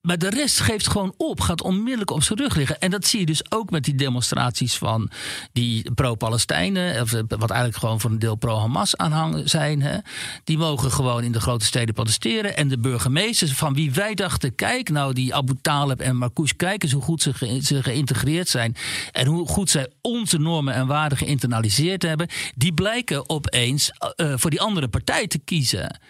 Maar 0.00 0.18
de 0.18 0.30
rest 0.30 0.60
geeft 0.60 0.88
gewoon 0.88 1.14
op, 1.16 1.40
gaat 1.40 1.62
onmiddellijk 1.62 2.10
op 2.10 2.22
zijn 2.22 2.38
rug 2.38 2.54
liggen. 2.54 2.80
En 2.80 2.90
dat 2.90 3.06
zie 3.06 3.20
je 3.20 3.26
dus 3.26 3.52
ook 3.52 3.70
met 3.70 3.84
die 3.84 3.94
demonstraties 3.94 4.76
van 4.76 5.10
die 5.52 5.92
pro-Palestijnen. 5.94 7.02
of, 7.02 7.12
eh, 7.12 7.22
Wat 7.28 7.50
eigenlijk 7.50 7.80
gewoon 7.80 8.00
voor 8.00 8.10
een 8.10 8.18
deel 8.18 8.34
pro-Hamas 8.36 8.96
aanhang 8.96 9.50
zijn. 9.50 9.82
Hè. 9.82 9.98
Die 10.44 10.58
mogen 10.58 10.90
gewoon 10.90 11.22
in 11.24 11.32
de 11.32 11.40
grote 11.40 11.64
steden 11.64 11.94
protesteren. 11.94 12.56
En 12.56 12.68
de 12.68 12.78
burgemeesters 12.78 13.52
van 13.52 13.74
wie 13.74 13.92
wij 13.92 14.14
dachten... 14.14 14.54
kijk 14.54 14.88
nou, 14.90 15.12
die 15.12 15.34
Abu 15.34 15.54
Talib 15.62 16.00
en 16.00 16.16
Marcouch... 16.16 16.56
kijk 16.56 16.82
eens 16.82 16.92
hoe 16.92 17.02
goed 17.02 17.22
ze, 17.22 17.34
ge- 17.34 17.60
ze 17.64 17.82
geïntegreerd 17.82 18.48
zijn. 18.48 18.76
En 19.12 19.26
hoe 19.26 19.48
goed 19.48 19.70
zij 19.70 19.92
onze 20.00 20.38
normen 20.38 20.74
en 20.74 20.86
waarden 20.86 21.18
geïnternaliseerd 21.18 22.02
hebben. 22.02 22.28
Die 22.54 22.72
blijken 22.72 23.28
opeens 23.28 23.90
eh, 23.90 24.32
voor 24.36 24.50
die 24.50 24.60
andere 24.60 24.88
partij 24.88 25.26
te 25.26 25.38
kiezen. 25.38 26.00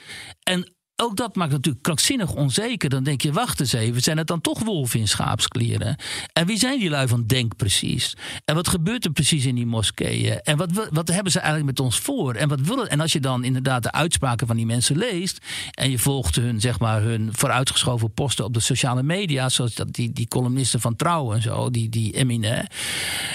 En 0.42 0.72
ook 1.02 1.16
dat 1.16 1.36
maakt 1.36 1.50
natuurlijk 1.50 1.82
krankzinnig 1.82 2.34
onzeker. 2.34 2.88
Dan 2.88 3.02
denk 3.02 3.22
je, 3.22 3.32
wacht 3.32 3.60
eens 3.60 3.72
even, 3.72 4.02
zijn 4.02 4.18
het 4.18 4.26
dan 4.26 4.40
toch 4.40 4.62
wolven 4.62 5.00
in 5.00 5.08
schaapskleren? 5.08 5.96
En 6.32 6.46
wie 6.46 6.58
zijn 6.58 6.78
die 6.78 6.90
lui 6.90 7.08
van 7.08 7.26
Denk 7.26 7.56
precies? 7.56 8.16
En 8.44 8.54
wat 8.54 8.68
gebeurt 8.68 9.04
er 9.04 9.10
precies 9.10 9.46
in 9.46 9.54
die 9.54 9.66
moskeeën? 9.66 10.40
En 10.40 10.56
wat, 10.56 10.88
wat 10.90 11.08
hebben 11.08 11.32
ze 11.32 11.38
eigenlijk 11.38 11.68
met 11.68 11.80
ons 11.80 11.98
voor? 11.98 12.34
En, 12.34 12.48
wat 12.48 12.60
willen, 12.60 12.88
en 12.88 13.00
als 13.00 13.12
je 13.12 13.20
dan 13.20 13.44
inderdaad 13.44 13.82
de 13.82 13.92
uitspraken 13.92 14.46
van 14.46 14.56
die 14.56 14.66
mensen 14.66 14.96
leest... 14.96 15.38
en 15.70 15.90
je 15.90 15.98
volgt 15.98 16.36
hun, 16.36 16.60
zeg 16.60 16.78
maar, 16.78 17.02
hun 17.02 17.28
vooruitgeschoven 17.32 18.12
posten 18.12 18.44
op 18.44 18.54
de 18.54 18.60
sociale 18.60 19.02
media... 19.02 19.48
zoals 19.48 19.74
dat, 19.74 19.92
die, 19.92 20.12
die 20.12 20.28
columnisten 20.28 20.80
van 20.80 20.96
Trouw 20.96 21.32
en 21.32 21.42
zo, 21.42 21.70
die, 21.70 21.88
die 21.88 22.14
Emine... 22.14 22.66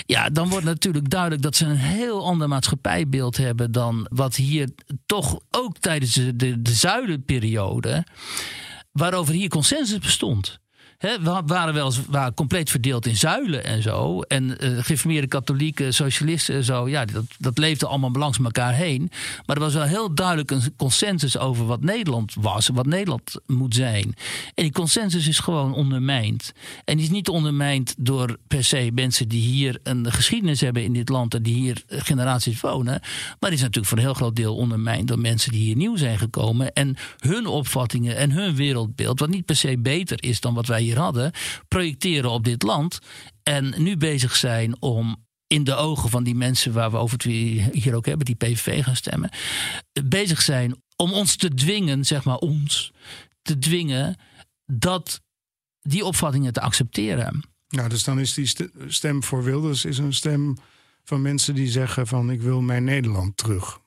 ja, 0.05 0.29
dan 0.29 0.49
wordt 0.49 0.65
natuurlijk 0.65 1.09
duidelijk 1.09 1.41
dat 1.41 1.55
ze 1.55 1.65
een 1.65 1.75
heel 1.75 2.25
ander 2.25 2.47
maatschappijbeeld 2.47 3.37
hebben... 3.37 3.71
dan 3.71 4.07
wat 4.09 4.35
hier 4.35 4.69
toch 5.05 5.39
ook 5.51 5.77
tijdens 5.77 6.13
de, 6.13 6.35
de, 6.35 6.61
de 6.61 6.73
waarover 8.91 9.33
hier 9.33 9.49
consensus 9.49 9.99
bestond 9.99 10.59
we 11.03 11.41
waren 11.45 11.73
wel 11.73 11.93
compleet 12.33 12.69
verdeeld 12.69 13.05
in 13.05 13.15
zuilen 13.15 13.63
en 13.63 13.81
zo. 13.81 14.21
En 14.21 14.43
uh, 14.43 14.83
geïnformeerde 14.83 15.27
katholieken, 15.27 15.93
socialisten 15.93 16.55
en 16.55 16.63
zo. 16.63 16.89
Ja, 16.89 17.05
dat, 17.05 17.23
dat 17.39 17.57
leefde 17.57 17.87
allemaal 17.87 18.11
langs 18.11 18.39
elkaar 18.39 18.73
heen. 18.73 19.11
Maar 19.45 19.55
er 19.55 19.61
was 19.61 19.73
wel 19.73 19.83
heel 19.83 20.13
duidelijk 20.15 20.51
een 20.51 20.73
consensus 20.77 21.37
over 21.37 21.65
wat 21.65 21.81
Nederland 21.81 22.33
was. 22.39 22.69
Wat 22.73 22.85
Nederland 22.85 23.35
moet 23.47 23.75
zijn. 23.75 24.15
En 24.53 24.63
die 24.63 24.71
consensus 24.71 25.27
is 25.27 25.39
gewoon 25.39 25.73
ondermijnd. 25.73 26.51
En 26.85 26.95
die 26.95 27.05
is 27.05 27.11
niet 27.11 27.29
ondermijnd 27.29 27.95
door 27.97 28.37
per 28.47 28.63
se 28.63 28.91
mensen 28.93 29.27
die 29.27 29.41
hier 29.41 29.79
een 29.83 30.11
geschiedenis 30.11 30.61
hebben 30.61 30.83
in 30.83 30.93
dit 30.93 31.09
land. 31.09 31.33
En 31.33 31.43
die 31.43 31.55
hier 31.55 31.83
generaties 31.87 32.61
wonen. 32.61 32.99
Maar 33.39 33.49
die 33.49 33.59
is 33.59 33.61
natuurlijk 33.61 33.87
voor 33.87 33.97
een 33.97 34.03
heel 34.03 34.13
groot 34.13 34.35
deel 34.35 34.55
ondermijnd 34.55 35.07
door 35.07 35.19
mensen 35.19 35.51
die 35.51 35.61
hier 35.61 35.75
nieuw 35.75 35.95
zijn 35.95 36.17
gekomen. 36.17 36.73
En 36.73 36.95
hun 37.19 37.45
opvattingen 37.45 38.17
en 38.17 38.31
hun 38.31 38.55
wereldbeeld. 38.55 39.19
Wat 39.19 39.29
niet 39.29 39.45
per 39.45 39.55
se 39.55 39.77
beter 39.77 40.23
is 40.23 40.39
dan 40.39 40.53
wat 40.53 40.67
wij 40.67 40.81
hier 40.81 40.91
hadden, 40.97 41.31
projecteren 41.67 42.31
op 42.31 42.43
dit 42.43 42.63
land. 42.63 42.99
En 43.43 43.73
nu 43.77 43.97
bezig 43.97 44.35
zijn 44.35 44.81
om 44.81 45.25
in 45.47 45.63
de 45.63 45.75
ogen 45.75 46.09
van 46.09 46.23
die 46.23 46.35
mensen 46.35 46.73
waar 46.73 46.91
we 46.91 46.97
over 46.97 47.17
het 47.17 47.25
hier 47.73 47.95
ook 47.95 48.05
hebben, 48.05 48.25
die 48.25 48.35
PVV 48.35 48.83
gaan 48.83 48.95
stemmen, 48.95 49.29
bezig 50.03 50.41
zijn 50.41 50.81
om 50.95 51.13
ons 51.13 51.35
te 51.35 51.53
dwingen, 51.53 52.05
zeg 52.05 52.23
maar 52.23 52.37
ons, 52.37 52.91
te 53.41 53.59
dwingen 53.59 54.15
dat 54.65 55.21
die 55.81 56.05
opvattingen 56.05 56.53
te 56.53 56.61
accepteren. 56.61 57.43
Nou, 57.67 57.89
dus 57.89 58.03
dan 58.03 58.19
is 58.19 58.33
die 58.33 58.49
stem 58.87 59.23
voor 59.23 59.43
Wilders 59.43 59.85
is 59.85 59.97
een 59.97 60.13
stem 60.13 60.57
van 61.03 61.21
mensen 61.21 61.55
die 61.55 61.67
zeggen 61.67 62.07
van 62.07 62.31
ik 62.31 62.41
wil 62.41 62.61
mijn 62.61 62.83
Nederland 62.83 63.37
terug. 63.37 63.79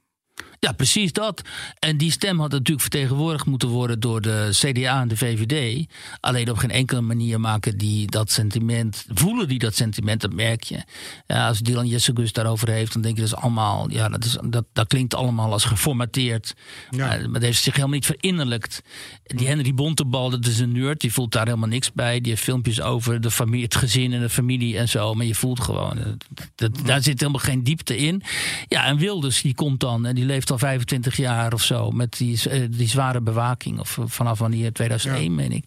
Ja, 0.61 0.73
precies 0.73 1.13
dat. 1.13 1.43
En 1.79 1.97
die 1.97 2.11
stem 2.11 2.41
had 2.41 2.51
natuurlijk 2.51 2.81
vertegenwoordigd 2.81 3.47
moeten 3.47 3.69
worden 3.69 4.01
door 4.01 4.21
de 4.21 4.49
CDA 4.51 5.01
en 5.01 5.09
de 5.09 5.17
VVD. 5.17 5.87
Alleen 6.21 6.51
op 6.51 6.57
geen 6.57 6.71
enkele 6.71 7.01
manier 7.01 7.41
maken 7.41 7.79
die 7.79 8.07
dat 8.07 8.31
sentiment, 8.31 9.07
voelen 9.15 9.49
die 9.49 9.59
dat 9.59 9.75
sentiment, 9.75 10.21
dat 10.21 10.33
merk 10.33 10.63
je. 10.63 10.83
Ja, 11.27 11.49
als 11.49 11.59
Dylan 11.59 11.87
Jessegus 11.87 12.33
daarover 12.33 12.69
heeft, 12.69 12.93
dan 12.93 13.03
denk 13.03 13.15
je 13.15 13.21
dat 13.21 13.31
is 13.31 13.37
allemaal, 13.37 13.91
ja, 13.91 14.09
dat, 14.09 14.25
is, 14.25 14.37
dat, 14.45 14.65
dat 14.73 14.87
klinkt 14.87 15.15
allemaal 15.15 15.53
als 15.53 15.65
geformateerd. 15.65 16.55
Ja. 16.91 17.07
maar 17.07 17.33
dat 17.33 17.43
heeft 17.43 17.63
zich 17.63 17.75
helemaal 17.75 17.95
niet 17.95 18.07
verinnerlijkt. 18.07 18.83
Die 19.25 19.47
Henry 19.47 19.75
Bontebal, 19.75 20.31
dat 20.31 20.47
is 20.47 20.59
een 20.59 20.73
nerd, 20.73 21.01
die 21.01 21.13
voelt 21.13 21.33
daar 21.33 21.47
helemaal 21.47 21.69
niks 21.69 21.93
bij. 21.93 22.21
Die 22.21 22.31
heeft 22.31 22.43
filmpjes 22.43 22.81
over 22.81 23.21
de 23.21 23.31
familie, 23.31 23.65
het 23.65 23.75
gezin 23.75 24.13
en 24.13 24.21
de 24.21 24.29
familie 24.29 24.79
en 24.79 24.89
zo. 24.89 25.15
Maar 25.15 25.27
je 25.27 25.35
voelt 25.35 25.61
gewoon, 25.61 26.19
dat, 26.55 26.71
daar 26.85 27.03
zit 27.03 27.21
helemaal 27.21 27.41
geen 27.41 27.63
diepte 27.63 27.97
in. 27.97 28.23
Ja, 28.69 28.85
en 28.85 28.99
Wilders, 28.99 29.43
die 29.43 29.55
komt 29.55 29.81
dan 29.81 30.07
en 30.07 30.15
die 30.15 30.25
leeft 30.25 30.46
al 30.51 30.59
25 30.59 31.17
jaar 31.17 31.53
of 31.53 31.63
zo. 31.63 31.91
Met 31.91 32.17
die, 32.17 32.51
eh, 32.51 32.63
die 32.71 32.89
zware 32.89 33.21
bewaking. 33.21 33.79
Of 33.79 33.99
vanaf 34.05 34.39
wanneer 34.39 34.73
2001, 34.73 35.35
meen 35.35 35.53
ik. 35.53 35.65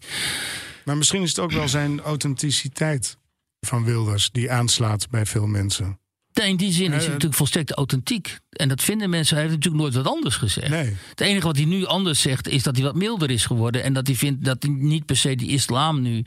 Maar 0.84 0.96
misschien 0.96 1.22
is 1.22 1.28
het 1.28 1.38
ook 1.38 1.52
wel 1.52 1.68
zijn 1.68 2.00
authenticiteit 2.00 3.18
van 3.60 3.84
Wilders 3.84 4.30
die 4.30 4.50
aanslaat 4.50 5.10
bij 5.10 5.26
veel 5.26 5.46
mensen. 5.46 5.98
in 6.32 6.56
die 6.56 6.72
zin 6.72 6.92
is 6.92 7.02
hij 7.02 7.06
natuurlijk 7.06 7.34
volstrekt 7.34 7.72
authentiek. 7.72 8.38
En 8.50 8.68
dat 8.68 8.82
vinden 8.82 9.10
mensen. 9.10 9.34
Hij 9.36 9.44
heeft 9.44 9.56
natuurlijk 9.56 9.82
nooit 9.82 9.94
wat 9.94 10.14
anders 10.14 10.36
gezegd. 10.36 10.68
Nee. 10.68 10.96
Het 11.10 11.20
enige 11.20 11.46
wat 11.46 11.56
hij 11.56 11.64
nu 11.64 11.84
anders 11.84 12.20
zegt 12.20 12.48
is 12.48 12.62
dat 12.62 12.76
hij 12.76 12.84
wat 12.84 12.94
milder 12.94 13.30
is 13.30 13.46
geworden. 13.46 13.82
En 13.82 13.92
dat 13.92 14.06
hij 14.06 14.16
vindt 14.16 14.44
dat 14.44 14.62
niet 14.62 15.06
per 15.06 15.16
se 15.16 15.34
die 15.34 15.48
islam 15.48 16.02
nu 16.02 16.24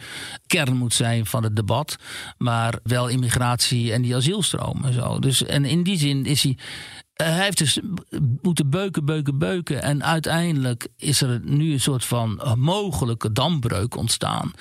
kern 0.47 0.77
moet 0.77 0.93
zijn 0.93 1.25
van 1.25 1.43
het 1.43 1.55
debat. 1.55 1.95
Maar 2.37 2.79
wel 2.83 3.07
immigratie 3.07 3.93
en 3.93 4.01
die 4.01 4.15
asielstroom 4.15 4.85
en 4.85 4.93
zo. 4.93 5.19
Dus, 5.19 5.43
en 5.43 5.65
in 5.65 5.83
die 5.83 5.97
zin 5.97 6.25
is 6.25 6.43
hij 6.43 6.57
eh, 6.57 6.65
hij 7.13 7.43
heeft 7.43 7.57
dus 7.57 7.79
moeten 8.41 8.69
beuken, 8.69 9.05
beuken, 9.05 9.37
beuken. 9.37 9.81
En 9.81 10.03
uiteindelijk 10.03 10.87
is 10.97 11.21
er 11.21 11.39
nu 11.43 11.71
een 11.71 11.79
soort 11.79 12.05
van 12.05 12.55
mogelijke 12.57 13.31
dambreuk 13.31 13.95
ontstaan. 13.95 14.51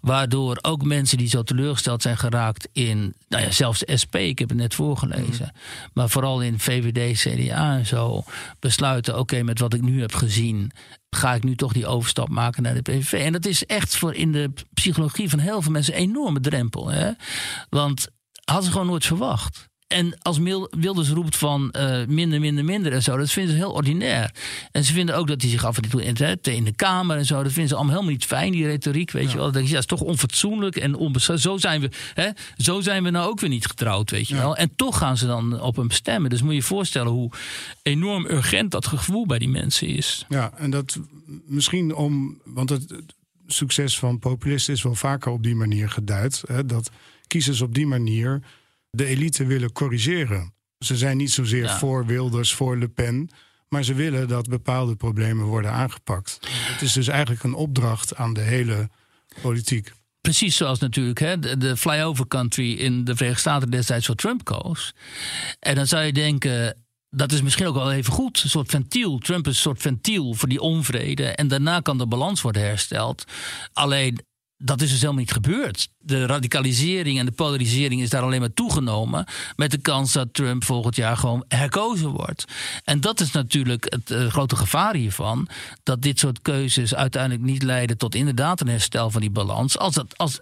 Waardoor 0.00 0.58
ook 0.62 0.84
mensen 0.84 1.18
die 1.18 1.28
zo 1.28 1.42
teleurgesteld 1.42 2.02
zijn 2.02 2.18
geraakt 2.18 2.68
in, 2.72 3.14
nou 3.28 3.42
ja, 3.42 3.50
zelfs 3.50 3.78
de 3.78 3.96
SP, 4.02 4.14
ik 4.14 4.38
heb 4.38 4.48
het 4.48 4.58
net 4.58 4.74
voorgelezen. 4.74 5.50
Mhm. 5.52 5.88
Maar 5.92 6.08
vooral 6.08 6.42
in 6.42 6.58
VVD, 6.58 7.18
CDA 7.18 7.76
en 7.76 7.86
zo, 7.86 8.24
besluiten: 8.58 9.18
oké, 9.18 9.42
met 9.42 9.58
wat 9.58 9.74
ik 9.74 9.82
nu 9.82 10.00
heb 10.00 10.14
gezien, 10.14 10.72
ga 11.10 11.34
ik 11.34 11.44
nu 11.44 11.56
toch 11.56 11.72
die 11.72 11.86
overstap 11.86 12.28
maken 12.28 12.62
naar 12.62 12.74
de 12.74 12.82
PVV. 12.82 13.12
En 13.12 13.32
dat 13.32 13.46
is 13.46 13.66
echt 13.66 13.96
voor 13.96 14.14
in 14.14 14.32
de 14.32 14.50
psychologie 14.74 15.30
van 15.30 15.38
heel 15.38 15.62
veel 15.62 15.72
mensen 15.72 15.94
een 15.94 16.00
enorme 16.00 16.40
drempel. 16.40 16.88
Hè? 16.88 17.10
Want 17.68 18.08
hadden 18.44 18.64
ze 18.64 18.70
gewoon 18.70 18.86
nooit 18.86 19.04
verwacht. 19.04 19.68
En 19.86 20.18
als 20.22 20.38
Wilders 20.70 21.10
roept 21.10 21.36
van 21.36 21.74
uh, 21.76 22.04
minder, 22.06 22.40
minder, 22.40 22.64
minder 22.64 22.92
en 22.92 23.02
zo, 23.02 23.16
dat 23.16 23.30
vinden 23.30 23.52
ze 23.52 23.58
heel 23.58 23.72
ordinair. 23.72 24.34
En 24.72 24.84
ze 24.84 24.92
vinden 24.92 25.16
ook 25.16 25.26
dat 25.26 25.40
hij 25.40 25.50
zich 25.50 25.64
af 25.64 25.76
en 25.76 25.90
toe 25.90 26.04
inzet 26.04 26.46
in 26.46 26.64
de 26.64 26.74
Kamer 26.74 27.16
en 27.16 27.24
zo. 27.24 27.42
Dat 27.42 27.52
vinden 27.52 27.68
ze 27.68 27.74
allemaal 27.74 27.94
helemaal 27.94 28.14
niet 28.14 28.24
fijn, 28.24 28.52
die 28.52 28.66
retoriek, 28.66 29.10
weet 29.10 29.30
je 29.30 29.36
wel. 29.36 29.52
Dat 29.52 29.62
is, 29.62 29.70
ja, 29.70 29.78
is 29.78 29.86
toch 29.86 30.00
onfatsoenlijk 30.00 30.76
en 30.76 30.94
onbeschaamd. 30.94 31.40
Zo 31.40 31.56
zijn 31.56 31.80
we, 31.80 31.90
hè, 32.14 32.28
zo 32.56 32.80
zijn 32.80 33.02
we 33.02 33.10
nou 33.10 33.30
ook 33.30 33.40
weer 33.40 33.50
niet 33.50 33.66
getrouwd, 33.66 34.10
weet 34.10 34.28
je 34.28 34.34
wel. 34.34 34.56
En 34.56 34.76
toch 34.76 34.98
gaan 34.98 35.16
ze 35.16 35.26
dan 35.26 35.60
op 35.60 35.76
hem 35.76 35.90
stemmen. 35.90 36.30
Dus 36.30 36.42
moet 36.42 36.50
je 36.50 36.56
je 36.56 36.62
voorstellen 36.62 37.12
hoe 37.12 37.30
enorm 37.82 38.26
urgent 38.26 38.70
dat 38.70 38.86
gevoel 38.86 39.26
bij 39.26 39.38
die 39.38 39.48
mensen 39.48 39.88
is. 39.88 40.24
Ja, 40.28 40.52
en 40.56 40.70
dat 40.70 40.98
misschien 41.46 41.94
om, 41.94 42.40
want 42.44 42.70
het 42.70 42.94
succes 43.46 43.98
van 43.98 44.18
populisten 44.18 44.74
is 44.74 44.82
wel 44.82 44.94
vaker 44.94 45.32
op 45.32 45.42
die 45.42 45.54
manier 45.54 45.90
geduid. 45.90 46.42
Hè, 46.46 46.66
dat 46.66 46.90
kiezers 47.26 47.60
op 47.60 47.74
die 47.74 47.86
manier 47.86 48.42
de 48.96 49.06
elite 49.06 49.46
willen 49.46 49.72
corrigeren. 49.72 50.54
Ze 50.78 50.96
zijn 50.96 51.16
niet 51.16 51.32
zozeer 51.32 51.70
voor 51.70 52.06
Wilders, 52.06 52.54
voor 52.54 52.78
Le 52.78 52.88
Pen. 52.88 53.30
Maar 53.68 53.82
ze 53.82 53.94
willen 53.94 54.28
dat 54.28 54.48
bepaalde 54.48 54.96
problemen 54.96 55.44
worden 55.44 55.70
aangepakt. 55.70 56.38
Het 56.48 56.82
is 56.82 56.92
dus 56.92 57.08
eigenlijk 57.08 57.42
een 57.42 57.54
opdracht 57.54 58.16
aan 58.16 58.34
de 58.34 58.40
hele 58.40 58.88
politiek. 59.42 59.92
Precies 60.20 60.56
zoals 60.56 60.78
natuurlijk 60.78 61.18
hè, 61.18 61.38
de, 61.38 61.56
de 61.56 61.76
flyover 61.76 62.28
country 62.28 62.72
in 62.72 63.04
de 63.04 63.14
Verenigde 63.16 63.40
Staten 63.40 63.70
destijds 63.70 64.06
voor 64.06 64.14
Trump 64.14 64.44
koos. 64.44 64.94
En 65.58 65.74
dan 65.74 65.86
zou 65.86 66.04
je 66.04 66.12
denken, 66.12 66.84
dat 67.10 67.32
is 67.32 67.42
misschien 67.42 67.66
ook 67.66 67.74
wel 67.74 67.92
even 67.92 68.12
goed. 68.12 68.42
Een 68.42 68.50
soort 68.50 68.70
ventiel. 68.70 69.18
Trump 69.18 69.46
is 69.46 69.54
een 69.54 69.60
soort 69.60 69.82
ventiel 69.82 70.34
voor 70.34 70.48
die 70.48 70.60
onvrede. 70.60 71.24
En 71.24 71.48
daarna 71.48 71.80
kan 71.80 71.98
de 71.98 72.06
balans 72.06 72.40
worden 72.40 72.62
hersteld. 72.62 73.24
Alleen 73.72 74.20
dat 74.58 74.80
is 74.80 74.90
dus 74.90 75.00
helemaal 75.00 75.20
niet 75.20 75.32
gebeurd. 75.32 75.88
De 75.98 76.26
radicalisering 76.26 77.18
en 77.18 77.26
de 77.26 77.32
polarisering 77.32 78.02
is 78.02 78.10
daar 78.10 78.22
alleen 78.22 78.40
maar 78.40 78.52
toegenomen. 78.52 79.26
Met 79.56 79.70
de 79.70 79.78
kans 79.78 80.12
dat 80.12 80.34
Trump 80.34 80.64
volgend 80.64 80.96
jaar 80.96 81.16
gewoon 81.16 81.44
herkozen 81.48 82.10
wordt. 82.10 82.44
En 82.84 83.00
dat 83.00 83.20
is 83.20 83.30
natuurlijk 83.30 83.86
het 83.88 84.10
uh, 84.10 84.26
grote 84.26 84.56
gevaar 84.56 84.94
hiervan. 84.94 85.48
Dat 85.82 86.02
dit 86.02 86.18
soort 86.18 86.42
keuzes 86.42 86.94
uiteindelijk 86.94 87.42
niet 87.42 87.62
leiden 87.62 87.98
tot 87.98 88.14
inderdaad 88.14 88.60
een 88.60 88.68
herstel 88.68 89.10
van 89.10 89.20
die 89.20 89.30
balans. 89.30 89.78
Als 89.78 89.94
dat, 89.94 90.18
als, 90.18 90.40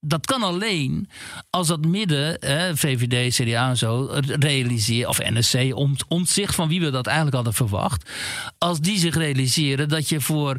dat 0.00 0.26
kan 0.26 0.42
alleen 0.42 1.08
als 1.50 1.66
dat 1.66 1.86
midden, 1.86 2.38
VVD, 2.76 3.34
CDA 3.34 3.68
en 3.68 3.76
zo, 3.76 4.20
realiseren, 4.24 5.08
of 5.08 5.18
NSC, 5.18 5.74
om 6.08 6.26
zich 6.26 6.54
van 6.54 6.68
wie 6.68 6.80
we 6.80 6.90
dat 6.90 7.06
eigenlijk 7.06 7.36
hadden 7.36 7.54
verwacht. 7.54 8.10
Als 8.58 8.80
die 8.80 8.98
zich 8.98 9.14
realiseren 9.14 9.88
dat 9.88 10.08
je 10.08 10.20
voor 10.20 10.56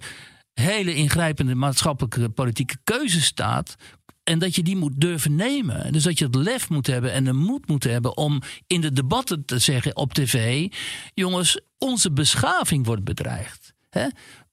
hele 0.53 0.93
ingrijpende 0.93 1.55
maatschappelijke 1.55 2.29
politieke 2.29 2.77
keuzes 2.83 3.25
staat. 3.25 3.75
En 4.23 4.39
dat 4.39 4.55
je 4.55 4.63
die 4.63 4.75
moet 4.75 5.01
durven 5.01 5.35
nemen. 5.35 5.93
Dus 5.93 6.03
dat 6.03 6.19
je 6.19 6.25
het 6.25 6.35
lef 6.35 6.69
moet 6.69 6.87
hebben 6.87 7.11
en 7.11 7.23
de 7.23 7.33
moed 7.33 7.67
moet 7.67 7.83
hebben 7.83 8.17
om 8.17 8.41
in 8.67 8.81
de 8.81 8.91
debatten 8.91 9.45
te 9.45 9.59
zeggen 9.59 9.95
op 9.95 10.13
tv: 10.13 10.67
jongens, 11.13 11.59
onze 11.77 12.11
beschaving 12.11 12.85
wordt 12.85 13.03
bedreigd. 13.03 13.73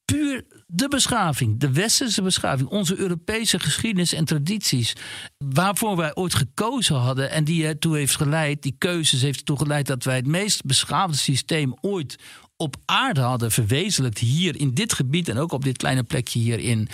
Puur 0.04 0.44
de 0.66 0.88
beschaving, 0.88 1.60
de 1.60 1.72
westerse 1.72 2.22
beschaving, 2.22 2.68
onze 2.68 2.96
Europese 2.96 3.58
geschiedenis 3.58 4.12
en 4.12 4.24
tradities, 4.24 4.92
waarvoor 5.38 5.96
wij 5.96 6.14
ooit 6.14 6.34
gekozen 6.34 6.96
hadden 6.96 7.30
en 7.30 7.44
die 7.44 7.66
ertoe 7.66 7.96
heeft 7.96 8.16
geleid, 8.16 8.62
die 8.62 8.74
keuzes 8.78 9.22
heeft 9.22 9.38
ertoe 9.38 9.58
geleid 9.58 9.86
dat 9.86 10.04
wij 10.04 10.16
het 10.16 10.26
meest 10.26 10.64
beschaafde 10.64 11.16
systeem 11.16 11.74
ooit 11.80 12.16
op 12.60 12.76
aarde 12.84 13.20
hadden 13.20 13.50
verwezenlijkt 13.50 14.18
hier 14.18 14.60
in 14.60 14.74
dit 14.74 14.92
gebied 14.92 15.28
en 15.28 15.38
ook 15.38 15.52
op 15.52 15.64
dit 15.64 15.76
kleine 15.76 16.02
plekje 16.02 16.38
hier 16.38 16.58
in 16.58 16.88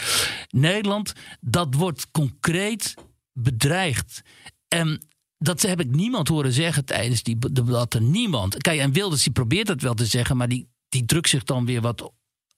Nederland, 0.48 1.12
dat 1.40 1.74
wordt 1.74 2.10
concreet 2.10 2.94
bedreigd. 3.32 4.22
En 4.68 5.02
dat 5.38 5.62
heb 5.62 5.80
ik 5.80 5.90
niemand 5.90 6.28
horen 6.28 6.52
zeggen 6.52 6.84
tijdens 6.84 7.22
die 7.22 7.38
debatten. 7.52 8.10
Niemand. 8.10 8.56
Kijk, 8.56 8.80
en 8.80 8.92
Wilders 8.92 9.22
die 9.22 9.32
probeert 9.32 9.66
dat 9.66 9.80
wel 9.80 9.94
te 9.94 10.06
zeggen, 10.06 10.36
maar 10.36 10.48
die, 10.48 10.68
die 10.88 11.04
drukt 11.04 11.28
zich 11.28 11.44
dan 11.44 11.66
weer 11.66 11.80
wat 11.80 12.12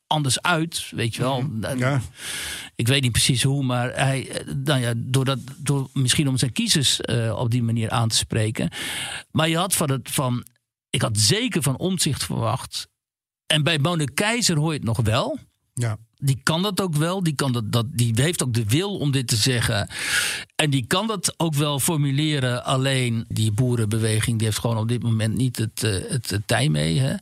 anders 0.06 0.42
uit, 0.42 0.90
weet 0.90 1.14
je 1.14 1.22
wel. 1.22 1.42
Mhm. 1.42 1.78
Ja. 1.78 2.00
Ik 2.74 2.88
weet 2.88 3.02
niet 3.02 3.12
precies 3.12 3.42
hoe, 3.42 3.64
maar 3.64 3.94
hij, 3.94 4.28
eh, 4.28 4.54
nou 4.54 4.80
ja, 4.80 4.92
door, 4.96 5.24
dat, 5.24 5.38
door 5.56 5.88
misschien 5.92 6.28
om 6.28 6.36
zijn 6.36 6.52
kiezers 6.52 7.00
eh, 7.00 7.38
op 7.38 7.50
die 7.50 7.62
manier 7.62 7.90
aan 7.90 8.08
te 8.08 8.16
spreken. 8.16 8.70
Maar 9.30 9.48
je 9.48 9.56
had 9.56 9.74
van 9.74 9.90
het 9.90 10.10
van, 10.10 10.46
ik 10.90 11.02
had 11.02 11.18
zeker 11.18 11.62
van 11.62 11.78
omzicht 11.78 12.24
verwacht. 12.24 12.88
En 13.46 13.62
bij 13.62 13.78
Mona 13.78 14.04
Keizer 14.14 14.56
hoor 14.56 14.72
je 14.72 14.78
het 14.78 14.86
nog 14.86 15.00
wel. 15.00 15.38
Ja. 15.74 15.96
Die 16.16 16.40
kan 16.42 16.62
dat 16.62 16.80
ook 16.80 16.94
wel. 16.94 17.22
Die, 17.22 17.34
kan 17.34 17.52
dat, 17.52 17.72
dat, 17.72 17.86
die 17.90 18.12
heeft 18.14 18.42
ook 18.42 18.54
de 18.54 18.64
wil 18.64 18.98
om 18.98 19.10
dit 19.10 19.28
te 19.28 19.36
zeggen. 19.36 19.88
En 20.54 20.70
die 20.70 20.86
kan 20.86 21.06
dat 21.06 21.34
ook 21.36 21.54
wel 21.54 21.80
formuleren. 21.80 22.64
Alleen 22.64 23.24
die 23.28 23.52
boerenbeweging 23.52 24.36
die 24.36 24.46
heeft 24.46 24.58
gewoon 24.58 24.78
op 24.78 24.88
dit 24.88 25.02
moment 25.02 25.34
niet 25.34 25.56
het, 25.56 25.82
eh, 25.82 26.10
het, 26.10 26.30
het 26.30 26.42
tij 26.46 26.68
mee. 26.68 26.98
Hè. 26.98 27.14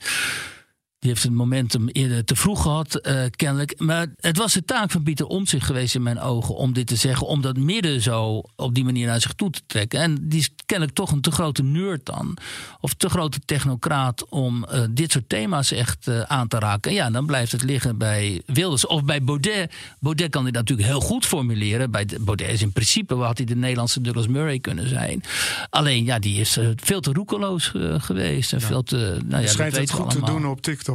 Die 1.04 1.12
heeft 1.12 1.24
het 1.24 1.34
momentum 1.34 1.88
eerder 1.88 2.24
te 2.24 2.36
vroeg 2.36 2.62
gehad, 2.62 2.94
eh, 2.94 3.22
kennelijk. 3.36 3.74
Maar 3.80 4.06
het 4.20 4.36
was 4.36 4.52
de 4.52 4.64
taak 4.64 4.90
van 4.90 5.02
Pieter 5.02 5.26
Omtzigt 5.26 5.66
geweest 5.66 5.94
in 5.94 6.02
mijn 6.02 6.20
ogen 6.20 6.54
om 6.56 6.72
dit 6.72 6.86
te 6.86 6.96
zeggen. 6.96 7.26
Om 7.26 7.40
dat 7.42 7.56
midden 7.56 8.00
zo 8.00 8.42
op 8.56 8.74
die 8.74 8.84
manier 8.84 9.06
naar 9.06 9.20
zich 9.20 9.32
toe 9.32 9.50
te 9.50 9.60
trekken. 9.66 10.00
En 10.00 10.28
die 10.28 10.38
is 10.40 10.50
kennelijk 10.66 10.96
toch 10.96 11.10
een 11.10 11.20
te 11.20 11.30
grote 11.30 11.62
nerd 11.62 12.06
dan. 12.06 12.36
Of 12.80 12.94
te 12.94 13.08
grote 13.08 13.38
technocraat 13.44 14.28
om 14.28 14.64
eh, 14.64 14.82
dit 14.90 15.12
soort 15.12 15.28
thema's 15.28 15.72
echt 15.72 16.08
eh, 16.08 16.20
aan 16.20 16.48
te 16.48 16.58
raken. 16.58 16.92
Ja, 16.92 17.10
dan 17.10 17.26
blijft 17.26 17.52
het 17.52 17.62
liggen 17.62 17.98
bij 17.98 18.42
Wilders. 18.46 18.86
Of 18.86 19.04
bij 19.04 19.22
Baudet. 19.22 19.72
Baudet 20.00 20.30
kan 20.30 20.44
dit 20.44 20.54
natuurlijk 20.54 20.88
heel 20.88 21.00
goed 21.00 21.26
formuleren. 21.26 21.90
Bij 21.90 22.04
de- 22.04 22.20
Baudet 22.20 22.48
is 22.48 22.62
in 22.62 22.72
principe, 22.72 23.14
wat 23.14 23.26
had 23.26 23.36
hij 23.38 23.46
de 23.46 23.56
Nederlandse 23.56 24.00
Douglas 24.00 24.26
Murray 24.28 24.58
kunnen 24.58 24.88
zijn. 24.88 25.22
Alleen, 25.70 26.04
ja, 26.04 26.18
die 26.18 26.40
is 26.40 26.58
veel 26.76 27.00
te 27.00 27.12
roekeloos 27.12 27.72
eh, 27.74 27.94
geweest. 28.02 28.52
En 28.52 28.60
veel 28.60 28.82
te, 28.82 29.18
nou 29.24 29.42
ja, 29.42 29.48
schijnt 29.48 29.76
het 29.76 29.90
goed 29.90 30.10
te 30.10 30.20
doen 30.20 30.46
op 30.46 30.60
TikTok. 30.62 30.93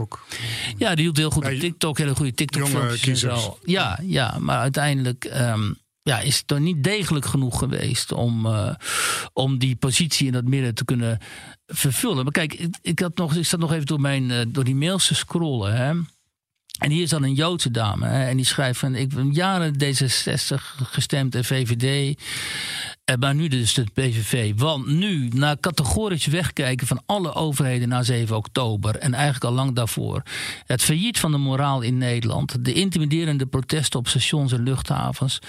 Ja, 0.78 0.96
die 0.96 1.06
doet 1.06 1.18
heel 1.18 1.30
goed 1.30 1.46
op 1.46 1.52
TikTok. 1.52 1.98
Hele 1.98 2.16
goede 2.16 2.34
TikTok 2.34 2.62
jonge 2.62 2.76
filmpjes 2.76 3.00
en 3.00 3.06
kiezers. 3.06 3.44
zo. 3.44 3.58
Ja, 3.64 4.00
ja, 4.04 4.38
maar 4.40 4.60
uiteindelijk 4.60 5.26
ehm, 5.26 5.72
ja, 6.10 6.20
is 6.20 6.38
het 6.38 6.48
toch 6.48 6.60
niet 6.60 6.84
degelijk 6.84 7.26
genoeg 7.26 7.60
geweest 7.60 8.12
om, 8.12 8.46
eh, 8.46 8.76
om 9.34 9.58
die 9.58 9.76
positie 9.76 10.28
in 10.28 10.34
dat 10.34 10.44
midden 10.44 10.76
te 10.76 10.86
kunnen 10.86 11.20
vervullen. 11.68 12.24
Maar 12.24 12.34
kijk, 12.34 12.54
ik, 12.54 12.76
ik, 12.82 13.00
had 13.00 13.18
nog, 13.18 13.36
ik 13.36 13.46
zat 13.46 13.60
nog 13.60 13.74
even 13.74 13.86
door, 13.86 14.02
mijn, 14.02 14.32
eh, 14.32 14.46
door 14.48 14.64
die 14.64 14.76
mails 14.76 15.08
te 15.08 15.16
scrollen. 15.16 15.76
Hè. 15.76 15.94
En 16.80 16.92
hier 16.92 17.02
is 17.02 17.10
dan 17.10 17.24
een 17.24 17.34
Joodse 17.34 17.72
dame. 17.72 18.08
Hè, 18.08 18.28
en 18.28 18.36
die 18.36 18.46
schrijft 18.46 18.80
van, 18.80 18.96
ik 18.96 19.10
ben 19.10 19.32
jaren 19.32 19.74
D66 19.74 20.56
gestemd 20.78 21.36
en 21.36 21.46
VVD. 21.46 22.20
Eh, 23.10 23.16
Maar 23.16 23.36
nu 23.36 23.48
dus 23.48 23.74
de 23.74 23.84
PVV. 23.94 24.54
Want 24.56 24.88
nu, 24.88 25.28
na 25.28 25.58
categorisch 25.60 26.26
wegkijken 26.26 26.88
van 26.88 27.02
alle 27.06 27.34
overheden 27.34 27.90
na 27.90 28.04
7 28.04 28.36
oktober... 28.36 28.96
en 28.96 29.14
eigenlijk 29.14 29.44
al 29.44 29.52
lang 29.52 29.76
daarvoor... 29.76 30.24
het 30.66 30.82
failliet 30.82 31.20
van 31.20 31.32
de 31.32 31.38
moraal 31.38 31.82
in 31.82 31.98
Nederland... 31.98 32.66
de 32.66 32.74
intimiderende 32.74 33.46
protesten 33.46 34.00
op 34.00 34.08
stations 34.08 34.52
en 34.52 34.64
luchthavens... 34.64 35.40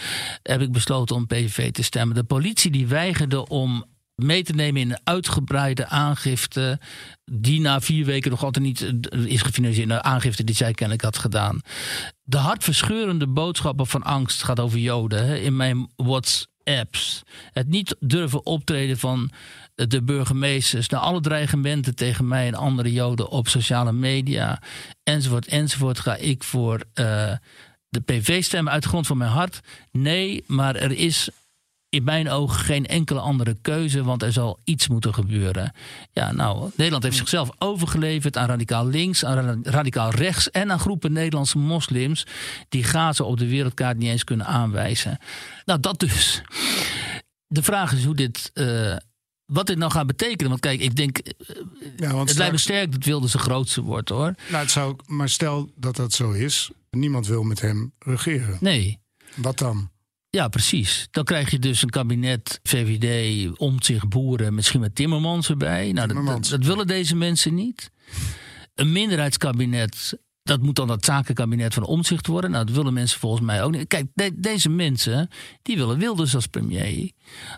heb 0.43 0.61
ik 0.61 0.73
besloten 0.73 1.17
om 1.17 1.27
PVV 1.27 1.71
te 1.71 1.83
stemmen. 1.83 2.17
De 2.17 2.25
politie 2.25 2.71
die 2.71 2.87
weigerde 2.87 3.49
om 3.49 3.85
mee 4.15 4.43
te 4.43 4.53
nemen 4.53 4.81
in 4.81 4.91
een 4.91 5.01
uitgebreide 5.05 5.87
aangifte... 5.87 6.81
die 7.25 7.61
na 7.61 7.81
vier 7.81 8.05
weken 8.05 8.31
nog 8.31 8.45
altijd 8.45 8.65
niet 8.65 8.83
eh, 8.83 9.25
is 9.25 9.43
gefinancierd. 9.43 9.91
Een 9.91 10.05
aangifte 10.05 10.45
die 10.45 10.55
zij 10.55 10.73
kennelijk 10.73 11.05
had 11.05 11.19
gedaan. 11.19 11.61
De 12.23 12.37
hartverscheurende 12.37 13.27
boodschappen 13.27 13.87
van 13.87 14.03
angst 14.03 14.43
gaat 14.43 14.61
over 14.61 14.79
Joden 14.79 15.43
in 15.43 15.57
mijn 15.57 15.91
WhatsApps. 16.65 17.23
Het 17.53 17.69
niet 17.69 17.97
durven 18.01 18.47
optreden 18.47 18.99
van 18.99 19.31
de 19.75 20.03
burgemeesters. 20.03 20.89
Na 20.89 20.99
alle 20.99 21.21
dreigementen 21.21 21.95
tegen 21.95 22.29
mij 22.29 22.47
en 22.47 22.55
andere 22.55 22.93
Joden 22.93 23.29
op 23.29 23.49
sociale 23.49 23.93
media. 23.93 24.63
Enzovoort, 25.03 25.47
enzovoort. 25.47 25.99
Ga 25.99 26.17
ik 26.17 26.43
voor 26.43 26.81
eh, 26.95 27.33
de 27.89 28.01
PV 28.01 28.43
stemmen 28.43 28.73
uit 28.73 28.85
grond 28.85 29.07
van 29.07 29.17
mijn 29.17 29.31
hart. 29.31 29.61
Nee, 29.93 30.45
maar 30.47 30.77
er 30.77 30.93
is 30.93 31.29
in 31.91 32.05
mijn 32.05 32.29
ogen 32.29 32.59
geen 32.65 32.87
enkele 32.87 33.21
andere 33.21 33.57
keuze, 33.63 34.03
want 34.05 34.23
er 34.23 34.33
zal 34.33 34.59
iets 34.65 34.89
moeten 34.89 35.15
gebeuren. 35.15 35.73
Ja, 36.13 36.33
nou, 36.33 36.71
Nederland 36.77 37.03
heeft 37.03 37.17
zichzelf 37.17 37.51
overgeleverd 37.59 38.37
aan 38.37 38.47
radicaal 38.49 38.87
links, 38.87 39.25
aan 39.25 39.39
ra- 39.45 39.71
radicaal 39.71 40.11
rechts 40.11 40.51
en 40.51 40.73
aan 40.73 40.79
groepen 40.81 41.13
Nederlandse 41.13 41.59
moslims 41.59 42.27
die 42.69 42.85
Gaza 42.85 43.25
op 43.25 43.39
de 43.39 43.49
wereldkaart 43.49 43.99
niet 43.99 44.09
eens 44.09 44.25
kunnen 44.25 44.47
aanwijzen. 44.47 45.19
Nou, 45.65 45.81
dat 45.81 45.99
dus. 46.01 46.43
De 47.47 47.63
vraag 47.63 47.93
is 47.93 48.05
hoe 48.05 48.15
dit. 48.15 48.51
eh, 48.55 48.97
wat 49.47 49.67
dit 49.67 49.79
nou 49.79 49.91
gaat 49.93 50.07
betekenen. 50.07 50.49
Want 50.49 50.61
kijk, 50.61 50.81
ik 50.81 50.97
denk. 50.97 51.19
eh, 51.19 51.57
Ja, 51.97 52.13
want 52.13 52.29
het 52.29 52.39
lijkt 52.39 52.53
me 52.53 52.59
sterk 52.59 52.93
dat 52.93 53.05
Wilders 53.05 53.33
de 53.33 53.39
grootste 53.39 53.83
wordt 53.83 54.09
hoor. 54.09 54.35
nou, 54.49 54.63
het 54.63 54.71
zou, 54.71 54.97
maar 55.07 55.29
stel 55.29 55.71
dat 55.77 55.97
dat 55.97 56.13
zo 56.13 56.31
is. 56.33 56.71
Niemand 56.91 57.27
wil 57.27 57.43
met 57.43 57.61
hem 57.61 57.93
regeren. 57.99 58.57
Nee. 58.61 58.99
Wat 59.35 59.59
dan? 59.59 59.91
Ja, 60.31 60.49
precies. 60.49 61.09
Dan 61.11 61.25
krijg 61.25 61.51
je 61.51 61.59
dus 61.59 61.83
een 61.83 61.91
kabinet, 61.91 62.61
VVD, 62.63 63.59
Omtzigt, 63.59 64.09
Boeren, 64.09 64.55
misschien 64.55 64.81
met 64.81 64.95
Timmermans 64.95 65.49
erbij. 65.49 65.93
Nou, 65.93 66.09
dat, 66.09 66.17
dat, 66.49 66.65
willen 66.65 66.87
deze 66.87 67.17
mensen 67.17 67.55
niet. 67.55 67.91
Een 68.75 68.93
minderheidskabinet, 68.93 70.19
dat 70.43 70.63
moet 70.63 70.77
dan 70.77 70.87
dat 70.87 71.05
zakenkabinet 71.05 71.75
van 71.75 71.83
Omtzigt 71.83 72.27
worden. 72.27 72.51
Nou, 72.51 72.65
dat 72.65 72.75
willen 72.77 72.93
mensen 72.93 73.21
volgens 73.21 73.43
mij 73.43 73.63
ook 73.63 73.73
niet. 73.73 73.87
Kijk, 73.87 74.07
de- 74.15 74.41
deze 74.41 74.69
mensen, 74.69 75.29
die 75.63 75.77
willen 75.77 75.99
Wilders 75.99 76.35
als 76.35 76.47
premier. 76.47 77.11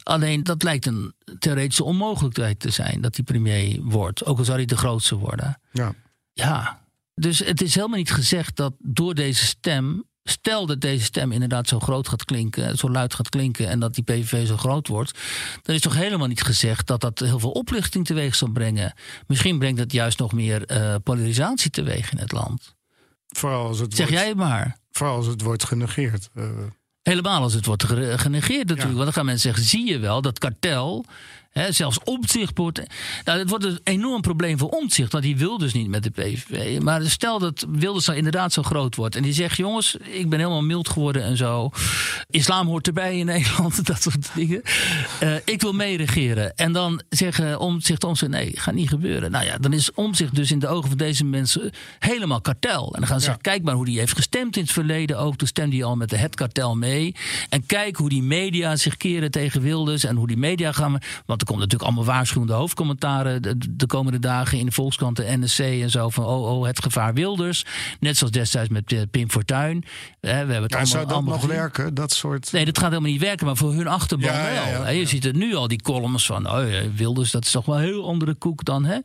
Alleen, 0.03 0.43
dat 0.43 0.63
lijkt 0.63 0.87
een 0.87 1.15
theoretische 1.39 1.85
onmogelijkheid 1.85 2.61
te 2.61 2.71
zijn, 2.71 3.01
dat 3.01 3.15
die 3.15 3.25
premier 3.25 3.83
wordt. 3.83 4.25
Ook 4.25 4.39
al 4.39 4.45
zou 4.45 4.57
hij 4.57 4.67
de 4.67 4.77
grootste 4.77 5.15
worden. 5.17 5.61
Ja. 5.73 5.95
Ja, 6.33 6.83
dus 7.15 7.39
het 7.39 7.63
is 7.63 7.75
helemaal 7.75 7.99
niet 7.99 8.13
gezegd 8.13 8.57
dat 8.57 8.75
door 8.79 9.15
deze 9.15 9.47
stem. 9.47 10.05
Stel 10.25 10.67
dat 10.67 10.81
deze 10.81 11.05
stem 11.05 11.33
inderdaad 11.33 11.69
zo 11.69 11.81
groot 11.81 12.09
gaat 12.09 12.25
klinken, 12.25 12.77
zo 12.79 12.91
luid 12.91 13.15
gaat 13.15 13.29
klinken 13.29 13.69
en 13.69 13.81
dat 13.81 13.95
die 13.95 14.05
PVV 14.05 14.47
zo 14.47 14.57
groot 14.57 14.89
wordt, 14.89 15.19
dan 15.63 15.75
is 15.75 15.81
toch 15.81 15.95
helemaal 15.95 16.27
niet 16.27 16.43
gezegd 16.43 16.87
dat 16.87 17.01
dat 17.01 17.19
heel 17.19 17.39
veel 17.39 17.51
oplichting 17.51 18.07
teweeg 18.07 18.35
zal 18.35 18.49
brengen. 18.51 18.95
Misschien 19.27 19.59
brengt 19.59 19.79
het 19.81 19.93
juist 19.93 20.19
nog 20.19 20.33
meer 20.33 20.67
eh, 20.67 20.95
polarisatie 21.03 21.71
teweeg 21.71 22.13
in 22.13 22.19
het 22.19 22.33
land. 22.33 22.75
Vooral 23.29 23.67
als 23.67 23.79
het, 23.79 23.95
Zeg 23.95 24.09
wordt, 24.09 24.23
jij 24.23 24.35
maar. 24.35 24.77
vooral 24.91 25.17
als 25.17 25.27
het 25.27 25.43
wordt 25.43 25.65
genegeerd. 25.65 26.29
Eh, 26.35 26.45
Helemaal 27.03 27.43
als 27.43 27.55
het 27.55 27.67
wordt 27.67 27.85
ge- 27.85 28.19
genegeerd 28.19 28.69
natuurlijk. 28.69 28.93
Want 28.95 29.05
dan 29.05 29.13
gaan 29.13 29.25
mensen 29.25 29.53
zeggen, 29.55 29.69
zie 29.69 29.87
je 29.89 29.99
wel, 29.99 30.23
dat 30.23 30.39
kartel... 30.39 31.05
Hè, 31.53 31.73
zelfs 31.73 31.99
omzicht 32.05 32.59
wordt... 32.59 32.83
Nou, 33.25 33.39
het 33.39 33.49
wordt 33.49 33.65
een 33.65 33.81
enorm 33.85 34.21
probleem 34.21 34.59
voor 34.59 34.69
omzicht. 34.69 35.13
Want 35.13 35.25
die 35.25 35.37
wil 35.37 35.59
dus 35.59 35.73
niet 35.73 35.89
met 35.89 36.03
de 36.03 36.11
PVV. 36.11 36.81
Maar 36.81 37.03
stel 37.03 37.39
dat 37.39 37.67
Wilders 37.69 38.07
nou 38.07 38.19
inderdaad 38.19 38.53
zo 38.53 38.63
groot 38.63 38.97
wordt... 38.97 39.17
en 39.17 39.23
die 39.23 39.33
zegt, 39.33 39.57
jongens, 39.57 39.97
ik 39.97 40.29
ben 40.29 40.39
helemaal 40.39 40.63
mild 40.63 40.89
geworden 40.89 41.23
en 41.23 41.37
zo. 41.37 41.71
Islam 42.31 42.67
hoort 42.67 42.87
erbij 42.87 43.19
in 43.19 43.27
Nederland, 43.33 43.87
dat 43.87 44.03
soort 44.03 44.31
dingen. 44.35 44.63
Eh, 45.21 45.35
ik 45.45 45.61
wil 45.61 45.73
meeregeren. 45.73 46.57
En 46.57 46.73
dan 46.73 47.03
zeggen 47.09 47.59
omzicht 47.59 48.05
omzicht, 48.05 48.31
nee, 48.31 48.53
gaat 48.55 48.75
niet 48.75 48.89
gebeuren. 48.89 49.31
Nou 49.31 49.45
ja, 49.45 49.59
dan 49.59 49.73
is 49.73 49.93
omzicht 49.93 50.35
dus 50.35 50.51
in 50.51 50.59
de 50.59 50.69
ogen 50.69 50.89
van 50.89 50.99
deze 50.99 51.25
mensen 51.25 51.71
helemaal 51.99 52.41
kartel. 52.41 52.95
En 52.95 53.01
dan 53.01 53.09
gaan 53.09 53.19
ze 53.19 53.25
zeggen, 53.25 53.43
kijk 53.43 53.63
maar 53.63 53.75
hoe 53.75 53.85
die 53.85 53.99
heeft 53.99 54.17
gestemd 54.17 54.57
in 54.57 54.63
het 54.63 54.73
verleden 54.73 55.19
ook. 55.19 55.37
Toen 55.37 55.49
stemde 55.49 55.77
hij 55.77 55.85
al 55.85 55.97
met 55.97 56.11
de 56.11 56.17
het 56.17 56.35
kartel 56.35 56.77
mee. 56.77 57.15
En 57.49 57.67
kijk 57.67 57.97
hoe 57.97 58.09
die 58.09 58.23
media 58.23 58.77
zich 58.77 58.97
keren 58.97 59.31
tegen 59.31 59.61
Wilders. 59.61 60.05
En 60.05 60.17
hoe 60.17 60.27
die 60.27 60.37
media 60.37 60.73
gaan... 60.73 60.99
Want 61.27 61.42
er 61.43 61.49
komt 61.49 61.61
natuurlijk 61.61 61.91
allemaal 61.91 62.15
waarschuwende 62.15 62.53
hoofdcommentaren... 62.53 63.43
de, 63.43 63.77
de 63.77 63.87
komende 63.87 64.19
dagen 64.19 64.59
in 64.59 64.67
de 64.67 64.73
Volkskrant, 64.73 65.17
de 65.17 65.37
NSC 65.39 65.59
en 65.59 65.91
zo... 65.91 66.11
van 66.11 66.25
oh, 66.25 66.53
oh, 66.53 66.67
het 66.67 66.83
gevaar 66.83 67.15
Wilders. 67.15 67.65
Net 68.01 68.17
zoals 68.17 68.33
destijds 68.33 68.69
met 68.69 68.93
eh, 68.93 69.01
Pim 69.11 69.31
Fortuyn. 69.31 69.85
Hè, 70.21 70.31
we 70.31 70.53
hebben 70.53 70.63
het 70.63 70.71
ja, 70.71 70.77
allemaal, 70.77 70.87
zou 70.87 71.05
dat 71.05 71.13
allemaal 71.13 71.35
nog 71.35 71.47
werken? 71.47 71.95
Dat 71.95 72.13
soort. 72.13 72.53
Nee, 72.53 72.65
dat 72.65 72.79
gaat 72.79 72.89
helemaal 72.89 73.11
niet 73.11 73.21
werken, 73.21 73.47
maar 73.47 73.57
voor 73.57 73.73
hun 73.73 73.87
achterban 73.87 74.33
Ja, 74.33 74.43
wel. 74.43 74.83
ja, 74.83 74.89
je 74.89 75.07
ziet 75.07 75.25
het 75.25 75.37
nu 75.37 75.55
al, 75.55 75.69
die 75.69 75.83
columns 75.83 76.27
van 76.27 76.51
oh, 76.51 76.71
ja, 76.71 76.93
Wilders, 76.93 77.31
dat 77.31 77.45
is 77.45 77.51
toch 77.51 77.65
wel 77.65 77.77
een 77.77 77.83
heel 77.83 78.07
andere 78.07 78.35
koek 78.35 78.65
dan. 78.65 78.85
Hè? 78.85 78.99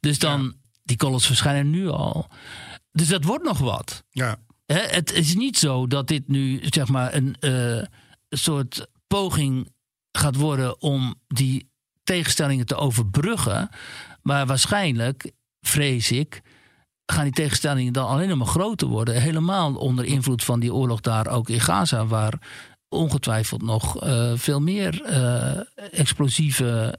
Dus 0.00 0.18
dan, 0.18 0.54
die 0.82 0.96
columns 0.96 1.26
verschijnen 1.26 1.70
nu 1.70 1.88
al. 1.88 2.28
Dus 2.92 3.08
dat 3.08 3.24
wordt 3.24 3.44
nog 3.44 3.58
wat. 3.58 4.04
Ja. 4.10 4.36
Het 4.66 5.12
is 5.12 5.34
niet 5.34 5.58
zo 5.58 5.86
dat 5.86 6.08
dit 6.08 6.28
nu 6.28 6.60
zeg 6.62 6.88
maar 6.88 7.14
een 7.14 7.36
eh, 7.40 7.82
soort 8.30 8.86
poging 9.06 9.72
gaat 10.18 10.36
worden 10.36 10.80
om 10.80 11.14
die 11.26 11.72
tegenstellingen 12.04 12.66
te 12.66 12.76
overbruggen. 12.76 13.68
Maar 14.22 14.46
waarschijnlijk, 14.46 15.32
vrees 15.60 16.10
ik, 16.10 16.42
gaan 17.06 17.24
die 17.24 17.32
tegenstellingen 17.32 17.92
dan 17.92 18.06
alleen 18.06 18.38
maar 18.38 18.46
groter 18.46 18.88
worden. 18.88 19.22
Helemaal 19.22 19.74
onder 19.74 20.04
invloed 20.04 20.44
van 20.44 20.60
die 20.60 20.74
oorlog 20.74 21.00
daar 21.00 21.26
ook 21.26 21.48
in 21.48 21.60
Gaza, 21.60 22.06
waar 22.06 22.38
ongetwijfeld 22.88 23.62
nog 23.62 24.02
eh, 24.02 24.32
veel 24.34 24.60
meer 24.60 25.02
eh, 25.02 25.60
explosieve 25.92 26.98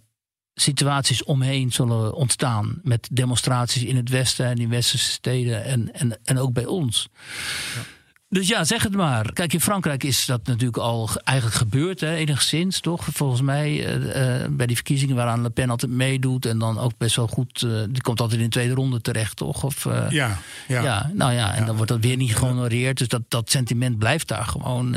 situaties 0.53 1.23
omheen 1.23 1.71
zullen 1.71 2.13
ontstaan. 2.13 2.79
Met 2.83 3.07
demonstraties 3.11 3.83
in 3.83 3.95
het 3.95 4.09
westen 4.09 4.45
en 4.45 4.57
in 4.57 4.69
westerse 4.69 5.11
steden 5.11 5.63
en, 5.63 5.93
en, 5.93 6.19
en 6.23 6.37
ook 6.37 6.53
bij 6.53 6.65
ons. 6.65 7.09
Dus 8.29 8.47
ja, 8.47 8.63
zeg 8.63 8.83
het 8.83 8.95
maar. 8.95 9.33
Kijk, 9.33 9.53
in 9.53 9.61
Frankrijk 9.61 10.03
is 10.03 10.25
dat 10.25 10.45
natuurlijk 10.45 10.77
al 10.77 11.09
eigenlijk 11.23 11.57
gebeurd, 11.57 11.99
hè, 11.99 12.15
enigszins, 12.15 12.79
toch? 12.79 13.07
Volgens 13.13 13.41
mij 13.41 13.97
uh, 13.97 14.41
uh, 14.41 14.47
bij 14.49 14.65
die 14.65 14.75
verkiezingen 14.75 15.15
waaraan 15.15 15.41
Le 15.41 15.49
Pen 15.49 15.69
altijd 15.69 15.91
meedoet 15.91 16.45
en 16.45 16.59
dan 16.59 16.79
ook 16.79 16.97
best 16.97 17.15
wel 17.15 17.27
goed. 17.27 17.61
Uh, 17.61 17.83
die 17.89 18.01
komt 18.01 18.19
altijd 18.19 18.39
in 18.39 18.45
de 18.45 18.51
tweede 18.51 18.73
ronde 18.73 19.01
terecht, 19.01 19.35
toch? 19.35 19.63
Of, 19.63 19.83
ja, 19.83 20.09
ja. 20.09 20.37
ja. 20.67 21.11
Nou 21.13 21.33
ja, 21.33 21.53
en 21.53 21.59
ja. 21.59 21.65
dan 21.65 21.75
wordt 21.75 21.91
dat 21.91 22.01
weer 22.01 22.17
niet 22.17 22.35
gehonoreerd. 22.35 22.97
Dus 22.97 23.07
dat, 23.07 23.21
dat 23.27 23.51
sentiment 23.51 23.97
blijft 23.97 24.27
daar 24.27 24.45
gewoon 24.45 24.95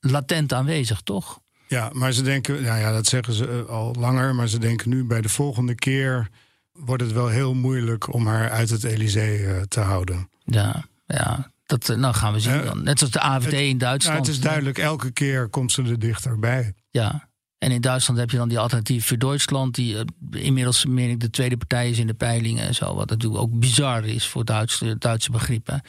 latent 0.00 0.52
aanwezig, 0.52 1.00
toch? 1.00 1.40
Ja, 1.68 1.90
maar 1.92 2.12
ze 2.12 2.22
denken, 2.22 2.62
nou 2.62 2.78
ja, 2.78 2.92
dat 2.92 3.06
zeggen 3.06 3.32
ze 3.32 3.64
al 3.68 3.94
langer, 3.98 4.34
maar 4.34 4.48
ze 4.48 4.58
denken 4.58 4.88
nu 4.88 5.04
bij 5.04 5.20
de 5.20 5.28
volgende 5.28 5.74
keer 5.74 6.28
wordt 6.72 7.02
het 7.02 7.12
wel 7.12 7.28
heel 7.28 7.54
moeilijk 7.54 8.12
om 8.12 8.26
haar 8.26 8.50
uit 8.50 8.70
het 8.70 8.84
Elysée 8.84 9.68
te 9.68 9.80
houden. 9.80 10.28
Ja, 10.44 10.84
ja. 11.06 11.50
Dat 11.68 11.96
nou 11.96 12.14
gaan 12.14 12.32
we 12.32 12.40
zien 12.40 12.64
dan. 12.64 12.82
Net 12.82 12.98
zoals 12.98 13.12
de 13.12 13.20
AFD 13.20 13.52
in 13.52 13.78
Duitsland. 13.78 14.18
Nou, 14.18 14.28
het 14.28 14.36
is 14.36 14.40
duidelijk, 14.40 14.78
elke 14.78 15.10
keer 15.10 15.48
komt 15.48 15.72
ze 15.72 15.82
er 15.82 15.98
dichterbij. 15.98 16.74
Ja. 16.90 17.28
En 17.58 17.70
in 17.70 17.80
Duitsland 17.80 18.20
heb 18.20 18.30
je 18.30 18.36
dan 18.36 18.48
die 18.48 18.58
alternatief 18.58 19.06
voor 19.06 19.18
Duitsland, 19.18 19.74
die 19.74 19.94
uh, 19.94 20.00
inmiddels 20.44 20.86
meer 20.86 21.10
ik 21.10 21.20
de 21.20 21.30
tweede 21.30 21.56
partij 21.56 21.90
is 21.90 21.98
in 21.98 22.06
de 22.06 22.14
peilingen 22.14 22.66
en 22.66 22.74
zo. 22.74 22.94
Wat 22.94 23.10
natuurlijk 23.10 23.42
ook 23.42 23.58
bizar 23.58 24.04
is 24.04 24.26
voor 24.26 24.44
Duitse, 24.44 24.96
Duitse 24.98 25.30
begrippen. 25.30 25.82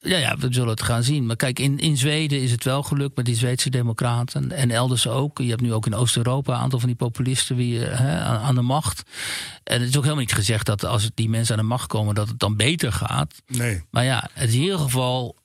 Ja, 0.00 0.18
ja, 0.18 0.36
we 0.36 0.46
zullen 0.50 0.68
het 0.68 0.82
gaan 0.82 1.02
zien. 1.02 1.26
Maar 1.26 1.36
kijk, 1.36 1.58
in, 1.58 1.78
in 1.78 1.96
Zweden 1.96 2.42
is 2.42 2.50
het 2.50 2.64
wel 2.64 2.82
gelukt 2.82 3.16
met 3.16 3.24
die 3.24 3.36
Zweedse 3.36 3.70
democraten. 3.70 4.52
En 4.52 4.70
elders 4.70 5.06
ook. 5.06 5.38
Je 5.38 5.48
hebt 5.48 5.60
nu 5.60 5.72
ook 5.72 5.86
in 5.86 5.94
Oost-Europa 5.94 6.54
een 6.54 6.60
aantal 6.60 6.78
van 6.78 6.88
die 6.88 6.96
populisten 6.96 7.56
wie, 7.56 7.78
hè, 7.78 8.18
aan, 8.20 8.38
aan, 8.38 8.54
de 8.54 8.62
macht. 8.62 9.02
En 9.64 9.80
het 9.80 9.88
is 9.88 9.96
ook 9.96 10.02
helemaal 10.02 10.24
niet 10.24 10.34
gezegd 10.34 10.66
dat 10.66 10.84
als 10.84 11.10
die 11.14 11.28
mensen 11.28 11.54
aan 11.56 11.60
de 11.60 11.68
macht 11.68 11.86
komen, 11.86 12.14
dat 12.14 12.28
het 12.28 12.38
dan 12.38 12.56
beter 12.56 12.92
gaat. 12.92 13.34
Nee. 13.46 13.82
Maar 13.90 14.04
ja, 14.04 14.28
het 14.32 14.48
is 14.48 14.54
in 14.54 14.62
ieder 14.62 14.78
geval 14.78 15.36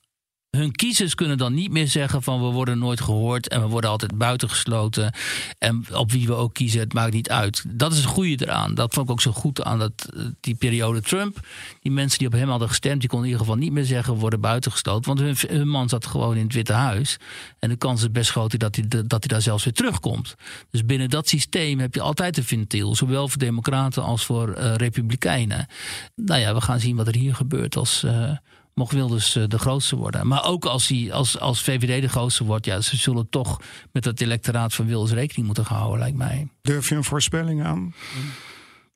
hun 0.54 0.72
kiezers 0.72 1.14
kunnen 1.14 1.38
dan 1.38 1.54
niet 1.54 1.70
meer 1.70 1.88
zeggen 1.88 2.22
van 2.22 2.42
we 2.42 2.52
worden 2.52 2.78
nooit 2.78 3.00
gehoord 3.00 3.48
en 3.48 3.60
we 3.60 3.68
worden 3.68 3.90
altijd 3.90 4.18
buitengesloten. 4.18 5.14
En 5.58 5.84
op 5.92 6.12
wie 6.12 6.26
we 6.26 6.34
ook 6.34 6.54
kiezen, 6.54 6.80
het 6.80 6.92
maakt 6.92 7.12
niet 7.12 7.30
uit. 7.30 7.64
Dat 7.68 7.92
is 7.92 7.98
het 7.98 8.06
goede 8.06 8.44
eraan. 8.44 8.74
Dat 8.74 8.94
vond 8.94 9.06
ik 9.06 9.12
ook 9.12 9.20
zo 9.20 9.32
goed 9.32 9.62
aan 9.62 9.78
dat, 9.78 10.08
eh, 10.16 10.22
die 10.40 10.54
periode 10.54 11.00
Trump. 11.00 11.46
Die 11.80 11.92
mensen 11.92 12.18
die 12.18 12.26
op 12.26 12.32
hem 12.32 12.48
hadden 12.48 12.68
gestemd, 12.68 13.00
die 13.00 13.08
konden 13.08 13.28
in 13.28 13.32
ieder 13.32 13.46
geval 13.46 13.62
niet 13.62 13.72
meer 13.72 13.84
zeggen 13.84 14.14
we 14.14 14.20
worden 14.20 14.40
buitengesloten. 14.40 15.14
Want 15.14 15.48
hun, 15.48 15.68
man 15.68 15.88
zat 15.88 16.06
gewoon 16.06 16.36
in 16.36 16.44
het 16.44 16.54
Witte 16.54 16.72
Huis. 16.72 17.16
En 17.58 17.68
de 17.68 17.76
kans 17.76 18.02
is 18.02 18.10
best 18.10 18.30
groot 18.30 18.58
dat 18.58 18.76
hij, 18.76 18.88
dat 18.88 19.08
hij 19.08 19.28
daar 19.28 19.42
zelfs 19.42 19.64
weer 19.64 19.72
terugkomt. 19.72 20.34
Dus 20.70 20.84
binnen 20.84 21.10
dat 21.10 21.28
systeem 21.28 21.78
heb 21.78 21.94
je 21.94 22.00
altijd 22.00 22.36
een 22.36 22.44
ventiel. 22.44 22.94
Zowel 22.94 23.28
voor 23.28 23.38
democraten 23.38 24.02
als 24.02 24.24
voor 24.24 24.48
uh, 24.58 24.74
republikeinen. 24.74 25.66
Nou 26.14 26.40
ja, 26.40 26.54
we 26.54 26.60
gaan 26.60 26.80
zien 26.80 26.96
wat 26.96 27.06
er 27.06 27.14
hier 27.14 27.34
gebeurt 27.34 27.76
als... 27.76 28.02
Uh, 28.04 28.30
mocht 28.74 28.92
Wilders 28.92 29.36
uh, 29.36 29.44
de 29.46 29.58
grootste 29.58 29.96
worden. 29.96 30.26
Maar 30.26 30.44
ook 30.44 30.64
als, 30.64 30.88
hij, 30.88 31.12
als, 31.12 31.38
als 31.38 31.62
VVD 31.62 32.02
de 32.02 32.08
grootste 32.08 32.44
wordt, 32.44 32.66
ja, 32.66 32.80
ze 32.80 32.96
zullen 32.96 33.28
toch 33.28 33.60
met 33.92 34.04
het 34.04 34.20
electoraat 34.20 34.74
van 34.74 34.86
Wilders 34.86 35.12
rekening 35.12 35.46
moeten 35.46 35.64
houden, 35.64 35.98
lijkt 35.98 36.16
mij. 36.16 36.48
Durf 36.62 36.88
je 36.88 36.94
een 36.94 37.04
voorspelling 37.04 37.64
aan? 37.64 37.94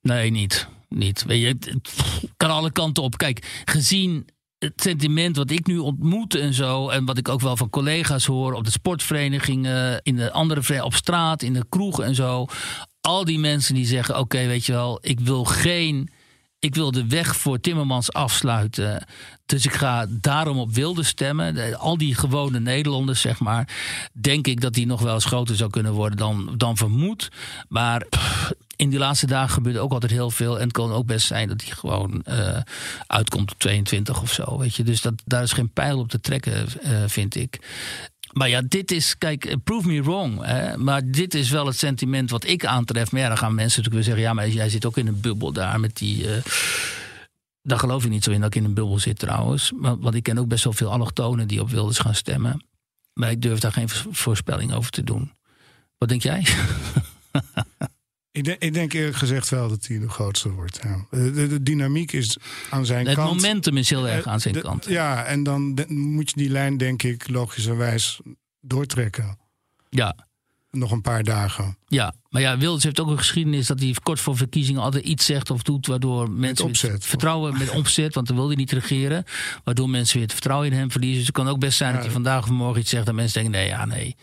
Nee, 0.01 0.31
niet. 0.31 0.69
niet. 0.89 1.25
Weet 1.25 1.41
je, 1.41 1.47
het 1.47 1.93
kan 2.37 2.51
alle 2.51 2.73
kanten 2.73 3.03
op. 3.03 3.17
Kijk, 3.17 3.63
gezien 3.65 4.27
het 4.59 4.73
sentiment 4.83 5.37
wat 5.37 5.51
ik 5.51 5.67
nu 5.67 5.79
ontmoet 5.79 6.35
en 6.35 6.55
zo, 6.55 6.89
en 6.89 7.05
wat 7.05 7.19
ik 7.19 7.29
ook 7.29 7.41
wel 7.41 7.57
van 7.57 7.71
collega's 7.71 8.27
hoor 8.27 8.53
op 8.53 8.65
de 8.65 8.71
sportverenigingen, 8.71 10.01
in 10.03 10.17
de 10.17 10.33
andere 10.33 10.85
op 10.85 10.95
straat, 10.95 11.43
in 11.43 11.53
de 11.53 11.67
kroeg 11.69 12.01
en 12.01 12.15
zo. 12.15 12.47
Al 13.01 13.25
die 13.25 13.39
mensen 13.39 13.75
die 13.75 13.87
zeggen: 13.87 14.19
Oké, 14.19 14.47
weet 14.47 14.67
je 14.67 14.73
wel, 14.73 14.99
ik 15.01 15.21
wil 15.21 15.45
geen 15.45 16.09
ik 16.59 16.75
wil 16.75 16.91
de 16.91 17.07
weg 17.07 17.37
voor 17.37 17.61
Timmermans 17.61 18.13
afsluiten. 18.13 19.07
Dus 19.47 19.65
ik 19.65 19.73
ga 19.73 20.07
daarom 20.09 20.59
op 20.59 20.75
Wilde 20.75 21.03
stemmen. 21.03 21.79
Al 21.79 21.99
die 21.99 22.15
gewone 22.15 22.61
Nederlanders, 22.61 23.21
zeg 23.21 23.41
maar. 23.41 23.69
Denk 24.13 24.47
ik 24.47 24.61
dat 24.61 24.73
die 24.73 24.87
nog 24.87 25.01
wel 25.01 25.15
eens 25.15 25.25
groter 25.25 25.57
zou 25.57 25.71
kunnen 25.71 25.93
worden 25.93 26.19
dan, 26.19 26.55
dan 26.57 26.77
vermoed. 26.77 27.29
Maar 27.69 28.07
in 28.77 28.91
die 28.91 28.99
laatste 28.99 29.27
dagen 29.27 29.51
gebeurt 29.51 29.79
ook 29.79 29.93
altijd 29.93 30.13
heel 30.13 30.31
veel. 30.31 30.57
En 30.57 30.63
het 30.63 30.73
kan 30.73 30.93
ook 30.93 31.07
best 31.07 31.27
zijn 31.27 31.49
dat 31.49 31.63
hij 31.63 31.71
gewoon 31.71 32.25
uh, 32.29 32.59
uitkomt 33.07 33.53
op 33.53 33.59
22 33.59 34.23
of 34.23 34.33
zo. 34.33 34.59
Weet 34.59 34.75
je? 34.75 34.83
Dus 34.83 35.01
dat, 35.01 35.15
daar 35.25 35.43
is 35.43 35.53
geen 35.53 35.73
pijl 35.73 35.99
op 35.99 36.09
te 36.09 36.21
trekken, 36.21 36.67
uh, 36.85 37.03
vind 37.07 37.35
ik. 37.35 37.59
Maar 38.33 38.49
ja, 38.49 38.63
dit 38.69 38.91
is, 38.91 39.19
kijk, 39.19 39.57
prove 39.65 39.89
me 39.89 40.03
wrong. 40.03 40.45
Hè? 40.45 40.77
Maar 40.77 41.11
dit 41.11 41.35
is 41.35 41.51
wel 41.51 41.67
het 41.67 41.77
sentiment 41.77 42.31
wat 42.31 42.47
ik 42.47 42.65
aantref. 42.65 43.13
Maar 43.13 43.21
ja, 43.21 43.29
dan 43.29 43.39
gaan 43.39 43.55
mensen 43.55 43.83
natuurlijk 43.83 43.95
weer 43.95 44.15
zeggen: 44.15 44.23
ja, 44.23 44.33
maar 44.33 44.49
jij 44.49 44.69
zit 44.69 44.85
ook 44.87 44.97
in 44.97 45.07
een 45.07 45.21
bubbel 45.21 45.53
daar 45.53 45.81
met 45.81 45.97
die. 45.97 46.25
Uh, 46.25 46.37
daar 47.63 47.79
geloof 47.79 48.05
ik 48.05 48.11
niet 48.11 48.25
zo 48.25 48.31
in 48.31 48.41
dat 48.41 48.55
ik 48.55 48.61
in 48.61 48.65
een 48.65 48.75
bubbel 48.75 48.99
zit 48.99 49.19
trouwens. 49.19 49.73
Want 49.77 50.15
ik 50.15 50.23
ken 50.23 50.39
ook 50.39 50.49
best 50.49 50.65
wel 50.65 50.73
veel 50.73 50.93
allochtonen 50.93 51.49
die 51.49 51.61
op 51.61 51.71
Wilders 51.71 51.99
gaan 51.99 52.15
stemmen. 52.15 52.65
Maar 53.13 53.31
ik 53.31 53.43
durf 53.43 53.59
daar 53.59 53.73
geen 53.73 53.89
voorspelling 54.11 54.73
over 54.73 54.91
te 54.91 55.05
doen. 55.05 55.33
Wat 55.99 56.09
denk 56.09 56.23
jij? 56.23 56.47
Ik 58.33 58.45
denk, 58.45 58.63
ik 58.63 58.75
denk, 58.75 58.93
eerlijk 58.93 59.17
gezegd 59.17 59.49
wel 59.49 59.69
dat 59.69 59.87
hij 59.87 59.99
de 59.99 60.09
grootste 60.09 60.51
wordt. 60.51 60.81
Ja. 60.83 61.07
De, 61.11 61.63
dynamiek 61.63 62.13
is 62.13 62.37
aan 62.71 62.87
zijn 62.87 63.07
het 63.07 63.15
kant. 63.15 63.31
Het 63.31 63.43
momentum 63.43 63.77
is 63.77 63.91
heel 63.91 64.09
erg 64.09 64.27
aan 64.27 64.41
zijn 64.41 64.55
de, 64.55 64.61
kant. 64.61 64.85
Ja, 64.85 65.25
en 65.25 65.43
dan 65.43 65.87
moet 65.89 66.31
je 66.31 66.37
die 66.37 66.51
lijn, 66.51 66.77
denk 66.77 67.03
ik, 67.03 67.29
logischerwijs 67.29 68.21
doortrekken. 68.61 69.39
Ja. 69.91 70.17
Nog 70.71 70.91
een 70.91 71.01
paar 71.01 71.25
dagen. 71.25 71.79
Ja, 71.87 72.15
maar 72.29 72.43
ja, 72.43 72.59
Wilders 72.59 72.85
heeft 72.85 73.01
ook 73.01 73.09
een 73.09 73.19
geschiedenis 73.19 73.67
dat 73.67 73.81
hij 73.81 73.95
kort 74.03 74.21
voor 74.21 74.37
verkiezingen 74.37 74.83
altijd 74.83 75.05
iets 75.05 75.25
zegt 75.25 75.51
of 75.51 75.63
doet 75.63 75.87
waardoor 75.87 76.31
mensen 76.31 76.65
opzet, 76.65 77.05
vertrouwen 77.05 77.59
met 77.59 77.71
opzet, 77.71 78.15
want 78.15 78.27
dan 78.27 78.37
wil 78.37 78.47
hij 78.47 78.57
niet 78.57 78.73
regeren, 78.73 79.25
waardoor 79.65 79.91
mensen 79.91 80.15
weer 80.15 80.25
het 80.25 80.33
vertrouwen 80.33 80.71
in 80.71 80.79
hem 80.79 80.91
verliezen. 80.91 81.19
Dus 81.19 81.27
het 81.27 81.37
kan 81.37 81.49
ook 81.49 81.59
best 81.59 81.77
zijn 81.77 81.89
ja. 81.89 81.95
dat 81.95 82.05
hij 82.05 82.15
vandaag 82.15 82.43
of 82.43 82.51
morgen 82.51 82.81
iets 82.81 82.91
zegt 82.91 83.07
dat 83.07 83.15
mensen 83.15 83.43
denken: 83.43 83.61
nee, 83.61 83.69
ja, 83.69 83.85
nee, 83.85 84.17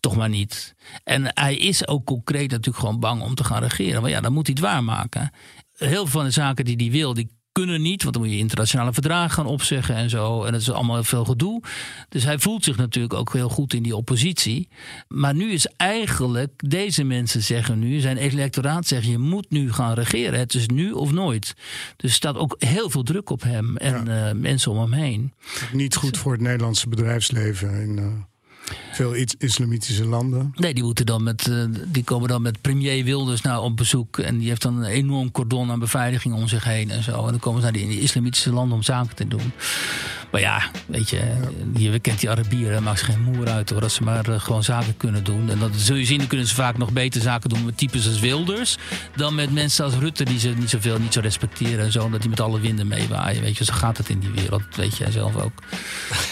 toch 0.00 0.16
maar 0.16 0.28
niet. 0.28 0.74
En 1.04 1.30
hij 1.34 1.56
is 1.56 1.88
ook 1.88 2.04
concreet 2.04 2.50
natuurlijk 2.50 2.78
gewoon 2.78 3.00
bang 3.00 3.22
om 3.22 3.34
te 3.34 3.44
gaan 3.44 3.62
regeren. 3.62 4.02
Maar 4.02 4.10
ja, 4.10 4.20
dan 4.20 4.32
moet 4.32 4.46
hij 4.46 4.56
het 4.58 4.64
waarmaken. 4.64 5.30
Heel 5.76 5.88
veel 5.88 6.06
van 6.06 6.24
de 6.24 6.30
zaken 6.30 6.64
die 6.64 6.76
hij 6.76 6.90
wil, 6.90 7.14
die 7.14 7.36
kunnen 7.62 7.82
niet. 7.82 8.02
Want 8.02 8.14
dan 8.14 8.24
moet 8.24 8.32
je 8.32 8.38
internationale 8.38 8.92
verdragen 8.92 9.30
gaan 9.30 9.46
opzeggen 9.46 9.94
en 9.94 10.10
zo. 10.10 10.44
En 10.44 10.52
dat 10.52 10.60
is 10.60 10.70
allemaal 10.70 11.04
veel 11.04 11.24
gedoe. 11.24 11.62
Dus 12.08 12.24
hij 12.24 12.38
voelt 12.38 12.64
zich 12.64 12.76
natuurlijk 12.76 13.14
ook 13.14 13.32
heel 13.32 13.48
goed 13.48 13.74
in 13.74 13.82
die 13.82 13.96
oppositie. 13.96 14.68
Maar 15.08 15.34
nu 15.34 15.50
is 15.50 15.66
eigenlijk, 15.76 16.70
deze 16.70 17.04
mensen 17.04 17.42
zeggen 17.42 17.78
nu, 17.78 18.00
zijn 18.00 18.16
electoraat 18.16 18.86
zegt, 18.86 19.06
je 19.06 19.18
moet 19.18 19.50
nu 19.50 19.72
gaan 19.72 19.94
regeren. 19.94 20.38
Het 20.38 20.54
is 20.54 20.66
nu 20.66 20.92
of 20.92 21.12
nooit. 21.12 21.54
Dus 21.96 22.10
er 22.10 22.16
staat 22.16 22.36
ook 22.36 22.56
heel 22.58 22.90
veel 22.90 23.02
druk 23.02 23.30
op 23.30 23.42
hem 23.42 23.76
en 23.76 24.04
ja. 24.04 24.28
uh, 24.28 24.34
mensen 24.40 24.70
om 24.70 24.78
hem 24.78 24.92
heen. 24.92 25.32
Niet 25.72 25.96
goed 25.96 26.18
voor 26.18 26.32
het 26.32 26.40
Nederlandse 26.40 26.88
bedrijfsleven. 26.88 27.80
In, 27.80 27.98
uh 27.98 28.06
veel 28.92 29.14
islamitische 29.38 30.04
landen. 30.04 30.52
Nee, 30.56 30.74
die, 30.74 30.84
moeten 30.84 31.06
dan 31.06 31.22
met, 31.22 31.46
uh, 31.46 31.64
die 31.86 32.04
komen 32.04 32.28
dan 32.28 32.42
met 32.42 32.60
premier 32.60 33.04
Wilders 33.04 33.40
nou 33.40 33.64
op 33.64 33.76
bezoek. 33.76 34.18
En 34.18 34.38
die 34.38 34.48
heeft 34.48 34.62
dan 34.62 34.76
een 34.76 34.90
enorm 34.90 35.30
cordon 35.30 35.70
aan 35.70 35.78
beveiliging 35.78 36.34
om 36.34 36.48
zich 36.48 36.64
heen 36.64 36.90
en 36.90 37.02
zo. 37.02 37.24
En 37.24 37.30
dan 37.30 37.38
komen 37.38 37.60
ze 37.60 37.70
naar 37.70 37.88
die 37.88 38.00
islamitische 38.00 38.52
landen 38.52 38.76
om 38.76 38.82
zaken 38.82 39.16
te 39.16 39.28
doen. 39.28 39.52
Maar 40.30 40.40
ja, 40.40 40.62
weet 40.86 41.10
je, 41.10 41.20
je 41.76 41.98
kent 41.98 42.20
die 42.20 42.30
Arabieren, 42.30 42.82
maakt 42.82 42.98
ze 42.98 43.04
geen 43.04 43.22
moer 43.22 43.48
uit 43.48 43.70
hoor. 43.70 43.82
Als 43.82 43.94
ze 43.94 44.02
maar 44.02 44.28
uh, 44.28 44.40
gewoon 44.40 44.62
zaken 44.62 44.96
kunnen 44.96 45.24
doen. 45.24 45.50
En 45.50 45.58
dat 45.58 45.70
zul 45.76 45.96
je 45.96 46.04
zien, 46.04 46.18
dan 46.18 46.26
kunnen 46.26 46.46
ze 46.46 46.54
vaak 46.54 46.78
nog 46.78 46.92
beter 46.92 47.20
zaken 47.20 47.48
doen 47.48 47.64
met 47.64 47.76
types 47.76 48.06
als 48.06 48.20
Wilders. 48.20 48.76
Dan 49.16 49.34
met 49.34 49.52
mensen 49.52 49.84
als 49.84 49.94
Rutte, 49.94 50.24
die 50.24 50.38
ze 50.38 50.48
niet 50.48 50.70
zoveel 50.70 50.98
niet 50.98 51.12
zo 51.12 51.20
respecteren 51.20 51.84
en 51.84 51.92
zo. 51.92 52.02
Omdat 52.02 52.20
die 52.20 52.30
met 52.30 52.40
alle 52.40 52.60
winden 52.60 52.86
meewaaien. 52.86 53.42
Weet 53.42 53.56
je, 53.56 53.64
zo 53.64 53.74
gaat 53.74 53.96
het 53.96 54.08
in 54.08 54.18
die 54.18 54.30
wereld. 54.30 54.62
Dat 54.68 54.76
weet 54.76 54.96
jij 54.96 55.10
zelf 55.10 55.36
ook. 55.36 55.62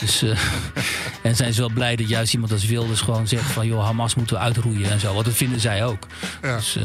Dus, 0.00 0.22
uh, 0.22 0.38
en 1.22 1.36
zijn 1.36 1.52
ze 1.52 1.60
wel 1.60 1.70
blij 1.70 1.96
dat 1.96 2.08
juist 2.08 2.32
iemand 2.32 2.52
als 2.52 2.66
Wilders 2.66 3.00
gewoon 3.00 3.28
zegt 3.28 3.50
van 3.50 3.66
joh, 3.66 3.84
Hamas 3.84 4.14
moeten 4.14 4.36
we 4.36 4.42
uitroeien 4.42 4.90
en 4.90 5.00
zo. 5.00 5.12
Want 5.12 5.24
dat 5.24 5.34
vinden 5.34 5.60
zij 5.60 5.84
ook. 5.84 6.06
Ja. 6.42 6.56
Dus 6.56 6.76
uh, 6.76 6.82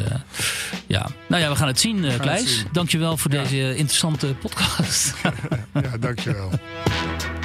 ja. 0.88 1.10
Nou 1.28 1.42
ja, 1.42 1.50
we 1.50 1.56
gaan 1.56 1.68
het 1.68 1.80
zien, 1.80 2.04
uh, 2.04 2.20
Kleis. 2.20 2.64
Dankjewel 2.72 3.18
voor 3.18 3.32
ja. 3.32 3.42
deze 3.42 3.76
interessante 3.76 4.28
podcast. 4.28 5.14
ja, 5.84 5.98
dankjewel. 6.00 6.52
Thank 7.00 7.24
you 7.24 7.39